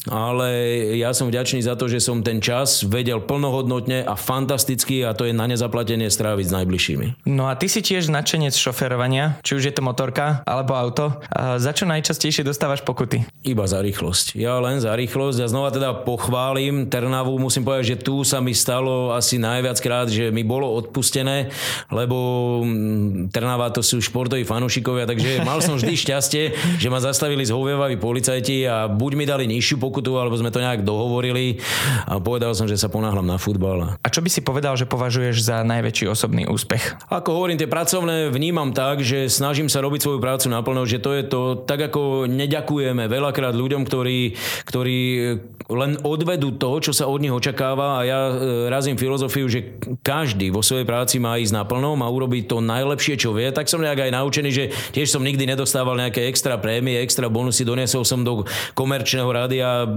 ale 0.06 0.48
ja 1.02 1.10
som 1.12 1.28
vďačný 1.32 1.66
za 1.66 1.74
to, 1.74 1.90
že 1.90 2.04
som 2.04 2.22
ten 2.22 2.38
čas 2.38 2.86
vedel 2.86 3.26
plnohodnotne 3.26 4.06
a 4.06 4.14
fantasticky 4.14 5.02
a 5.02 5.18
to 5.18 5.26
je 5.26 5.34
na 5.34 5.50
nezaplatenie 5.50 6.08
stráviť 6.08 6.46
s 6.46 6.54
najbližšími. 6.54 7.08
No 7.26 7.50
a 7.50 7.58
ty 7.58 7.66
si 7.66 7.82
tiež 7.82 8.14
nadšenec 8.14 8.54
šoferovania, 8.54 9.42
či 9.42 9.58
už 9.58 9.64
je 9.66 9.74
to 9.74 9.82
motorka 9.82 10.46
alebo 10.46 10.78
auto. 10.78 11.18
A 11.34 11.58
za 11.58 11.74
čo 11.74 11.90
najčastejšie 11.90 12.46
dostávaš 12.46 12.86
pokuty? 12.86 13.26
Iba 13.42 13.66
za 13.66 13.82
rýchlosť. 13.82 14.38
Ja 14.38 14.62
len 14.62 14.78
za 14.78 14.94
rýchlosť. 14.94 15.42
Ja 15.42 15.50
znova 15.50 15.74
teda 15.74 16.06
pochválim 16.06 16.86
Trnavu. 16.86 17.42
Musím 17.42 17.66
povedať, 17.66 17.98
že 17.98 17.98
tu 18.06 18.22
sa 18.22 18.38
mi 18.38 18.54
stalo 18.54 19.10
asi 19.18 19.42
najviac 19.42 19.65
krát, 19.82 20.08
že 20.12 20.30
mi 20.30 20.46
bolo 20.46 20.70
odpustené, 20.78 21.50
lebo 21.90 22.18
mm, 22.62 23.34
Trnava 23.34 23.74
to 23.74 23.82
sú 23.82 23.98
športoví 23.98 24.46
fanúšikovia, 24.46 25.10
takže 25.10 25.42
mal 25.42 25.64
som 25.66 25.80
vždy 25.80 25.94
šťastie, 25.98 26.44
že 26.78 26.88
ma 26.94 27.02
zastavili 27.02 27.42
zhovievaví 27.42 27.98
policajti 27.98 28.68
a 28.70 28.86
buď 28.86 29.12
mi 29.18 29.26
dali 29.26 29.44
nižšiu 29.50 29.82
pokutu, 29.82 30.20
alebo 30.20 30.38
sme 30.38 30.54
to 30.54 30.62
nejak 30.62 30.86
dohovorili 30.86 31.58
a 32.06 32.22
povedal 32.22 32.54
som, 32.54 32.70
že 32.70 32.78
sa 32.78 32.92
ponáhľam 32.92 33.26
na 33.26 33.38
futbal. 33.42 33.98
A 34.02 34.08
čo 34.08 34.22
by 34.22 34.30
si 34.30 34.46
povedal, 34.46 34.78
že 34.78 34.86
považuješ 34.88 35.42
za 35.42 35.66
najväčší 35.66 36.06
osobný 36.08 36.46
úspech? 36.46 37.10
Ako 37.10 37.42
hovorím, 37.42 37.58
tie 37.60 37.70
pracovné 37.70 38.30
vnímam 38.30 38.72
tak, 38.72 39.02
že 39.02 39.28
snažím 39.32 39.68
sa 39.68 39.82
robiť 39.82 40.06
svoju 40.06 40.20
prácu 40.20 40.48
naplno, 40.52 40.86
že 40.86 41.02
to 41.02 41.12
je 41.16 41.24
to, 41.26 41.42
tak 41.66 41.92
ako 41.92 42.30
neďakujeme 42.30 43.08
veľakrát 43.08 43.56
ľuďom, 43.56 43.84
ktorí, 43.88 44.36
ktorí 44.68 45.00
len 45.66 45.98
odvedú 46.06 46.54
to, 46.56 46.78
čo 46.82 46.92
sa 46.94 47.10
od 47.10 47.20
nich 47.22 47.34
očakáva 47.34 48.00
a 48.00 48.06
ja 48.06 48.20
e, 48.30 48.34
razím 48.70 49.00
filozofiu, 49.00 49.50
že 49.56 49.80
každý 50.04 50.52
vo 50.52 50.60
svojej 50.60 50.84
práci 50.84 51.16
má 51.16 51.40
ísť 51.40 51.56
naplno, 51.56 51.96
má 51.96 52.12
urobiť 52.12 52.52
to 52.52 52.60
najlepšie, 52.60 53.16
čo 53.16 53.32
vie, 53.32 53.48
tak 53.56 53.72
som 53.72 53.80
nejak 53.80 54.10
aj 54.10 54.12
naučený, 54.12 54.50
že 54.52 54.64
tiež 54.92 55.08
som 55.08 55.24
nikdy 55.24 55.48
nedostával 55.48 55.96
nejaké 55.96 56.28
extra 56.28 56.60
prémie, 56.60 57.00
extra 57.00 57.32
bonusy, 57.32 57.64
doniesol 57.64 58.04
som 58.04 58.28
do 58.28 58.44
komerčného 58.76 59.30
rádia 59.32 59.88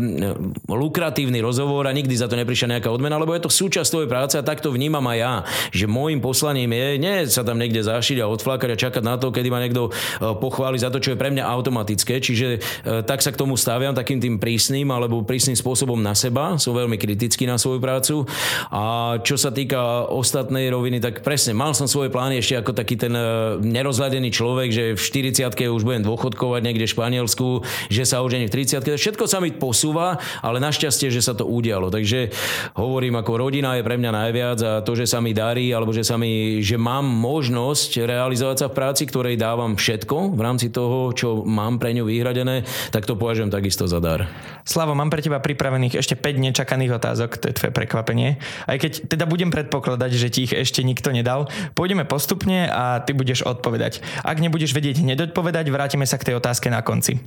lukratívny 0.71 1.43
rozhovor 1.43 1.91
a 1.91 1.97
nikdy 1.97 2.15
za 2.15 2.31
to 2.31 2.39
neprišla 2.39 2.79
nejaká 2.79 2.89
odmena, 2.89 3.19
lebo 3.19 3.35
je 3.35 3.43
to 3.43 3.51
súčasť 3.51 3.91
tvojej 3.91 4.11
práce 4.11 4.35
a 4.39 4.47
tak 4.47 4.63
to 4.63 4.71
vnímam 4.71 5.03
aj 5.11 5.19
ja, 5.19 5.35
že 5.75 5.91
môjim 5.91 6.23
poslaním 6.23 6.71
je 6.71 6.89
nie 6.99 7.17
sa 7.27 7.43
tam 7.43 7.57
niekde 7.57 7.81
zašiť 7.81 8.21
a 8.23 8.31
odflákať 8.31 8.71
a 8.75 8.77
čakať 8.77 9.03
na 9.03 9.17
to, 9.17 9.33
kedy 9.33 9.49
ma 9.49 9.59
niekto 9.63 9.89
e, 9.89 9.91
pochváli 10.37 10.77
za 10.77 10.93
to, 10.93 11.01
čo 11.01 11.15
je 11.15 11.21
pre 11.21 11.33
mňa 11.33 11.45
automatické. 11.47 12.21
Čiže 12.21 12.47
e, 12.57 12.59
tak 13.03 13.25
sa 13.25 13.33
k 13.33 13.41
tomu 13.41 13.57
staviam 13.57 13.97
takým 13.97 14.21
tým 14.21 14.37
prísnym 14.37 14.91
alebo 14.93 15.25
prísnym 15.25 15.57
spôsobom 15.57 15.97
na 15.99 16.13
seba, 16.13 16.61
som 16.61 16.77
veľmi 16.77 17.01
kritický 17.01 17.49
na 17.49 17.57
svoju 17.57 17.81
prácu. 17.81 18.29
A 18.69 19.17
čo 19.25 19.41
sa 19.41 19.48
týka 19.55 19.79
týka 19.79 20.09
ostatnej 20.09 20.73
roviny, 20.73 20.99
tak 20.99 21.21
presne, 21.23 21.55
mal 21.55 21.71
som 21.77 21.87
svoje 21.87 22.11
plány 22.11 22.43
ešte 22.43 22.57
ako 22.59 22.73
taký 22.75 22.97
ten 22.97 23.15
e, 23.15 23.61
nerozhľadený 23.63 24.33
človek, 24.33 24.69
že 24.73 24.85
v 24.97 25.01
40 25.31 25.45
už 25.69 25.85
budem 25.87 26.03
dôchodkovať 26.09 26.61
niekde 26.65 26.89
v 26.89 26.95
Španielsku, 26.97 27.49
že 27.93 28.09
sa 28.09 28.25
ožení 28.25 28.49
v 28.49 28.65
30 28.65 28.81
Všetko 28.99 29.29
sa 29.31 29.39
mi 29.39 29.53
posúva, 29.53 30.19
ale 30.41 30.59
našťastie, 30.59 31.13
že 31.13 31.23
sa 31.23 31.37
to 31.37 31.47
udialo. 31.47 31.93
Takže 31.93 32.33
hovorím, 32.81 33.21
ako 33.21 33.33
rodina 33.39 33.77
je 33.77 33.87
pre 33.87 34.01
mňa 34.01 34.11
najviac 34.11 34.59
a 34.65 34.73
to, 34.81 34.97
že 34.97 35.07
sa 35.07 35.21
mi 35.23 35.37
darí, 35.37 35.71
alebo 35.71 35.93
že, 35.93 36.03
sa 36.03 36.19
mi, 36.19 36.65
že 36.65 36.81
mám 36.81 37.05
možnosť 37.05 38.09
realizovať 38.09 38.57
sa 38.65 38.67
v 38.73 38.77
práci, 38.81 39.05
ktorej 39.07 39.37
dávam 39.37 39.77
všetko 39.77 40.35
v 40.35 40.41
rámci 40.41 40.73
toho, 40.73 41.13
čo 41.13 41.45
mám 41.45 41.77
pre 41.77 41.95
ňu 41.95 42.09
vyhradené, 42.09 42.65
tak 42.91 43.07
to 43.07 43.15
považujem 43.15 43.53
takisto 43.53 43.87
za 43.87 44.01
dar. 44.01 44.27
Slavo, 44.65 44.97
mám 44.97 45.13
pre 45.13 45.21
teba 45.21 45.45
pripravených 45.45 46.01
ešte 46.01 46.17
5 46.17 46.41
nečakaných 46.51 46.97
otázok, 46.97 47.37
to 47.37 47.53
je 47.53 47.57
tvoje 47.57 47.73
prekvapenie. 47.73 48.41
Aj 48.65 48.77
keď 48.81 49.09
teda 49.13 49.29
budem 49.39 49.55
predpokladať, 49.55 50.11
že 50.19 50.35
ti 50.35 50.51
ich 50.51 50.51
ešte 50.51 50.83
nikto 50.83 51.15
nedal. 51.15 51.47
Pôjdeme 51.79 52.03
postupne 52.03 52.67
a 52.67 52.99
ty 52.99 53.15
budeš 53.15 53.47
odpovedať. 53.47 54.03
Ak 54.27 54.43
nebudeš 54.43 54.75
vedieť 54.75 55.07
hneď 55.07 55.31
odpovedať, 55.31 55.71
vrátime 55.71 56.03
sa 56.11 56.19
k 56.19 56.35
tej 56.35 56.43
otázke 56.43 56.67
na 56.67 56.83
konci. 56.83 57.23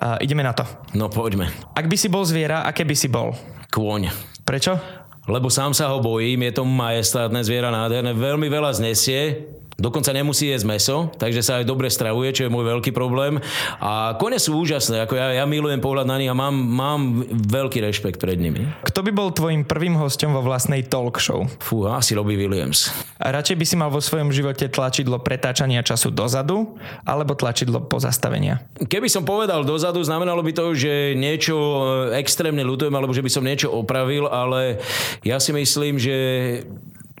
Uh, 0.00 0.16
ideme 0.24 0.40
na 0.40 0.56
to. 0.56 0.64
No 0.96 1.12
poďme. 1.12 1.52
Ak 1.76 1.84
by 1.84 2.00
si 2.00 2.08
bol 2.08 2.24
zviera, 2.24 2.64
aké 2.64 2.88
by 2.88 2.96
si 2.96 3.12
bol? 3.12 3.36
Kôň. 3.68 4.08
Prečo? 4.48 4.80
Lebo 5.28 5.52
sám 5.52 5.76
sa 5.76 5.92
ho 5.92 6.00
bojím, 6.00 6.48
je 6.48 6.56
to 6.56 6.64
majestátne 6.64 7.44
zviera 7.44 7.68
nádherné, 7.68 8.16
veľmi 8.16 8.48
veľa 8.48 8.72
znesie, 8.80 9.44
Dokonca 9.80 10.12
nemusí 10.12 10.52
jesť 10.52 10.66
meso, 10.68 10.96
takže 11.16 11.40
sa 11.40 11.52
aj 11.58 11.64
dobre 11.64 11.88
stravuje, 11.88 12.36
čo 12.36 12.44
je 12.44 12.52
môj 12.52 12.68
veľký 12.68 12.92
problém. 12.92 13.40
A 13.80 14.12
kone 14.20 14.36
sú 14.36 14.60
úžasné, 14.60 15.08
ako 15.08 15.16
ja, 15.16 15.40
ja 15.40 15.44
milujem 15.48 15.80
pohľad 15.80 16.04
na 16.04 16.20
nich 16.20 16.28
a 16.28 16.36
mám, 16.36 16.52
mám 16.52 17.24
veľký 17.32 17.80
rešpekt 17.80 18.20
pred 18.20 18.36
nimi. 18.36 18.68
Kto 18.84 19.00
by 19.00 19.10
bol 19.10 19.32
tvojim 19.32 19.64
prvým 19.64 19.96
hostom 19.96 20.36
vo 20.36 20.44
vlastnej 20.44 20.84
talk 20.84 21.16
show? 21.16 21.48
Fú, 21.64 21.88
asi 21.88 22.12
Robbie 22.12 22.36
Williams. 22.36 22.92
A 23.16 23.32
radšej 23.32 23.56
by 23.56 23.64
si 23.64 23.74
mal 23.80 23.88
vo 23.88 24.04
svojom 24.04 24.28
živote 24.28 24.68
tlačidlo 24.68 25.24
pretáčania 25.24 25.80
času 25.80 26.12
dozadu 26.12 26.76
alebo 27.08 27.32
tlačidlo 27.32 27.80
pozastavenia? 27.88 28.60
Keby 28.84 29.08
som 29.08 29.24
povedal 29.24 29.64
dozadu, 29.64 30.04
znamenalo 30.04 30.44
by 30.44 30.52
to, 30.52 30.76
že 30.76 31.16
niečo 31.16 31.56
eh, 31.56 32.20
extrémne 32.20 32.60
ľutujem 32.60 32.92
alebo 32.92 33.16
že 33.16 33.24
by 33.24 33.30
som 33.32 33.48
niečo 33.48 33.72
opravil, 33.72 34.28
ale 34.28 34.76
ja 35.24 35.40
si 35.40 35.56
myslím, 35.56 35.96
že 35.96 36.16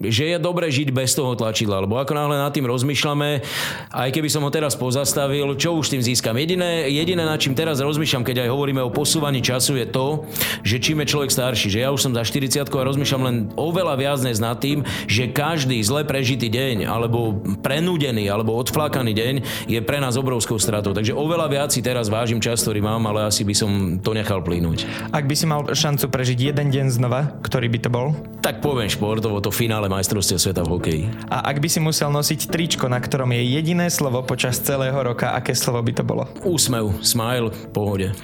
že 0.00 0.32
je 0.32 0.36
dobre 0.40 0.72
žiť 0.72 0.96
bez 0.96 1.12
toho 1.12 1.36
tlačidla, 1.36 1.84
lebo 1.84 2.00
ako 2.00 2.16
náhle 2.16 2.40
nad 2.40 2.48
tým 2.56 2.64
rozmýšľame, 2.64 3.44
aj 3.92 4.08
keby 4.08 4.32
som 4.32 4.40
ho 4.40 4.48
teraz 4.48 4.72
pozastavil, 4.72 5.52
čo 5.60 5.76
už 5.76 5.92
tým 5.92 6.00
získam. 6.00 6.32
Jediné, 6.40 6.88
jediné 6.88 7.20
nad 7.20 7.36
čím 7.36 7.52
teraz 7.52 7.84
rozmýšľam, 7.84 8.24
keď 8.24 8.48
aj 8.48 8.48
hovoríme 8.48 8.80
o 8.80 8.88
posúvaní 8.88 9.44
času, 9.44 9.76
je 9.76 9.84
to, 9.84 10.24
že 10.64 10.80
čím 10.80 11.04
je 11.04 11.12
človek 11.12 11.28
starší, 11.28 11.68
že 11.68 11.84
ja 11.84 11.92
už 11.92 12.00
som 12.00 12.12
za 12.16 12.24
40 12.24 12.64
a 12.64 12.88
rozmýšľam 12.88 13.22
len 13.28 13.36
oveľa 13.60 13.94
viac 14.00 14.18
dnes 14.24 14.40
nad 14.40 14.56
tým, 14.56 14.88
že 15.04 15.28
každý 15.28 15.76
zle 15.84 16.08
prežitý 16.08 16.48
deň, 16.48 16.88
alebo 16.88 17.36
prenúdený, 17.60 18.24
alebo 18.32 18.56
odflákaný 18.56 19.12
deň 19.12 19.34
je 19.68 19.80
pre 19.84 20.00
nás 20.00 20.16
obrovskou 20.16 20.56
stratou. 20.56 20.96
Takže 20.96 21.12
oveľa 21.12 21.46
viac 21.52 21.68
si 21.76 21.84
teraz 21.84 22.08
vážim 22.08 22.40
čas, 22.40 22.64
ktorý 22.64 22.80
mám, 22.80 23.04
ale 23.04 23.28
asi 23.28 23.44
by 23.44 23.52
som 23.52 24.00
to 24.00 24.16
nechal 24.16 24.40
plynúť. 24.40 24.88
Ak 25.12 25.28
by 25.28 25.34
si 25.36 25.44
mal 25.44 25.68
šancu 25.68 26.08
prežiť 26.08 26.56
jeden 26.56 26.72
deň 26.72 26.86
znova, 26.88 27.36
ktorý 27.44 27.68
by 27.68 27.78
to 27.84 27.90
bol? 27.92 28.16
Tak 28.40 28.64
poviem 28.64 28.88
športovo, 28.88 29.44
to 29.44 29.52
finále 29.52 29.89
majstrovstiev 29.90 30.38
sveta 30.38 30.62
v 30.62 30.70
hokeji. 30.70 31.02
A 31.26 31.42
ak 31.50 31.58
by 31.58 31.66
si 31.66 31.82
musel 31.82 32.14
nosiť 32.14 32.46
tričko, 32.46 32.86
na 32.86 33.02
ktorom 33.02 33.34
je 33.34 33.42
jediné 33.42 33.90
slovo 33.90 34.22
počas 34.22 34.62
celého 34.62 34.94
roka, 34.94 35.34
aké 35.34 35.58
slovo 35.58 35.82
by 35.82 35.92
to 35.92 36.06
bolo? 36.06 36.30
Úsmev, 36.46 37.02
smile, 37.02 37.50
pohode. 37.74 38.14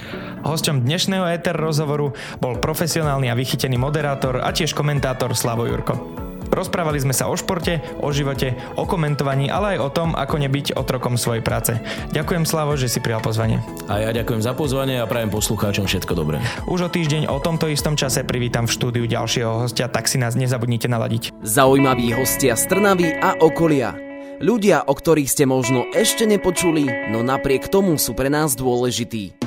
Hosťom 0.47 0.87
dnešného 0.87 1.27
ETR 1.35 1.59
rozhovoru 1.59 2.15
bol 2.39 2.55
profesionálny 2.63 3.27
a 3.27 3.35
vychytený 3.35 3.75
moderátor 3.75 4.39
a 4.39 4.55
tiež 4.55 4.71
komentátor 4.71 5.35
Slavo 5.35 5.67
Jurko. 5.67 6.26
Rozprávali 6.47 6.99
sme 6.99 7.13
sa 7.13 7.27
o 7.29 7.35
športe, 7.35 7.79
o 7.99 8.09
živote, 8.11 8.55
o 8.79 8.87
komentovaní, 8.87 9.51
ale 9.51 9.77
aj 9.77 9.79
o 9.83 9.89
tom, 9.93 10.09
ako 10.15 10.35
nebyť 10.41 10.75
otrokom 10.79 11.19
svojej 11.19 11.43
práce. 11.43 11.75
Ďakujem 12.15 12.43
Slavo, 12.47 12.73
že 12.79 12.91
si 12.91 13.03
prijal 13.03 13.23
pozvanie. 13.23 13.59
A 13.87 13.99
ja 14.03 14.11
ďakujem 14.15 14.41
za 14.41 14.55
pozvanie 14.55 14.99
a 14.99 15.09
prajem 15.09 15.31
poslucháčom 15.31 15.85
všetko 15.85 16.13
dobré. 16.15 16.39
Už 16.67 16.87
o 16.87 16.89
týždeň 16.89 17.29
o 17.31 17.37
tomto 17.43 17.67
istom 17.67 17.99
čase 17.99 18.23
privítam 18.23 18.65
v 18.65 18.75
štúdiu 18.75 19.05
ďalšieho 19.05 19.67
hostia, 19.67 19.91
tak 19.91 20.07
si 20.07 20.19
nás 20.19 20.35
nezabudnite 20.35 20.87
naladiť. 20.91 21.35
Zaujímaví 21.43 22.11
hostia 22.15 22.55
z 22.55 22.67
Trnavy 22.71 23.17
a 23.19 23.39
okolia. 23.39 23.95
Ľudia, 24.37 24.85
o 24.85 24.93
ktorých 24.93 25.33
ste 25.33 25.49
možno 25.49 25.89
ešte 25.97 26.29
nepočuli, 26.29 27.09
no 27.09 27.25
napriek 27.25 27.73
tomu 27.73 27.97
sú 27.97 28.13
pre 28.13 28.29
nás 28.29 28.53
dôležití. 28.53 29.46